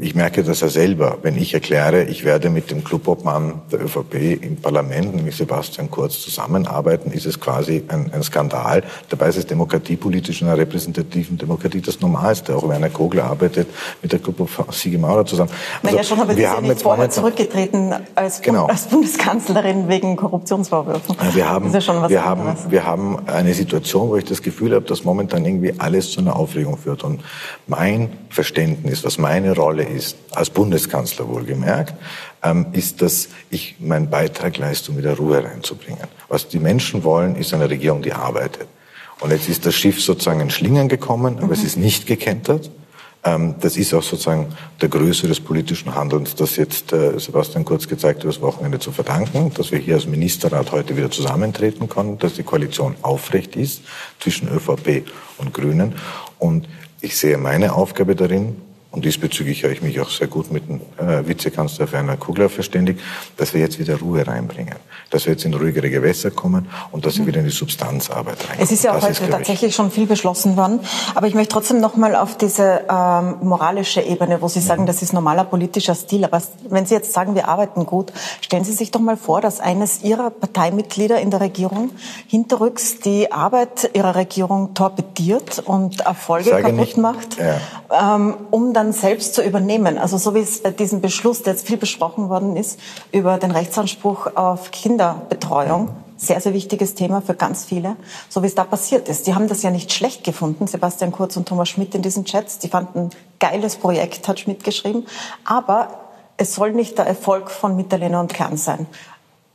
ich 0.00 0.14
merke 0.14 0.42
das 0.42 0.60
ja 0.60 0.68
selber, 0.68 1.18
wenn 1.22 1.36
ich 1.36 1.54
erkläre, 1.54 2.04
ich 2.04 2.24
werde 2.24 2.50
mit 2.50 2.70
dem 2.70 2.84
Clubobmann 2.84 3.62
der 3.72 3.82
ÖVP 3.82 4.42
im 4.42 4.56
Parlament, 4.56 5.14
nämlich 5.14 5.36
Sebastian 5.36 5.90
Kurz, 5.90 6.20
zusammenarbeiten, 6.20 7.10
ist 7.10 7.24
es 7.24 7.40
quasi 7.40 7.82
ein, 7.88 8.10
ein 8.12 8.22
Skandal. 8.22 8.82
Dabei 9.08 9.28
ist 9.28 9.38
es 9.38 9.46
demokratiepolitisch 9.46 10.42
in 10.42 10.48
einer 10.48 10.58
repräsentativen 10.58 11.38
Demokratie 11.38 11.80
das 11.80 12.00
Normalste. 12.00 12.54
Auch 12.54 12.68
Werner 12.68 12.90
Kogler 12.90 13.24
arbeitet 13.24 13.68
mit 14.02 14.12
der 14.12 14.18
Clubobmann 14.18 14.66
Siege 14.72 14.98
Maurer 14.98 15.24
zusammen. 15.24 15.50
Also, 15.82 15.96
ja, 15.96 16.04
schon, 16.04 16.20
aber 16.20 16.36
wir 16.36 16.50
haben 16.50 16.66
jetzt 16.66 16.82
vorher 16.82 17.08
zurückgetreten 17.08 17.94
als, 18.14 18.42
genau. 18.42 18.66
als, 18.66 18.86
Bundeskanzlerin 18.86 19.88
wegen 19.88 20.16
Korruptionsvorwürfen. 20.16 21.16
Wir 21.32 21.48
haben, 21.48 21.72
ja 21.72 22.08
wir, 22.08 22.24
haben, 22.24 22.56
wir 22.68 22.84
haben 22.84 23.26
eine 23.26 23.54
Situation, 23.54 24.10
wo 24.10 24.16
ich 24.16 24.24
das 24.24 24.42
Gefühl 24.42 24.74
habe, 24.74 24.84
dass 24.84 25.04
momentan 25.04 25.44
irgendwie 25.44 25.74
alles 25.78 26.10
zu 26.10 26.20
einer 26.20 26.36
Aufregung 26.36 26.76
führt. 26.76 27.04
Und 27.04 27.22
mein 27.66 28.10
Verständnis, 28.28 29.04
was 29.04 29.18
meine 29.18 29.45
Rolle 29.54 29.84
ist, 29.84 30.16
als 30.32 30.50
Bundeskanzler 30.50 31.28
wohlgemerkt, 31.28 31.94
ähm, 32.42 32.66
ist, 32.72 33.02
dass 33.02 33.28
ich 33.50 33.76
meinen 33.78 34.10
Beitrag 34.10 34.56
leiste, 34.58 34.90
um 34.90 34.98
wieder 34.98 35.16
Ruhe 35.16 35.42
reinzubringen. 35.44 36.06
Was 36.28 36.48
die 36.48 36.58
Menschen 36.58 37.04
wollen, 37.04 37.36
ist 37.36 37.54
eine 37.54 37.68
Regierung, 37.68 38.02
die 38.02 38.12
arbeitet. 38.12 38.68
Und 39.20 39.30
jetzt 39.30 39.48
ist 39.48 39.64
das 39.64 39.74
Schiff 39.74 40.02
sozusagen 40.02 40.40
in 40.40 40.50
Schlingern 40.50 40.88
gekommen, 40.88 41.38
aber 41.38 41.46
mhm. 41.46 41.52
es 41.52 41.64
ist 41.64 41.76
nicht 41.76 42.06
gekentert. 42.06 42.70
Ähm, 43.26 43.56
das 43.60 43.76
ist 43.76 43.92
auch 43.92 44.02
sozusagen 44.02 44.48
der 44.80 44.88
Größe 44.88 45.26
des 45.26 45.40
politischen 45.40 45.94
Handelns, 45.94 46.34
das 46.34 46.56
jetzt 46.56 46.92
äh, 46.92 47.18
Sebastian 47.18 47.64
Kurz 47.64 47.88
gezeigt 47.88 48.20
hat, 48.20 48.28
das 48.28 48.40
Wochenende 48.40 48.78
zu 48.78 48.92
verdanken, 48.92 49.52
dass 49.54 49.72
wir 49.72 49.78
hier 49.78 49.94
als 49.94 50.06
Ministerrat 50.06 50.70
heute 50.70 50.96
wieder 50.96 51.10
zusammentreten 51.10 51.88
konnten, 51.88 52.18
dass 52.18 52.34
die 52.34 52.44
Koalition 52.44 52.94
aufrecht 53.02 53.56
ist 53.56 53.82
zwischen 54.20 54.48
ÖVP 54.48 55.04
und 55.38 55.52
Grünen. 55.52 55.94
Und 56.38 56.68
ich 57.00 57.16
sehe 57.16 57.36
meine 57.38 57.74
Aufgabe 57.74 58.14
darin, 58.14 58.56
und 58.92 59.04
diesbezüglich 59.04 59.62
habe 59.64 59.74
ich 59.74 59.82
mich 59.82 60.00
auch 60.00 60.08
sehr 60.08 60.26
gut 60.26 60.50
mit 60.50 60.68
dem 60.68 60.80
äh, 60.96 61.26
Vizekanzler 61.26 61.90
Werner 61.92 62.16
Kugler 62.16 62.48
verständigt, 62.48 63.00
dass 63.36 63.52
wir 63.52 63.60
jetzt 63.60 63.78
wieder 63.78 63.96
Ruhe 63.96 64.26
reinbringen, 64.26 64.76
dass 65.10 65.26
wir 65.26 65.32
jetzt 65.32 65.44
in 65.44 65.52
ruhigere 65.54 65.90
Gewässer 65.90 66.30
kommen 66.30 66.68
und 66.92 67.04
dass 67.04 67.16
wir 67.16 67.24
mhm. 67.24 67.26
wieder 67.26 67.40
in 67.40 67.46
die 67.46 67.52
Substanzarbeit 67.52 68.38
reingehen. 68.48 68.64
Es 68.64 68.72
ist 68.72 68.84
ja 68.84 68.92
auch 68.92 69.02
heute 69.02 69.24
ist, 69.24 69.30
tatsächlich 69.30 69.74
schon 69.74 69.90
viel 69.90 70.06
beschlossen 70.06 70.56
worden, 70.56 70.80
aber 71.14 71.26
ich 71.26 71.34
möchte 71.34 71.52
trotzdem 71.52 71.80
noch 71.80 71.96
mal 71.96 72.14
auf 72.14 72.38
diese 72.38 72.84
ähm, 72.88 73.36
moralische 73.42 74.00
Ebene, 74.00 74.40
wo 74.40 74.48
Sie 74.48 74.60
sagen, 74.60 74.82
mhm. 74.82 74.86
das 74.86 75.02
ist 75.02 75.12
normaler 75.12 75.44
politischer 75.44 75.94
Stil, 75.94 76.24
aber 76.24 76.40
wenn 76.68 76.86
Sie 76.86 76.94
jetzt 76.94 77.12
sagen, 77.12 77.34
wir 77.34 77.48
arbeiten 77.48 77.86
gut, 77.86 78.12
stellen 78.40 78.64
Sie 78.64 78.72
sich 78.72 78.92
doch 78.92 79.00
mal 79.00 79.16
vor, 79.16 79.40
dass 79.40 79.60
eines 79.60 80.04
Ihrer 80.04 80.30
Parteimitglieder 80.30 81.20
in 81.20 81.30
der 81.30 81.40
Regierung 81.40 81.90
hinterrücks 82.28 83.00
die 83.00 83.32
Arbeit 83.32 83.90
Ihrer 83.94 84.14
Regierung 84.14 84.74
torpediert 84.74 85.58
und 85.58 86.00
Erfolge 86.00 86.50
kaputt 86.50 86.72
nicht, 86.72 86.96
macht, 86.96 87.36
ja. 87.38 88.16
ähm, 88.16 88.36
um 88.50 88.72
dann 88.76 88.92
selbst 88.92 89.34
zu 89.34 89.42
übernehmen. 89.42 89.98
Also 89.98 90.18
so 90.18 90.34
wie 90.34 90.40
es 90.40 90.62
bei 90.62 90.70
diesem 90.70 91.00
Beschluss, 91.00 91.42
der 91.42 91.54
jetzt 91.54 91.66
viel 91.66 91.78
besprochen 91.78 92.28
worden 92.28 92.56
ist, 92.56 92.78
über 93.10 93.38
den 93.38 93.50
Rechtsanspruch 93.50 94.36
auf 94.36 94.70
Kinderbetreuung, 94.70 95.88
sehr, 96.18 96.40
sehr 96.40 96.52
wichtiges 96.52 96.94
Thema 96.94 97.22
für 97.22 97.34
ganz 97.34 97.64
viele, 97.64 97.96
so 98.28 98.42
wie 98.42 98.46
es 98.46 98.54
da 98.54 98.64
passiert 98.64 99.08
ist. 99.08 99.26
Die 99.26 99.34
haben 99.34 99.48
das 99.48 99.62
ja 99.62 99.70
nicht 99.70 99.92
schlecht 99.92 100.24
gefunden, 100.24 100.66
Sebastian 100.66 101.10
Kurz 101.10 101.36
und 101.36 101.48
Thomas 101.48 101.70
Schmidt 101.70 101.94
in 101.94 102.02
diesen 102.02 102.24
Chats. 102.24 102.58
Die 102.58 102.68
fanden, 102.68 103.10
geiles 103.38 103.76
Projekt, 103.76 104.28
hat 104.28 104.40
Schmidt 104.40 104.62
geschrieben. 104.62 105.06
Aber 105.44 105.88
es 106.36 106.54
soll 106.54 106.72
nicht 106.72 106.98
der 106.98 107.06
Erfolg 107.06 107.50
von 107.50 107.76
Mitterlehner 107.76 108.20
und 108.20 108.32
Kern 108.34 108.56
sein. 108.56 108.86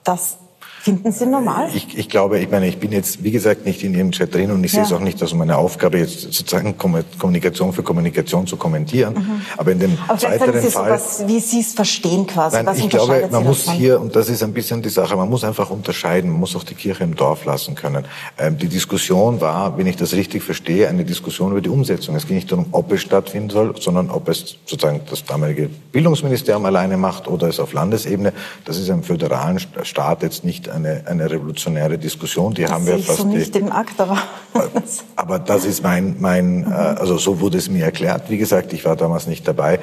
Das 0.04 0.38
Finden 0.84 1.12
Sie 1.12 1.28
normal? 1.28 1.70
Ich, 1.76 1.96
ich 1.96 2.10
glaube, 2.10 2.40
ich 2.40 2.50
meine, 2.50 2.68
ich 2.68 2.80
bin 2.80 2.92
jetzt, 2.92 3.24
wie 3.24 3.30
gesagt, 3.30 3.68
nicht 3.68 3.84
in 3.84 3.94
Ihrem 3.94 4.10
Chat 4.10 4.34
drin 4.34 4.50
und 4.50 4.64
ich 4.64 4.74
ja. 4.74 4.84
sehe 4.84 4.86
es 4.86 5.00
auch 5.00 5.04
nicht 5.04 5.22
als 5.22 5.32
meine 5.36 5.56
Aufgabe, 5.56 6.00
jetzt 6.00 6.22
sozusagen 6.22 6.76
Kommunikation 6.76 7.72
für 7.72 7.84
Kommunikation 7.84 8.48
zu 8.48 8.58
kommentieren. 8.58 9.14
Mhm. 9.14 9.42
Aber 9.58 9.74
in 9.74 9.80
dem 9.80 9.96
Aber 10.08 10.20
weiteren 10.24 10.60
Sie 10.60 10.72
Fall... 10.72 10.90
Was, 10.90 11.28
wie 11.28 11.40
Sie 11.40 11.60
es 11.60 11.74
verstehen 11.74 12.26
quasi. 12.26 12.56
Nein, 12.56 12.66
was 12.66 12.80
ich 12.80 12.90
glaube, 12.90 13.30
man 13.32 13.44
muss 13.44 13.70
hier, 13.70 14.02
und 14.02 14.16
das 14.16 14.28
ist 14.28 14.42
ein 14.42 14.54
bisschen 14.54 14.82
die 14.82 14.90
Sache, 14.90 15.16
man 15.16 15.30
muss 15.30 15.44
einfach 15.44 15.70
unterscheiden, 15.70 16.32
man 16.32 16.40
muss 16.40 16.56
auch 16.56 16.64
die 16.64 16.74
Kirche 16.74 17.04
im 17.04 17.16
Dorf 17.16 17.46
lassen 17.46 17.76
können. 17.76 18.06
Ähm, 18.40 18.58
die 18.58 18.68
Diskussion 18.68 19.40
war, 19.40 19.78
wenn 19.78 19.86
ich 19.86 19.98
das 19.98 20.14
richtig 20.14 20.42
verstehe, 20.42 20.90
eine 20.90 21.06
Diskussion 21.06 21.52
über 21.52 21.62
die 21.62 21.70
Umsetzung. 21.70 22.16
Es 22.16 22.26
ging 22.26 22.38
nicht 22.38 22.52
darum, 22.52 22.66
ob 22.72 22.92
es 22.92 23.02
stattfinden 23.02 23.52
soll, 23.52 23.76
sondern 23.80 24.10
ob 24.10 24.30
es 24.30 24.58
sozusagen 24.66 25.02
das 25.08 25.24
damalige 25.26 25.70
Bildungsministerium 25.92 26.66
alleine 26.66 26.98
macht 26.98 27.28
oder 27.28 27.50
es 27.50 27.60
auf 27.60 27.74
Landesebene. 27.74 28.34
Das 28.66 28.80
ist 28.80 28.90
im 28.90 29.04
föderalen 29.04 29.60
Staat 29.84 30.24
jetzt 30.24 30.44
nicht 30.44 30.71
eine, 30.72 31.04
eine 31.06 31.30
revolutionäre 31.30 31.98
Diskussion. 31.98 32.54
Die 32.54 32.64
das 32.64 32.72
haben 32.72 32.86
wir 32.86 33.00
fast 33.00 33.20
so 33.20 33.28
nicht 33.28 33.56
im 33.56 33.72
Akt, 33.72 34.00
aber 34.00 34.18
aber 35.16 35.40
das 35.40 35.66
ist 35.66 35.84
mein 35.84 36.16
mein 36.20 36.62
mhm. 36.62 36.74
also 36.74 37.18
so 37.18 37.40
wurde 37.40 37.58
es 37.58 37.70
mir 37.70 37.86
erklärt. 37.86 38.30
Wie 38.30 38.38
gesagt, 38.38 38.74
ich 38.74 38.86
war 38.86 38.96
damals 38.96 39.28
nicht 39.28 39.48
dabei. 39.48 39.80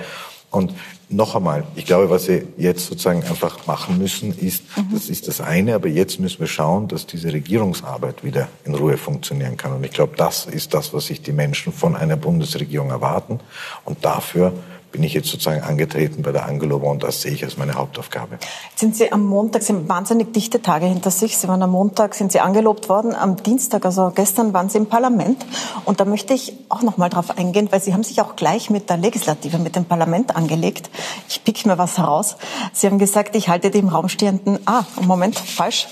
Und 0.50 0.72
noch 1.10 1.36
einmal, 1.36 1.64
ich 1.74 1.84
glaube, 1.84 2.08
was 2.08 2.26
wir 2.28 2.42
jetzt 2.56 2.86
sozusagen 2.86 3.22
einfach 3.22 3.66
machen 3.66 3.98
müssen, 3.98 4.36
ist, 4.38 4.62
mhm. 4.76 4.88
das 4.92 5.10
ist 5.10 5.28
das 5.28 5.42
eine, 5.42 5.74
aber 5.74 5.88
jetzt 5.88 6.20
müssen 6.20 6.40
wir 6.40 6.46
schauen, 6.46 6.88
dass 6.88 7.06
diese 7.06 7.32
Regierungsarbeit 7.32 8.24
wieder 8.24 8.48
in 8.64 8.74
Ruhe 8.74 8.96
funktionieren 8.96 9.58
kann. 9.58 9.72
Und 9.72 9.84
ich 9.84 9.90
glaube, 9.90 10.16
das 10.16 10.46
ist 10.46 10.72
das, 10.72 10.94
was 10.94 11.06
sich 11.06 11.20
die 11.20 11.32
Menschen 11.32 11.72
von 11.72 11.96
einer 11.96 12.16
Bundesregierung 12.16 12.90
erwarten. 12.90 13.40
Und 13.84 14.04
dafür 14.04 14.54
bin 14.90 15.02
ich 15.02 15.12
jetzt 15.12 15.28
sozusagen 15.28 15.62
angetreten 15.62 16.22
bei 16.22 16.32
der 16.32 16.46
Angelobe 16.46 16.86
und 16.86 17.02
das 17.02 17.22
sehe 17.22 17.32
ich 17.32 17.44
als 17.44 17.56
meine 17.56 17.74
Hauptaufgabe. 17.74 18.38
Sind 18.74 18.96
Sie 18.96 19.12
am 19.12 19.24
Montag, 19.24 19.62
Sie 19.62 19.72
haben 19.72 19.88
wahnsinnig 19.88 20.32
dichte 20.32 20.62
Tage 20.62 20.86
hinter 20.86 21.10
sich. 21.10 21.36
Sie 21.36 21.46
waren 21.48 21.62
am 21.62 21.70
Montag, 21.70 22.14
sind 22.14 22.32
Sie 22.32 22.40
angelobt 22.40 22.88
worden. 22.88 23.14
Am 23.14 23.36
Dienstag, 23.36 23.84
also 23.84 24.10
gestern, 24.14 24.52
waren 24.52 24.70
Sie 24.70 24.78
im 24.78 24.86
Parlament. 24.86 25.44
Und 25.84 26.00
da 26.00 26.04
möchte 26.04 26.32
ich 26.32 26.54
auch 26.68 26.82
noch 26.82 26.96
mal 26.96 27.08
drauf 27.08 27.36
eingehen, 27.36 27.68
weil 27.70 27.82
Sie 27.82 27.92
haben 27.92 28.02
sich 28.02 28.20
auch 28.20 28.36
gleich 28.36 28.70
mit 28.70 28.88
der 28.88 28.96
Legislative, 28.96 29.58
mit 29.58 29.76
dem 29.76 29.84
Parlament 29.84 30.36
angelegt. 30.36 30.90
Ich 31.28 31.44
pick 31.44 31.66
mir 31.66 31.76
was 31.76 31.98
heraus. 31.98 32.36
Sie 32.72 32.86
haben 32.86 32.98
gesagt, 32.98 33.36
ich 33.36 33.48
halte 33.48 33.70
die 33.70 33.78
im 33.78 33.88
Raum 33.88 34.08
stehenden, 34.08 34.58
ah, 34.64 34.84
Moment, 35.00 35.38
falsch. 35.38 35.88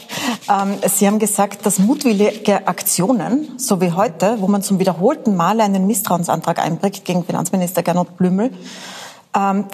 Ähm, 0.48 0.78
Sie 0.87 1.06
haben 1.06 1.18
gesagt, 1.18 1.66
dass 1.66 1.78
mutwillige 1.78 2.66
Aktionen, 2.66 3.59
so 3.59 3.80
wie 3.80 3.92
heute, 3.92 4.40
wo 4.40 4.48
man 4.48 4.62
zum 4.62 4.78
wiederholten 4.78 5.37
Male 5.37 5.62
einen 5.62 5.87
Misstrauensantrag 5.87 6.59
einbringt 6.59 7.04
gegen 7.04 7.24
Finanzminister 7.24 7.82
Gernot 7.82 8.16
Blümel, 8.16 8.50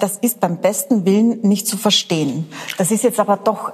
das 0.00 0.18
ist 0.20 0.40
beim 0.40 0.56
besten 0.56 1.04
Willen 1.04 1.40
nicht 1.42 1.68
zu 1.68 1.76
verstehen. 1.76 2.48
Das 2.78 2.90
ist 2.90 3.04
jetzt 3.04 3.20
aber 3.20 3.36
doch 3.36 3.72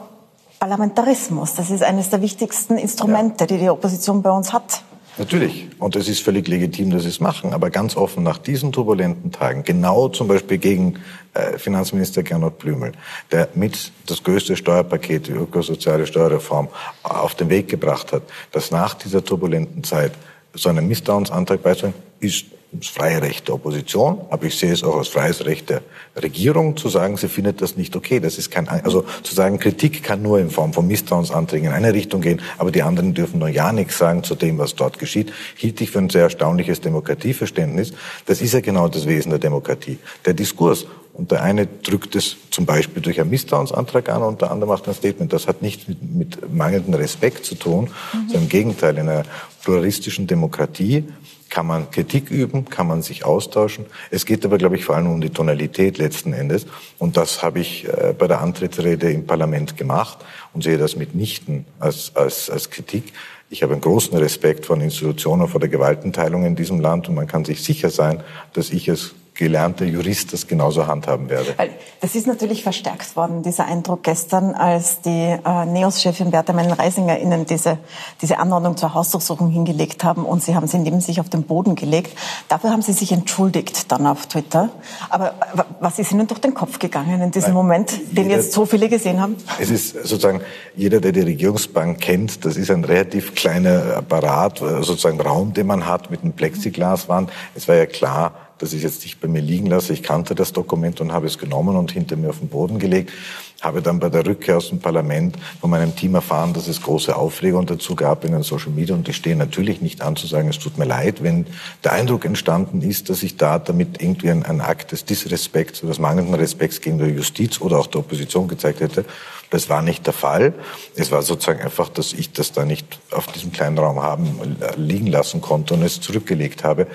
Parlamentarismus. 0.59 1.55
Das 1.55 1.71
ist 1.71 1.83
eines 1.83 2.11
der 2.11 2.21
wichtigsten 2.21 2.77
Instrumente, 2.77 3.45
ja. 3.45 3.47
die 3.47 3.59
die 3.59 3.71
Opposition 3.71 4.23
bei 4.23 4.31
uns 4.31 4.53
hat. 4.53 4.83
Natürlich. 5.17 5.67
Und 5.81 5.97
es 5.97 6.09
ist 6.09 6.23
völlig 6.23 6.47
legitim, 6.47 6.91
dass 6.91 7.03
sie 7.03 7.09
es 7.09 7.21
machen. 7.21 7.53
Aber 7.53 7.71
ganz 7.71 7.97
offen 7.97 8.23
nach 8.23 8.39
diesen 8.39 8.71
turbulenten 8.71 9.33
Tagen, 9.33 9.65
genau 9.65 10.09
zum 10.09 10.29
Beispiel 10.29 10.59
gegen 10.59 11.01
äh, 11.35 11.59
Finanzminister 11.59 12.23
Gernot 12.23 12.59
Blümel, 12.59 12.93
der 13.33 13.49
mit 13.55 13.93
das 14.07 14.23
größte 14.23 14.57
Steuerpaket, 14.57 15.27
die 15.27 15.33
ökosoziale 15.33 16.07
Steuerreform, 16.07 16.69
auf 17.03 17.35
den 17.35 17.49
Weg 17.49 17.69
gebracht 17.69 18.13
hat, 18.13 18.23
dass 18.53 18.71
nach 18.71 18.95
dieser 18.95 19.25
turbulenten 19.25 19.83
Zeit 19.83 20.13
so 20.55 20.69
einen 20.69 20.87
Misstrauensantrag 20.87 21.63
beizubringen, 21.63 21.95
ist 22.21 22.47
das 22.71 22.89
freie 22.89 23.23
Recht 23.23 23.49
der 23.49 23.55
Opposition, 23.55 24.21
aber 24.29 24.45
ich 24.45 24.59
sehe 24.59 24.73
es 24.73 24.85
auch 24.85 24.97
als 24.97 25.09
freies 25.09 25.47
Recht 25.47 25.71
der 25.71 25.81
Regierung, 26.23 26.77
zu 26.77 26.91
sagen, 26.91 27.17
sie 27.17 27.29
findet 27.29 27.63
das 27.63 27.77
nicht 27.77 27.97
okay. 27.97 28.21
Das 28.21 28.37
ist 28.37 28.51
kein, 28.51 28.69
also 28.69 29.05
zu 29.23 29.35
sagen, 29.35 29.59
Kritik 29.59 30.03
kann 30.03 30.21
nur 30.21 30.39
in 30.39 30.51
Form 30.51 30.75
von 30.75 30.87
Misstrauensanträgen 30.87 31.69
in 31.69 31.73
eine 31.73 31.95
Richtung 31.95 32.21
gehen, 32.21 32.43
aber 32.59 32.71
die 32.71 32.83
anderen 32.83 33.15
dürfen 33.15 33.39
nur 33.39 33.49
ja 33.49 33.73
nichts 33.73 33.97
sagen 33.97 34.23
zu 34.23 34.35
dem, 34.35 34.59
was 34.59 34.75
dort 34.75 34.99
geschieht, 34.99 35.33
hielt 35.57 35.81
ich 35.81 35.91
für 35.91 35.99
ein 35.99 36.11
sehr 36.11 36.25
erstaunliches 36.25 36.83
Demokratieverständnis. 36.83 37.95
Das 38.27 38.43
ist 38.43 38.53
ja 38.53 38.61
genau 38.61 38.89
das 38.89 39.07
Wesen 39.07 39.31
der 39.31 39.39
Demokratie. 39.39 39.99
Der 40.27 40.35
Diskurs. 40.35 40.87
Und 41.15 41.33
der 41.33 41.43
eine 41.43 41.67
drückt 41.67 42.15
es 42.15 42.37
zum 42.51 42.65
Beispiel 42.65 43.03
durch 43.03 43.21
einen 43.21 43.31
Misstrauensantrag 43.31 44.09
an 44.09 44.23
und 44.23 44.41
der 44.41 44.53
andere 44.53 44.71
macht 44.71 44.87
ein 44.87 44.95
Statement. 44.95 45.33
Das 45.33 45.49
hat 45.49 45.63
nichts 45.63 45.89
mit, 45.89 46.01
mit 46.15 46.55
mangelndem 46.55 46.95
Respekt 46.95 47.45
zu 47.45 47.57
tun, 47.57 47.87
mhm. 47.87 48.19
sondern 48.27 48.43
im 48.43 48.49
Gegenteil. 48.49 48.99
In 48.99 49.09
einer 49.09 49.25
pluralistischen 49.65 50.29
Demokratie 50.29 51.05
kann 51.51 51.67
man 51.67 51.91
Kritik 51.91 52.31
üben, 52.31 52.67
kann 52.67 52.87
man 52.87 53.03
sich 53.03 53.25
austauschen. 53.25 53.87
Es 54.11 54.27
geht 54.27 54.45
aber, 54.45 54.59
glaube 54.59 54.77
ich, 54.77 54.85
vor 54.85 54.97
allem 54.97 55.11
um 55.11 55.21
die 55.21 55.31
Tonalität 55.31 55.99
letzten 55.99 56.33
Endes. 56.33 56.67
Und 56.99 57.17
das 57.17 57.43
habe 57.43 57.61
ich 57.61 57.87
äh, 57.87 58.15
bei 58.17 58.27
der 58.27 58.41
Antrittsrede 58.41 59.11
im 59.11 59.27
Parlament 59.27 59.77
gemacht 59.77 60.19
und 60.53 60.63
sehe 60.63 60.79
das 60.79 60.97
mitnichten 60.97 61.65
als, 61.79 62.13
als, 62.15 62.51
als 62.51 62.71
Kritik. 62.71 63.13
Ich 63.51 63.63
habe 63.63 63.73
einen 63.73 63.81
großen 63.81 64.17
Respekt 64.19 64.67
vor 64.67 64.77
den 64.77 64.85
Institutionen, 64.85 65.49
vor 65.49 65.61
der 65.61 65.71
Gewaltenteilung 65.71 66.45
in 66.45 66.55
diesem 66.55 66.81
Land 66.81 67.09
und 67.09 67.15
man 67.15 67.27
kann 67.27 67.45
sich 67.45 67.63
sicher 67.63 67.89
sein, 67.89 68.23
dass 68.53 68.71
ich 68.71 68.89
es 68.89 69.15
gelernter 69.39 69.85
Jurist 69.85 70.33
das 70.33 70.49
genauso 70.49 70.89
handhaben 70.89 71.31
werde. 71.31 71.55
Das 72.01 72.17
ist 72.17 72.27
natürlich 72.27 72.65
verstärkt 72.65 73.15
worden, 73.15 73.45
dieser 73.45 73.67
Eindruck 73.67 74.03
gestern, 74.03 74.53
als 74.53 75.01
die 75.01 75.11
äh, 75.11 75.65
NEOS-Chefin 75.65 76.33
Bertha 76.33 76.53
Meinen-Reisinger 76.53 77.21
Ihnen 77.21 77.47
diese, 77.47 77.79
diese 78.21 78.41
Anordnung 78.41 78.77
zur 78.77 78.95
Hausdurchsuchung 78.95 79.51
hingelegt 79.51 80.03
haben 80.03 80.25
und 80.25 80.43
Sie 80.43 80.57
haben 80.57 80.67
sie 80.67 80.79
neben 80.79 81.01
sich 81.01 81.21
auf 81.21 81.29
den 81.29 81.45
Boden 81.45 81.77
gelegt. 81.77 82.19
Dafür 82.49 82.71
haben 82.71 82.83
Sie 82.83 82.93
sich 82.93 83.13
entschuldigt 83.13 83.93
dann 83.93 84.09
auf 84.09 84.27
Twitter. 84.27 84.71
Aber 85.09 85.35
was 85.79 86.01
ist 86.01 86.11
Ihnen 86.11 86.27
durch 86.27 86.41
den 86.41 86.55
Kopf 86.55 86.81
gegangen 86.81 87.23
in 87.23 87.31
diesem 87.31 87.51
Nein, 87.51 87.55
Moment, 87.55 87.93
den 88.11 88.25
jeder, 88.25 88.39
jetzt 88.39 88.53
so 88.53 88.67
viele 88.67 88.89
gesehen 88.89 89.21
haben? 89.21 89.37
Es 89.61 89.71
ist 89.71 89.93
sozusagen, 89.93 90.41
jeder, 90.75 91.01
der 91.01 91.13
die 91.13 91.21
Regierungsbank 91.21 92.01
kennt, 92.01 92.45
das 92.45 92.57
ist 92.57 92.73
ein 92.73 92.83
relativ 92.83 93.37
kleiner 93.37 93.99
Apparat, 93.99 94.59
sozusagen 94.59 95.21
Raum, 95.21 95.53
den 95.55 95.69
man 95.69 95.87
hat 95.87 96.11
mit 96.11 96.25
einem 96.25 96.33
Plexiglaswand. 96.33 97.31
Es 97.55 97.69
war 97.69 97.77
ja 97.77 97.87
klar, 97.87 98.48
dass 98.59 98.73
ich 98.73 98.83
jetzt 98.83 99.03
nicht 99.03 99.21
bei 99.21 99.29
mir 99.29 99.41
liegen 99.41 99.67
lasse. 99.67 99.93
Ich 99.93 100.03
kannte 100.03 100.35
das 100.35 100.53
Dokument 100.53 101.01
und 101.01 101.13
habe 101.13 101.27
es 101.27 101.39
genommen 101.39 101.77
und 101.77 101.93
hinter 101.93 102.17
mir 102.17 102.31
auf 102.31 102.39
den 102.39 102.49
Boden 102.49 102.79
gelegt. 102.79 103.13
Habe 103.61 103.83
dann 103.83 103.99
bei 103.99 104.09
der 104.09 104.25
Rückkehr 104.25 104.57
aus 104.57 104.69
dem 104.69 104.79
Parlament 104.79 105.37
von 105.61 105.71
meinem 105.71 105.97
Team 105.97 106.15
erfahren, 106.15 106.53
dass 106.53 106.69
es 106.69 106.81
große 106.81 107.17
Aufregung 107.17 107.67
dazu 107.67 107.97
gab 107.97 108.25
in 108.25 108.33
den 108.33 108.43
Social 108.43 108.71
Media. 108.71 108.95
Und 108.95 109.09
ich 109.09 109.17
stehe 109.17 109.35
natürlich 109.35 109.81
nicht 109.81 110.01
an 110.01 110.15
zu 110.15 110.29
sagen, 110.29 110.49
es 110.49 110.61
tut 110.61 110.79
mir 110.79 110.85
leid, 110.85 111.23
wenn 111.23 111.47
der 111.83 111.93
Eindruck 111.93 112.25
entstanden 112.25 112.83
ist, 112.83 113.11
dass 113.11 113.23
ich 113.25 113.37
da 113.37 113.59
damit 113.59 114.01
irgendwie 114.01 114.31
einen, 114.31 114.45
einen 114.45 114.61
Akt 114.61 114.93
des 114.93 115.05
Disrespekts 115.05 115.83
oder 115.83 115.91
des 115.91 115.99
mangelnden 115.99 116.35
Respekts 116.35 116.81
gegen 116.81 116.99
die 116.99 117.07
Justiz 117.07 117.61
oder 117.61 117.79
auch 117.79 117.89
der 117.89 118.01
Opposition 118.01 118.47
gezeigt 118.47 118.81
hätte. 118.81 119.05
Das 119.51 119.69
war 119.69 119.83
nicht 119.83 120.07
der 120.07 120.13
Fall. 120.13 120.55
Es 120.95 121.11
war 121.11 121.23
sozusagen 121.23 121.61
einfach, 121.61 121.89
dass 121.89 122.13
ich 122.13 122.33
das 122.33 122.53
da 122.53 122.65
nicht 122.65 123.01
auf 123.11 123.27
diesem 123.27 123.51
kleinen 123.51 123.79
Raum 123.79 124.03
haben 124.03 124.57
liegen 124.77 125.07
lassen 125.07 125.41
konnte 125.41 125.75
und 125.75 125.83
es 125.83 126.01
zurückgelegt 126.01 126.65
habe. 126.65 126.87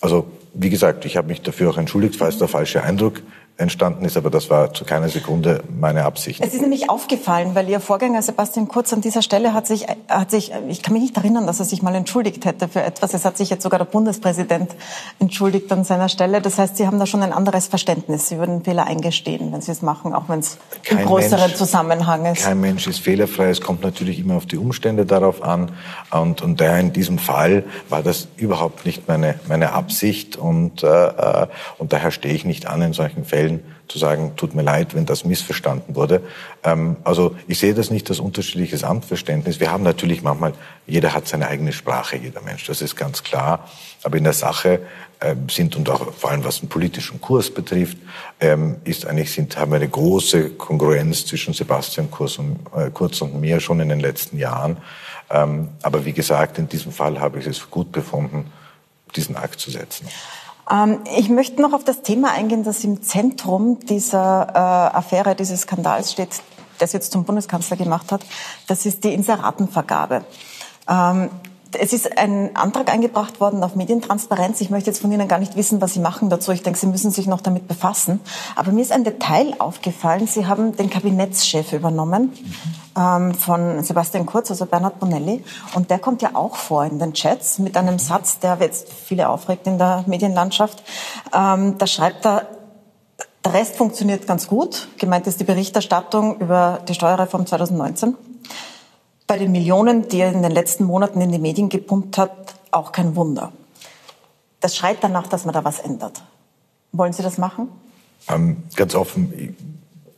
Also 0.00 0.26
wie 0.58 0.70
gesagt, 0.70 1.04
ich 1.04 1.16
habe 1.16 1.28
mich 1.28 1.42
dafür 1.42 1.70
auch 1.70 1.78
entschuldigt, 1.78 2.16
falls 2.16 2.38
der 2.38 2.48
falsche 2.48 2.82
Eindruck 2.82 3.20
entstanden 3.58 4.04
ist, 4.04 4.18
aber 4.18 4.28
das 4.28 4.50
war 4.50 4.74
zu 4.74 4.84
keiner 4.84 5.08
Sekunde 5.08 5.62
meine 5.78 6.04
Absicht. 6.04 6.44
Es 6.44 6.52
ist 6.52 6.60
nämlich 6.60 6.90
aufgefallen, 6.90 7.54
weil 7.54 7.68
Ihr 7.68 7.80
Vorgänger 7.80 8.20
Sebastian 8.20 8.68
Kurz 8.68 8.92
an 8.92 9.00
dieser 9.00 9.22
Stelle 9.22 9.54
hat 9.54 9.66
sich, 9.66 9.86
hat 10.08 10.30
sich, 10.30 10.52
ich 10.68 10.82
kann 10.82 10.92
mich 10.92 11.02
nicht 11.02 11.16
erinnern, 11.16 11.46
dass 11.46 11.58
er 11.58 11.64
sich 11.64 11.82
mal 11.82 11.94
entschuldigt 11.94 12.44
hätte 12.44 12.68
für 12.68 12.82
etwas. 12.82 13.14
Es 13.14 13.24
hat 13.24 13.38
sich 13.38 13.48
jetzt 13.48 13.62
sogar 13.62 13.78
der 13.78 13.86
Bundespräsident 13.86 14.72
entschuldigt 15.20 15.72
an 15.72 15.84
seiner 15.84 16.10
Stelle. 16.10 16.42
Das 16.42 16.58
heißt, 16.58 16.76
Sie 16.76 16.86
haben 16.86 16.98
da 16.98 17.06
schon 17.06 17.22
ein 17.22 17.32
anderes 17.32 17.66
Verständnis. 17.66 18.28
Sie 18.28 18.38
würden 18.38 18.62
Fehler 18.62 18.86
eingestehen, 18.86 19.52
wenn 19.52 19.62
Sie 19.62 19.72
es 19.72 19.80
machen, 19.80 20.14
auch 20.14 20.28
wenn 20.28 20.40
es 20.40 20.58
im 20.90 20.98
größeren 20.98 21.40
Mensch, 21.40 21.54
Zusammenhang 21.54 22.26
ist. 22.26 22.44
Kein 22.44 22.60
Mensch 22.60 22.86
ist 22.86 23.00
fehlerfrei. 23.00 23.48
Es 23.48 23.62
kommt 23.62 23.82
natürlich 23.82 24.18
immer 24.18 24.34
auf 24.34 24.44
die 24.44 24.58
Umstände 24.58 25.06
darauf 25.06 25.42
an. 25.42 25.72
Und, 26.10 26.42
und 26.42 26.60
daher 26.60 26.78
in 26.78 26.92
diesem 26.92 27.18
Fall 27.18 27.64
war 27.88 28.02
das 28.02 28.28
überhaupt 28.36 28.84
nicht 28.84 29.08
meine, 29.08 29.40
meine 29.48 29.72
Absicht. 29.72 30.36
Und, 30.36 30.82
äh, 30.82 30.86
äh 30.86 31.46
und 31.78 31.94
daher 31.94 32.10
stehe 32.10 32.34
ich 32.34 32.44
nicht 32.44 32.66
an 32.66 32.82
in 32.82 32.92
solchen 32.92 33.24
Fällen 33.24 33.45
Fällen 33.46 33.60
zu 33.88 33.98
sagen, 33.98 34.32
tut 34.36 34.54
mir 34.54 34.62
leid, 34.62 34.94
wenn 34.96 35.06
das 35.06 35.24
missverstanden 35.24 35.94
wurde. 35.94 36.20
Ähm, 36.64 36.96
also 37.04 37.36
ich 37.46 37.58
sehe 37.58 37.72
das 37.72 37.90
nicht 37.90 38.08
als 38.10 38.18
unterschiedliches 38.18 38.82
Amtsverständnis. 38.82 39.60
Wir 39.60 39.70
haben 39.70 39.84
natürlich 39.84 40.22
manchmal, 40.22 40.54
jeder 40.86 41.14
hat 41.14 41.28
seine 41.28 41.46
eigene 41.46 41.72
Sprache, 41.72 42.16
jeder 42.16 42.42
Mensch, 42.42 42.66
das 42.66 42.82
ist 42.82 42.96
ganz 42.96 43.22
klar. 43.22 43.68
Aber 44.02 44.16
in 44.16 44.24
der 44.24 44.32
Sache 44.32 44.80
äh, 45.20 45.36
sind 45.48 45.76
und 45.76 45.88
auch 45.88 46.12
vor 46.14 46.30
allem 46.30 46.44
was 46.44 46.60
den 46.60 46.68
politischen 46.68 47.20
Kurs 47.20 47.48
betrifft, 47.48 47.98
ähm, 48.40 48.76
ist 48.82 49.06
eigentlich 49.06 49.30
sind, 49.30 49.56
haben 49.56 49.70
wir 49.70 49.76
eine 49.76 49.88
große 49.88 50.50
Kongruenz 50.50 51.26
zwischen 51.26 51.54
Sebastian 51.54 52.10
Kurz 52.10 52.38
und, 52.38 52.58
äh, 52.76 52.90
Kurz 52.90 53.20
und 53.20 53.40
mir 53.40 53.60
schon 53.60 53.78
in 53.78 53.88
den 53.88 54.00
letzten 54.00 54.36
Jahren. 54.36 54.78
Ähm, 55.30 55.68
aber 55.82 56.04
wie 56.04 56.12
gesagt, 56.12 56.58
in 56.58 56.68
diesem 56.68 56.90
Fall 56.90 57.20
habe 57.20 57.38
ich 57.38 57.46
es 57.46 57.70
gut 57.70 57.92
befunden, 57.92 58.50
diesen 59.14 59.36
Akt 59.36 59.60
zu 59.60 59.70
setzen. 59.70 60.08
Ähm, 60.70 61.00
ich 61.16 61.28
möchte 61.28 61.60
noch 61.62 61.72
auf 61.72 61.84
das 61.84 62.02
Thema 62.02 62.32
eingehen, 62.32 62.64
das 62.64 62.84
im 62.84 63.02
Zentrum 63.02 63.78
dieser 63.80 64.48
äh, 64.54 64.96
Affäre, 64.96 65.34
dieses 65.34 65.62
Skandals 65.62 66.12
steht, 66.12 66.42
das 66.78 66.92
jetzt 66.92 67.12
zum 67.12 67.24
Bundeskanzler 67.24 67.76
gemacht 67.76 68.12
hat. 68.12 68.24
Das 68.66 68.86
ist 68.86 69.04
die 69.04 69.14
Inseratenvergabe. 69.14 70.24
Ähm, 70.88 71.30
es 71.80 71.92
ist 71.92 72.18
ein 72.18 72.54
Antrag 72.56 72.92
eingebracht 72.92 73.40
worden 73.40 73.62
auf 73.62 73.74
Medientransparenz. 73.74 74.60
Ich 74.60 74.70
möchte 74.70 74.90
jetzt 74.90 75.00
von 75.00 75.12
Ihnen 75.12 75.28
gar 75.28 75.38
nicht 75.38 75.56
wissen, 75.56 75.80
was 75.80 75.94
Sie 75.94 76.00
machen 76.00 76.30
dazu. 76.30 76.52
Ich 76.52 76.62
denke, 76.62 76.78
Sie 76.78 76.86
müssen 76.86 77.10
sich 77.10 77.26
noch 77.26 77.40
damit 77.40 77.68
befassen. 77.68 78.20
Aber 78.54 78.72
mir 78.72 78.82
ist 78.82 78.92
ein 78.92 79.04
Detail 79.04 79.54
aufgefallen. 79.58 80.26
Sie 80.26 80.46
haben 80.46 80.76
den 80.76 80.90
Kabinettschef 80.90 81.72
übernommen 81.72 82.32
ähm, 82.96 83.34
von 83.34 83.82
Sebastian 83.82 84.26
Kurz, 84.26 84.50
also 84.50 84.66
Bernhard 84.66 84.98
Bonelli. 84.98 85.44
Und 85.74 85.90
der 85.90 85.98
kommt 85.98 86.22
ja 86.22 86.30
auch 86.34 86.56
vor 86.56 86.84
in 86.84 86.98
den 86.98 87.12
Chats 87.12 87.58
mit 87.58 87.76
einem 87.76 87.98
Satz, 87.98 88.38
der 88.38 88.58
jetzt 88.60 88.92
viele 88.92 89.28
aufregt 89.28 89.66
in 89.66 89.78
der 89.78 90.04
Medienlandschaft. 90.06 90.82
Ähm, 91.34 91.78
da 91.78 91.86
schreibt 91.86 92.26
er, 92.26 92.48
der 93.44 93.54
Rest 93.54 93.76
funktioniert 93.76 94.26
ganz 94.26 94.48
gut. 94.48 94.88
Gemeint 94.98 95.26
ist 95.26 95.38
die 95.38 95.44
Berichterstattung 95.44 96.38
über 96.38 96.80
die 96.88 96.94
Steuerreform 96.94 97.46
2019 97.46 98.16
bei 99.26 99.38
den 99.38 99.52
Millionen, 99.52 100.08
die 100.08 100.20
er 100.20 100.32
in 100.32 100.42
den 100.42 100.52
letzten 100.52 100.84
Monaten 100.84 101.20
in 101.20 101.32
die 101.32 101.38
Medien 101.38 101.68
gepumpt 101.68 102.18
hat, 102.18 102.54
auch 102.70 102.92
kein 102.92 103.16
Wunder. 103.16 103.52
Das 104.60 104.76
schreit 104.76 104.98
danach, 105.00 105.26
dass 105.26 105.44
man 105.44 105.54
da 105.54 105.64
was 105.64 105.80
ändert. 105.80 106.22
Wollen 106.92 107.12
Sie 107.12 107.22
das 107.22 107.38
machen? 107.38 107.68
Ähm, 108.28 108.64
ganz 108.74 108.94
offen, 108.94 109.56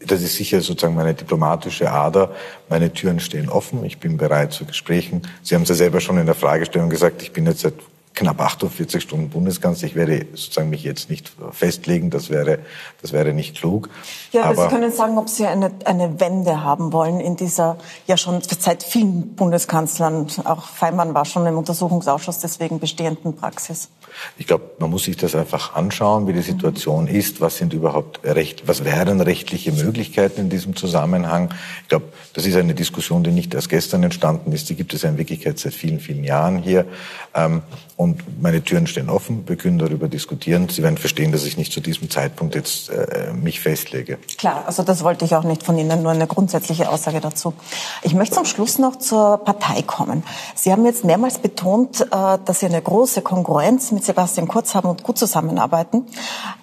das 0.00 0.22
ist 0.22 0.36
sicher 0.36 0.61
sozusagen 0.61 0.94
meine 0.94 1.14
diplomatische 1.14 1.90
Ader. 1.90 2.32
Meine 2.68 2.92
Türen 2.92 3.20
stehen 3.20 3.48
offen. 3.48 3.84
Ich 3.84 3.98
bin 3.98 4.16
bereit 4.16 4.52
zu 4.52 4.64
Gesprächen. 4.64 5.22
Sie 5.42 5.54
haben 5.54 5.62
es 5.62 5.68
ja 5.68 5.74
selber 5.74 6.00
schon 6.00 6.18
in 6.18 6.26
der 6.26 6.34
Fragestellung 6.34 6.88
gesagt, 6.88 7.22
ich 7.22 7.32
bin 7.32 7.46
jetzt 7.46 7.61
seit 7.61 7.74
knapp 8.14 8.40
48 8.40 9.02
Stunden 9.02 9.30
Bundeskanzler. 9.30 9.88
Ich 9.88 9.94
werde 9.94 10.26
sozusagen 10.32 10.70
mich 10.70 10.82
jetzt 10.82 11.11
nicht 11.11 11.32
festlegen, 11.52 12.11
das 12.11 12.30
wäre, 12.30 12.59
das 13.00 13.12
wäre 13.12 13.32
nicht 13.32 13.56
klug. 13.56 13.88
Ja, 14.32 14.42
aber, 14.42 14.50
aber 14.50 14.62
Sie 14.62 14.74
können 14.74 14.92
sagen, 14.92 15.18
ob 15.18 15.28
Sie 15.28 15.46
eine, 15.46 15.70
eine 15.84 16.20
Wende 16.20 16.64
haben 16.64 16.92
wollen 16.92 17.20
in 17.20 17.36
dieser 17.36 17.78
ja 18.06 18.16
schon 18.16 18.42
seit 18.42 18.82
vielen 18.82 19.34
Bundeskanzlern, 19.34 20.26
auch 20.44 20.64
Feimann 20.64 21.14
war 21.14 21.24
schon 21.24 21.46
im 21.46 21.56
Untersuchungsausschuss 21.56 22.38
deswegen 22.38 22.80
bestehenden 22.80 23.36
Praxis. 23.36 23.88
Ich 24.36 24.46
glaube, 24.46 24.70
man 24.78 24.90
muss 24.90 25.04
sich 25.04 25.16
das 25.16 25.34
einfach 25.34 25.74
anschauen, 25.74 26.26
wie 26.26 26.32
die 26.32 26.42
Situation 26.42 27.04
mhm. 27.04 27.14
ist, 27.14 27.40
was 27.40 27.56
sind 27.56 27.72
überhaupt 27.72 28.24
recht, 28.24 28.66
was 28.66 28.84
wären 28.84 29.20
rechtliche 29.20 29.72
Möglichkeiten 29.72 30.42
in 30.42 30.50
diesem 30.50 30.76
Zusammenhang. 30.76 31.54
Ich 31.82 31.88
glaube, 31.88 32.06
das 32.34 32.46
ist 32.46 32.56
eine 32.56 32.74
Diskussion, 32.74 33.22
die 33.22 33.30
nicht 33.30 33.54
erst 33.54 33.68
gestern 33.68 34.02
entstanden 34.02 34.52
ist, 34.52 34.68
die 34.68 34.74
gibt 34.74 34.94
es 34.94 35.04
in 35.04 35.18
Wirklichkeit 35.18 35.59
seit 35.59 35.74
vielen, 35.74 36.00
vielen 36.00 36.24
Jahren 36.24 36.59
hier. 36.59 36.86
Ähm, 37.34 37.62
und 37.99 38.40
meine 38.40 38.62
Türen 38.62 38.86
stehen 38.86 39.11
offen, 39.11 39.42
wir 39.49 39.57
können 39.57 39.76
darüber 39.76 40.07
diskutieren. 40.07 40.68
Sie 40.68 40.84
werden 40.84 40.99
verstehen, 40.99 41.32
dass 41.32 41.42
ich 41.42 41.57
nicht 41.57 41.72
zu 41.72 41.80
diesem 41.80 42.09
Zeitpunkt 42.09 42.55
jetzt 42.55 42.90
äh, 42.90 43.32
mich 43.32 43.59
festlege. 43.59 44.18
Klar, 44.38 44.62
also 44.66 44.84
das 44.84 45.03
wollte 45.03 45.24
ich 45.24 45.34
auch 45.34 45.42
nicht 45.42 45.64
von 45.64 45.76
Ihnen, 45.76 46.05
nur 46.05 46.12
eine 46.12 46.28
grundsätzliche 46.28 46.90
Aussage 46.90 47.20
dazu. 47.20 47.55
Ich 48.03 48.14
möchte 48.14 48.36
zum 48.36 48.44
Schluss 48.44 48.78
noch 48.78 48.96
zur 48.96 49.38
Partei 49.38 49.82
kommen. 49.82 50.22
Sie 50.55 50.70
haben 50.70 50.86
jetzt 50.86 51.05
mehrmals 51.05 51.40
betont, 51.40 52.03
äh, 52.03 52.07
dass 52.44 52.61
Sie 52.61 52.66
eine 52.66 52.80
große 52.80 53.20
Kongruenz 53.22 53.90
mit 53.90 54.05
Sebastian 54.05 54.46
Kurz 54.46 54.76
haben 54.76 54.88
und 54.88 55.03
gut 55.03 55.18
zusammenarbeiten. 55.18 56.07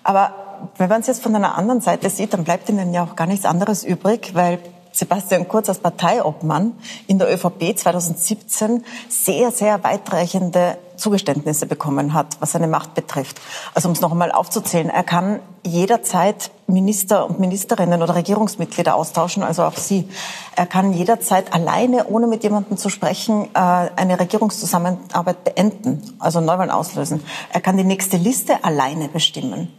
Aber 0.06 0.36
wenn 0.78 0.88
man 0.88 1.02
es 1.02 1.08
jetzt 1.08 1.22
von 1.22 1.36
einer 1.36 1.58
anderen 1.58 1.82
Seite 1.82 2.10
sieht, 2.10 2.34
dann 2.34 2.46
bleibt 2.46 2.70
Ihnen 2.70 2.94
ja 2.94 3.04
auch 3.04 3.18
gar 3.18 3.28
nichts 3.28 3.46
anderes 3.46 3.84
übrig, 3.84 4.36
weil 4.36 4.60
Sebastian 4.94 5.50
Kurz 5.50 5.68
als 5.68 5.80
Parteiobmann 5.80 6.72
in 7.08 7.20
der 7.20 7.34
ÖVP 7.34 7.78
2017 7.78 8.86
sehr, 9.10 9.52
sehr 9.52 9.84
weitreichende 9.84 10.78
Zugeständnisse 10.98 11.66
bekommen 11.66 12.14
hat, 12.14 12.38
was 12.40 12.52
seine 12.52 12.68
Macht 12.68 12.94
betrifft. 12.94 13.40
Also 13.74 13.88
um 13.90 13.94
es 13.94 14.02
noch 14.02 14.12
einmal 14.12 14.32
aufzuzählen, 14.32 14.90
er 14.90 15.04
kann 15.04 15.40
jederzeit 15.64 16.52
Minister 16.68 17.28
und 17.28 17.40
Ministerinnen 17.40 18.02
oder 18.02 18.16
Regierungsmitglieder 18.16 18.96
austauschen, 18.96 19.44
also 19.44 19.64
auch 19.64 19.78
Sie. 19.78 20.10
Er 20.56 20.66
kann 20.66 20.94
jederzeit 20.94 21.54
alleine, 21.54 22.08
ohne 22.08 22.28
mit 22.28 22.44
jemandem 22.44 22.78
zu 22.78 22.90
sprechen, 22.90 23.50
äh, 23.54 23.60
eine 23.60 24.20
Regierungszusammenarbeit 24.20 25.44
beenden, 25.44 26.16
also 26.20 26.42
Neuwahlen 26.42 26.72
auslösen. 26.72 27.24
Er 27.52 27.62
kann 27.62 27.78
die 27.78 27.84
nächste 27.84 28.18
Liste 28.18 28.64
alleine 28.64 29.08
bestimmen. 29.10 29.72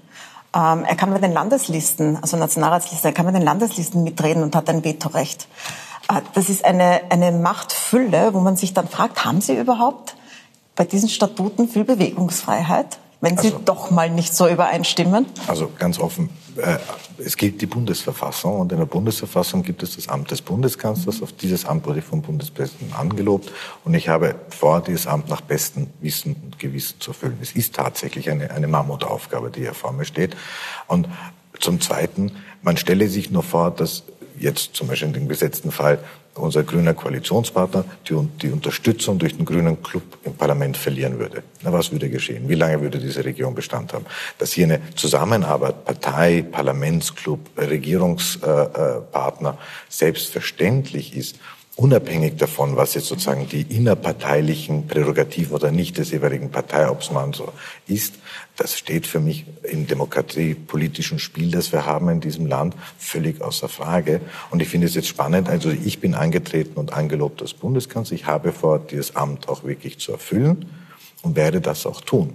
Ähm, 0.54 0.84
er 0.84 0.96
kann 0.96 1.12
bei 1.12 1.18
den 1.18 1.32
Landeslisten, 1.32 2.18
also 2.22 2.36
Nationalratslisten, 2.36 3.10
er 3.10 3.14
kann 3.14 3.26
bei 3.26 3.32
den 3.32 3.42
Landeslisten 3.42 4.02
mitreden 4.02 4.42
und 4.42 4.56
hat 4.56 4.68
ein 4.70 4.84
Vetorecht. 4.84 5.48
Äh, 6.08 6.20
das 6.34 6.48
ist 6.48 6.64
eine, 6.64 7.02
eine 7.10 7.32
Machtfülle, 7.32 8.34
wo 8.34 8.40
man 8.40 8.56
sich 8.56 8.74
dann 8.74 8.88
fragt, 8.88 9.24
haben 9.24 9.40
Sie 9.40 9.56
überhaupt 9.56 10.15
bei 10.76 10.84
diesen 10.84 11.08
Statuten 11.08 11.68
viel 11.68 11.84
Bewegungsfreiheit? 11.84 12.98
wenn 13.20 13.36
Sie 13.38 13.48
also, 13.48 13.60
doch 13.64 13.90
mal 13.90 14.10
nicht 14.10 14.34
so 14.34 14.48
übereinstimmen? 14.48 15.26
Also 15.46 15.70
ganz 15.78 15.98
offen, 15.98 16.28
äh, 16.56 16.76
es 17.18 17.36
gilt 17.36 17.60
die 17.60 17.66
Bundesverfassung 17.66 18.60
und 18.60 18.72
in 18.72 18.78
der 18.78 18.86
Bundesverfassung 18.86 19.62
gibt 19.62 19.82
es 19.82 19.96
das 19.96 20.08
Amt 20.08 20.30
des 20.30 20.42
Bundeskanzlers. 20.42 21.22
Auf 21.22 21.32
dieses 21.32 21.64
Amt 21.64 21.86
wurde 21.86 22.00
ich 22.00 22.04
vom 22.04 22.22
Bundespräsidenten 22.22 22.94
angelobt 22.94 23.50
und 23.84 23.94
ich 23.94 24.08
habe 24.08 24.34
vor, 24.50 24.82
dieses 24.82 25.06
Amt 25.06 25.28
nach 25.28 25.40
bestem 25.40 25.88
Wissen 26.00 26.36
und 26.44 26.58
Gewissen 26.58 27.00
zu 27.00 27.12
erfüllen. 27.12 27.38
Es 27.40 27.52
ist 27.52 27.74
tatsächlich 27.74 28.30
eine, 28.30 28.50
eine 28.50 28.68
Mammutaufgabe, 28.68 29.50
die 29.50 29.60
hier 29.60 29.74
vor 29.74 29.92
mir 29.92 30.04
steht. 30.04 30.36
Und 30.86 31.08
zum 31.58 31.80
Zweiten, 31.80 32.32
man 32.62 32.76
stelle 32.76 33.08
sich 33.08 33.30
nur 33.30 33.42
vor, 33.42 33.70
dass 33.70 34.02
jetzt 34.38 34.74
zum 34.74 34.88
Beispiel 34.88 35.08
in 35.08 35.14
dem 35.14 35.28
gesetzten 35.28 35.70
Fall 35.70 35.98
unser 36.34 36.64
grüner 36.64 36.94
Koalitionspartner 36.94 37.84
die, 38.08 38.14
die 38.42 38.50
Unterstützung 38.50 39.18
durch 39.18 39.36
den 39.36 39.44
grünen 39.44 39.82
Club 39.82 40.02
im 40.24 40.34
Parlament 40.34 40.76
verlieren 40.76 41.18
würde. 41.18 41.42
Na, 41.62 41.72
was 41.72 41.92
würde 41.92 42.10
geschehen? 42.10 42.48
Wie 42.48 42.54
lange 42.54 42.80
würde 42.80 42.98
diese 42.98 43.24
Regierung 43.24 43.54
Bestand 43.54 43.92
haben? 43.92 44.06
Dass 44.38 44.52
hier 44.52 44.66
eine 44.66 44.80
Zusammenarbeit, 44.94 45.84
Partei, 45.84 46.42
Parlamentsclub, 46.42 47.40
Regierungspartner 47.56 49.58
selbstverständlich 49.88 51.16
ist 51.16 51.36
unabhängig 51.76 52.36
davon, 52.36 52.76
was 52.76 52.94
jetzt 52.94 53.06
sozusagen 53.06 53.48
die 53.48 53.62
innerparteilichen 53.62 54.86
Prärogativen 54.86 55.54
oder 55.54 55.70
nicht 55.70 55.98
des 55.98 56.10
jeweiligen 56.10 56.50
Parteiobsmanns 56.50 57.42
ist, 57.86 58.14
das 58.56 58.78
steht 58.78 59.06
für 59.06 59.20
mich 59.20 59.44
im 59.62 59.86
demokratiepolitischen 59.86 61.18
Spiel, 61.18 61.50
das 61.50 61.72
wir 61.72 61.84
haben 61.84 62.08
in 62.08 62.20
diesem 62.20 62.46
Land, 62.46 62.74
völlig 62.98 63.42
außer 63.42 63.68
Frage. 63.68 64.20
Und 64.50 64.62
ich 64.62 64.68
finde 64.68 64.86
es 64.86 64.94
jetzt 64.94 65.08
spannend. 65.08 65.48
Also 65.48 65.70
ich 65.70 66.00
bin 66.00 66.14
angetreten 66.14 66.78
und 66.78 66.92
angelobt 66.92 67.42
als 67.42 67.52
Bundeskanzler. 67.52 68.14
Ich 68.14 68.26
habe 68.26 68.52
vor, 68.52 68.78
dieses 68.78 69.14
Amt 69.14 69.48
auch 69.48 69.64
wirklich 69.64 69.98
zu 69.98 70.12
erfüllen 70.12 70.66
und 71.22 71.36
werde 71.36 71.60
das 71.60 71.84
auch 71.86 72.00
tun. 72.00 72.34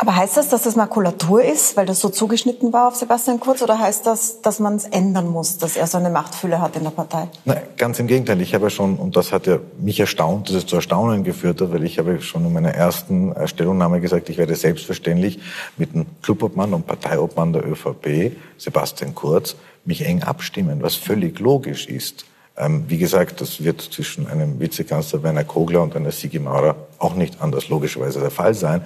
Aber 0.00 0.14
heißt 0.14 0.36
das, 0.36 0.48
dass 0.48 0.62
das 0.62 0.76
Makulatur 0.76 1.42
ist, 1.42 1.76
weil 1.76 1.84
das 1.84 1.98
so 1.98 2.08
zugeschnitten 2.08 2.72
war 2.72 2.86
auf 2.86 2.94
Sebastian 2.94 3.40
Kurz, 3.40 3.62
oder 3.62 3.80
heißt 3.80 4.06
das, 4.06 4.40
dass 4.42 4.60
man 4.60 4.76
es 4.76 4.84
ändern 4.84 5.28
muss, 5.28 5.58
dass 5.58 5.76
er 5.76 5.88
so 5.88 5.98
eine 5.98 6.08
Machtfülle 6.08 6.60
hat 6.60 6.76
in 6.76 6.84
der 6.84 6.90
Partei? 6.90 7.26
Nein, 7.44 7.62
ganz 7.76 7.98
im 7.98 8.06
Gegenteil. 8.06 8.40
Ich 8.40 8.54
habe 8.54 8.66
ja 8.66 8.70
schon, 8.70 8.96
und 8.96 9.16
das 9.16 9.32
hat 9.32 9.48
ja 9.48 9.58
mich 9.80 9.98
erstaunt, 9.98 10.48
dass 10.48 10.54
es 10.54 10.66
zu 10.66 10.76
Erstaunen 10.76 11.24
geführt 11.24 11.60
hat, 11.60 11.72
weil 11.72 11.82
ich 11.82 11.98
habe 11.98 12.20
schon 12.20 12.46
in 12.46 12.52
meiner 12.52 12.72
ersten 12.72 13.34
Stellungnahme 13.48 14.00
gesagt, 14.00 14.28
ich 14.28 14.38
werde 14.38 14.54
selbstverständlich 14.54 15.40
mit 15.78 15.92
dem 15.92 16.06
Clubobmann 16.22 16.74
und 16.74 16.86
Parteiobmann 16.86 17.52
der 17.52 17.66
ÖVP, 17.66 18.36
Sebastian 18.56 19.16
Kurz, 19.16 19.56
mich 19.84 20.06
eng 20.06 20.22
abstimmen, 20.22 20.80
was 20.80 20.94
völlig 20.94 21.40
logisch 21.40 21.88
ist. 21.88 22.24
Ähm, 22.58 22.84
wie 22.88 22.98
gesagt, 22.98 23.40
das 23.40 23.62
wird 23.62 23.80
zwischen 23.80 24.26
einem 24.26 24.58
Vizekanzler 24.58 25.22
Werner 25.22 25.44
Kogler 25.44 25.82
und 25.82 25.94
einer 25.94 26.10
Sigi 26.10 26.40
Maurer 26.40 26.74
auch 26.98 27.14
nicht 27.14 27.40
anders 27.40 27.68
logischerweise 27.68 28.18
der 28.18 28.32
Fall 28.32 28.54
sein. 28.54 28.82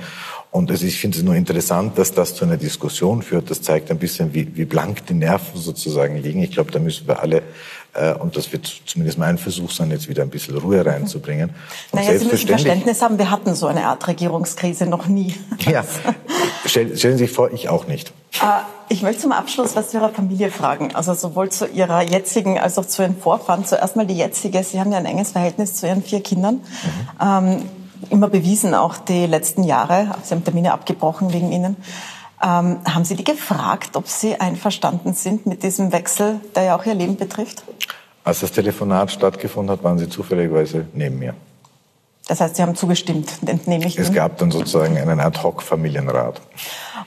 Und 0.51 0.71
es 0.71 0.83
ist, 0.83 0.89
ich 0.89 1.01
finde 1.01 1.17
es 1.17 1.25
nur 1.25 1.35
interessant, 1.35 1.97
dass 1.97 2.13
das 2.13 2.35
zu 2.35 2.45
einer 2.45 2.59
Diskussion 2.59 3.23
führt. 3.23 3.51
Das 3.51 3.63
zeigt 3.63 3.91
ein 3.91 3.99
bisschen, 3.99 4.35
wie, 4.35 4.55
wie 4.55 4.67
blank 4.67 5.07
die 5.07 5.15
Nerven 5.15 5.59
sozusagen 5.59 6.19
liegen. 6.19 6.43
Ich 6.43 6.51
glaube, 6.51 6.71
da 6.71 6.79
müssen 6.79 7.09
wir 7.09 7.21
alle 7.21 7.43
und 8.21 8.37
das 8.37 8.53
wird 8.53 8.73
zumindest 8.87 9.19
mein 9.19 9.37
Versuch 9.37 9.71
sein, 9.71 9.91
jetzt 9.91 10.09
wieder 10.09 10.23
ein 10.23 10.31
bisschen 10.31 10.57
Ruhe 10.57 10.85
reinzubringen. 10.85 11.51
Und 11.91 12.01
naja, 12.01 12.19
Sie 12.19 12.25
müssen 12.25 12.49
Verständnis 12.49 13.03
haben, 13.03 13.19
wir 13.19 13.31
hatten 13.31 13.55
so 13.55 13.67
eine 13.67 13.85
Art 13.87 14.07
Regierungskrise 14.09 14.87
noch 14.87 15.07
nie. 15.07 15.35
Ja, 15.71 15.85
stellen, 16.67 16.97
stellen 16.97 17.19
Sie 17.19 17.25
sich 17.25 17.33
vor, 17.33 17.53
ich 17.53 17.69
auch 17.69 17.87
nicht. 17.87 18.13
Äh, 18.41 18.63
ich 18.89 19.03
möchte 19.03 19.23
zum 19.23 19.33
Abschluss 19.33 19.77
was 19.77 19.91
zu 19.91 19.99
Ihrer 19.99 20.11
Familie 20.11 20.51
fragen. 20.51 20.95
Also 20.95 21.15
sowohl 21.15 21.51
zu 21.51 21.67
Ihrer 21.67 22.03
jetzigen 22.03 22.59
als 22.59 22.79
auch 22.79 22.87
zu 22.87 23.03
Ihren 23.03 23.17
Vorfahren. 23.17 23.65
Zuerst 23.65 23.97
mal 23.97 24.07
die 24.07 24.17
jetzige. 24.17 24.63
Sie 24.65 24.81
haben 24.81 24.93
ja 24.93 24.99
ein 24.99 25.07
enges 25.07 25.33
Verhältnis 25.33 25.75
zu 25.75 25.87
Ihren 25.87 26.03
vier 26.03 26.23
Kindern. 26.23 26.57
Mhm. 26.57 26.63
Ähm, 27.21 27.69
immer 28.11 28.29
bewiesen, 28.29 28.75
auch 28.75 28.99
die 28.99 29.27
letzten 29.27 29.65
Jahre. 29.65 30.15
Sie 30.23 30.35
haben 30.35 30.45
Termine 30.45 30.73
abgebrochen 30.73 31.33
wegen 31.33 31.53
Ihnen. 31.53 31.77
Ähm, 32.43 32.81
haben 32.85 33.05
Sie 33.05 33.15
die 33.15 33.25
gefragt, 33.25 33.97
ob 33.97 34.09
Sie 34.09 34.35
einverstanden 34.41 35.15
sind 35.15 35.47
mit 35.47 35.63
diesem 35.63 35.93
Wechsel, 35.93 36.41
der 36.57 36.65
ja 36.65 36.77
auch 36.77 36.85
Ihr 36.85 36.95
Leben 36.95 37.17
betrifft? 37.17 37.63
Als 38.25 38.41
das 38.41 38.51
Telefonat 38.53 39.13
stattgefunden 39.13 39.73
hat, 39.73 39.85
waren 39.85 39.99
Sie 39.99 40.09
zufälligerweise 40.09 40.87
neben 40.93 41.19
mir. 41.19 41.35
Das 42.29 42.41
heißt, 42.41 42.55
Sie 42.57 42.63
haben 42.63 42.77
zugestimmt, 42.77 43.31
entnehme 43.45 43.85
ich 43.87 43.99
Es 43.99 44.07
Ihnen. 44.07 44.15
gab 44.15 44.39
dann 44.39 44.51
sozusagen 44.53 44.97
einen 44.97 45.19
Ad-Hoc-Familienrat. 45.19 46.41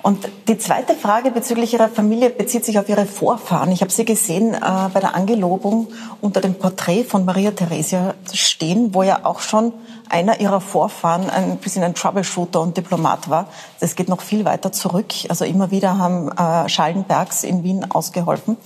Und 0.01 0.27
die 0.47 0.57
zweite 0.57 0.93
Frage 0.93 1.31
bezüglich 1.31 1.73
Ihrer 1.73 1.87
Familie 1.87 2.29
bezieht 2.29 2.65
sich 2.65 2.77
auf 2.77 2.89
Ihre 2.89 3.05
Vorfahren. 3.05 3.71
Ich 3.71 3.81
habe 3.81 3.91
Sie 3.91 4.03
gesehen 4.03 4.53
äh, 4.53 4.59
bei 4.93 4.99
der 4.99 5.15
Angelobung 5.15 5.87
unter 6.21 6.41
dem 6.41 6.55
Porträt 6.55 7.05
von 7.05 7.23
Maria 7.23 7.51
Theresia 7.51 8.13
stehen, 8.33 8.93
wo 8.93 9.03
ja 9.03 9.21
auch 9.23 9.39
schon 9.39 9.73
einer 10.09 10.39
ihrer 10.39 10.61
Vorfahren 10.61 11.29
ein 11.29 11.57
bisschen 11.57 11.83
ein 11.83 11.95
Troubleshooter 11.95 12.61
und 12.61 12.77
Diplomat 12.77 13.29
war. 13.29 13.47
Das 13.79 13.95
geht 13.95 14.09
noch 14.09 14.21
viel 14.21 14.45
weiter 14.45 14.71
zurück. 14.71 15.07
Also 15.29 15.45
immer 15.45 15.71
wieder 15.71 15.97
haben 15.97 16.29
äh, 16.31 16.69
Schallenbergs 16.69 17.43
in 17.43 17.63
Wien 17.63 17.89
ausgeholfen. 17.89 18.57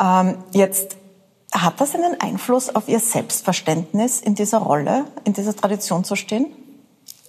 Ähm, 0.00 0.36
jetzt 0.52 0.96
hat 1.52 1.80
das 1.80 1.94
einen 1.94 2.20
Einfluss 2.20 2.74
auf 2.74 2.88
Ihr 2.88 3.00
Selbstverständnis 3.00 4.20
in 4.20 4.34
dieser 4.34 4.58
Rolle, 4.58 5.04
in 5.24 5.32
dieser 5.32 5.54
Tradition 5.54 6.04
zu 6.04 6.16
stehen? 6.16 6.46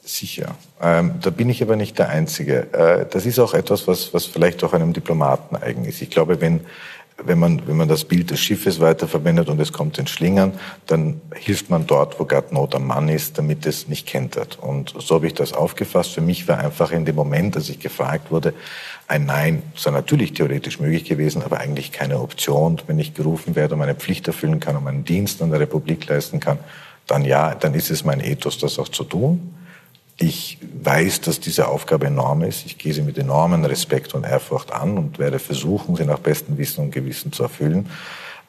Sicher. 0.03 0.55
Ähm, 0.81 1.15
da 1.21 1.29
bin 1.29 1.49
ich 1.49 1.61
aber 1.61 1.75
nicht 1.75 1.99
der 1.99 2.09
Einzige. 2.09 2.73
Äh, 2.73 3.05
das 3.09 3.25
ist 3.25 3.39
auch 3.39 3.53
etwas, 3.53 3.87
was, 3.87 4.13
was 4.13 4.25
vielleicht 4.25 4.63
auch 4.63 4.73
einem 4.73 4.93
Diplomaten 4.93 5.55
eigen 5.55 5.85
ist. 5.85 6.01
Ich 6.01 6.09
glaube, 6.09 6.41
wenn 6.41 6.61
wenn 7.25 7.39
man, 7.39 7.67
wenn 7.67 7.77
man 7.77 7.87
das 7.87 8.05
Bild 8.05 8.31
des 8.31 8.39
Schiffes 8.39 8.79
weiterverwendet 8.79 9.49
und 9.49 9.59
es 9.59 9.73
kommt 9.73 9.97
ins 9.97 10.09
Schlingern, 10.09 10.53
dann 10.87 11.21
hilft 11.35 11.69
man 11.69 11.87
dort, 11.87 12.19
wo 12.19 12.25
gerade 12.25 12.53
Not 12.53 12.75
am 12.75 12.87
Mann 12.87 13.09
ist, 13.09 13.37
damit 13.37 13.65
es 13.65 13.87
nicht 13.87 14.07
kentert. 14.07 14.57
Und 14.59 14.93
so 14.97 15.15
habe 15.15 15.27
ich 15.27 15.33
das 15.33 15.53
aufgefasst. 15.53 16.13
Für 16.13 16.21
mich 16.21 16.47
war 16.47 16.57
einfach 16.57 16.91
in 16.91 17.05
dem 17.05 17.15
Moment, 17.15 17.55
als 17.55 17.69
ich 17.69 17.79
gefragt 17.79 18.31
wurde, 18.31 18.53
ein 19.11 19.25
Nein 19.25 19.61
sei 19.75 19.91
natürlich 19.91 20.31
theoretisch 20.31 20.79
möglich 20.79 21.03
gewesen, 21.03 21.43
aber 21.43 21.59
eigentlich 21.59 21.91
keine 21.91 22.21
Option. 22.21 22.81
Wenn 22.87 22.97
ich 22.97 23.13
gerufen 23.13 23.57
werde 23.57 23.73
und 23.73 23.79
meine 23.79 23.93
Pflicht 23.93 24.25
erfüllen 24.27 24.61
kann 24.61 24.77
und 24.77 24.85
meinen 24.85 25.03
Dienst 25.03 25.41
an 25.41 25.51
der 25.51 25.59
Republik 25.59 26.07
leisten 26.07 26.39
kann, 26.39 26.59
dann 27.07 27.25
ja, 27.25 27.53
dann 27.53 27.73
ist 27.73 27.91
es 27.91 28.05
mein 28.05 28.21
Ethos, 28.21 28.57
das 28.57 28.79
auch 28.79 28.87
zu 28.87 29.03
tun. 29.03 29.53
Ich 30.17 30.59
weiß, 30.81 31.21
dass 31.21 31.41
diese 31.41 31.67
Aufgabe 31.67 32.07
enorm 32.07 32.43
ist. 32.43 32.65
Ich 32.65 32.77
gehe 32.77 32.93
sie 32.93 33.01
mit 33.01 33.17
enormem 33.17 33.65
Respekt 33.65 34.13
und 34.13 34.23
Ehrfurcht 34.23 34.71
an 34.71 34.97
und 34.97 35.19
werde 35.19 35.39
versuchen, 35.39 35.97
sie 35.97 36.05
nach 36.05 36.19
bestem 36.19 36.57
Wissen 36.57 36.85
und 36.85 36.91
Gewissen 36.91 37.33
zu 37.33 37.43
erfüllen. 37.43 37.89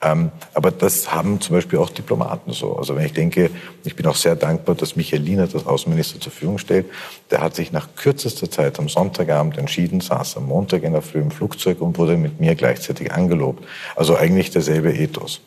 Ähm, 0.03 0.33
aber 0.53 0.73
das 0.73 1.13
haben 1.13 1.41
zum 1.41 1.55
Beispiel 1.57 1.79
auch 1.79 1.91
Diplomaten 1.91 2.53
so. 2.53 2.77
Also 2.77 2.97
wenn 2.97 3.07
ich 3.07 3.13
denke, 3.13 3.51
ich 3.85 3.95
bin 3.95 4.07
auch 4.07 4.17
sehr 4.17 4.35
dankbar, 4.35 4.75
dass 4.75 4.97
Michael 4.97 5.23
Lienert 5.23 5.55
als 5.55 5.67
Außenminister 5.67 6.21
zur 6.21 6.33
Verfügung 6.33 6.59
stellt. 6.59 6.87
Der 7.31 7.41
hat 7.41 7.55
sich 7.55 7.71
nach 7.71 7.89
kürzester 7.95 8.51
Zeit 8.51 8.79
am 8.79 8.89
Sonntagabend 8.89 9.59
entschieden, 9.59 10.01
saß 10.01 10.37
am 10.39 10.47
Montag 10.47 10.83
in 10.83 10.93
der 10.93 11.03
Früh 11.03 11.21
im 11.21 11.31
Flugzeug 11.31 11.81
und 11.81 11.99
wurde 11.99 12.17
mit 12.17 12.41
mir 12.41 12.57
gleichzeitig 12.57 13.13
angelobt. 13.13 13.65
Also 13.95 14.17
eigentlich 14.17 14.51
derselbe 14.51 14.93
Ethos. 14.93 15.41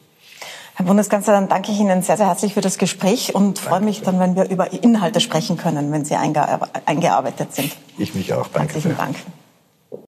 Herr 0.76 0.86
Bundeskanzler, 0.86 1.34
dann 1.34 1.48
danke 1.48 1.72
ich 1.72 1.80
Ihnen 1.80 2.02
sehr, 2.02 2.18
sehr 2.18 2.28
herzlich 2.28 2.54
für 2.54 2.62
das 2.62 2.78
Gespräch 2.78 3.34
und 3.34 3.60
freue 3.60 3.80
mich 3.80 4.02
dann, 4.02 4.20
wenn 4.20 4.36
wir 4.36 4.50
über 4.50 4.74
Inhalte 4.74 5.22
sprechen 5.22 5.56
können, 5.56 5.92
wenn 5.94 6.04
Sie 6.04 6.16
eingearbeitet 6.16 7.56
sind. 7.56 7.76
Ich 7.98 8.14
mich 8.14 8.34
auch. 8.34 8.48
Danke 8.50 8.74
Herzlichen 8.74 8.90
sehr. 8.90 8.98
Dank. 8.98 9.16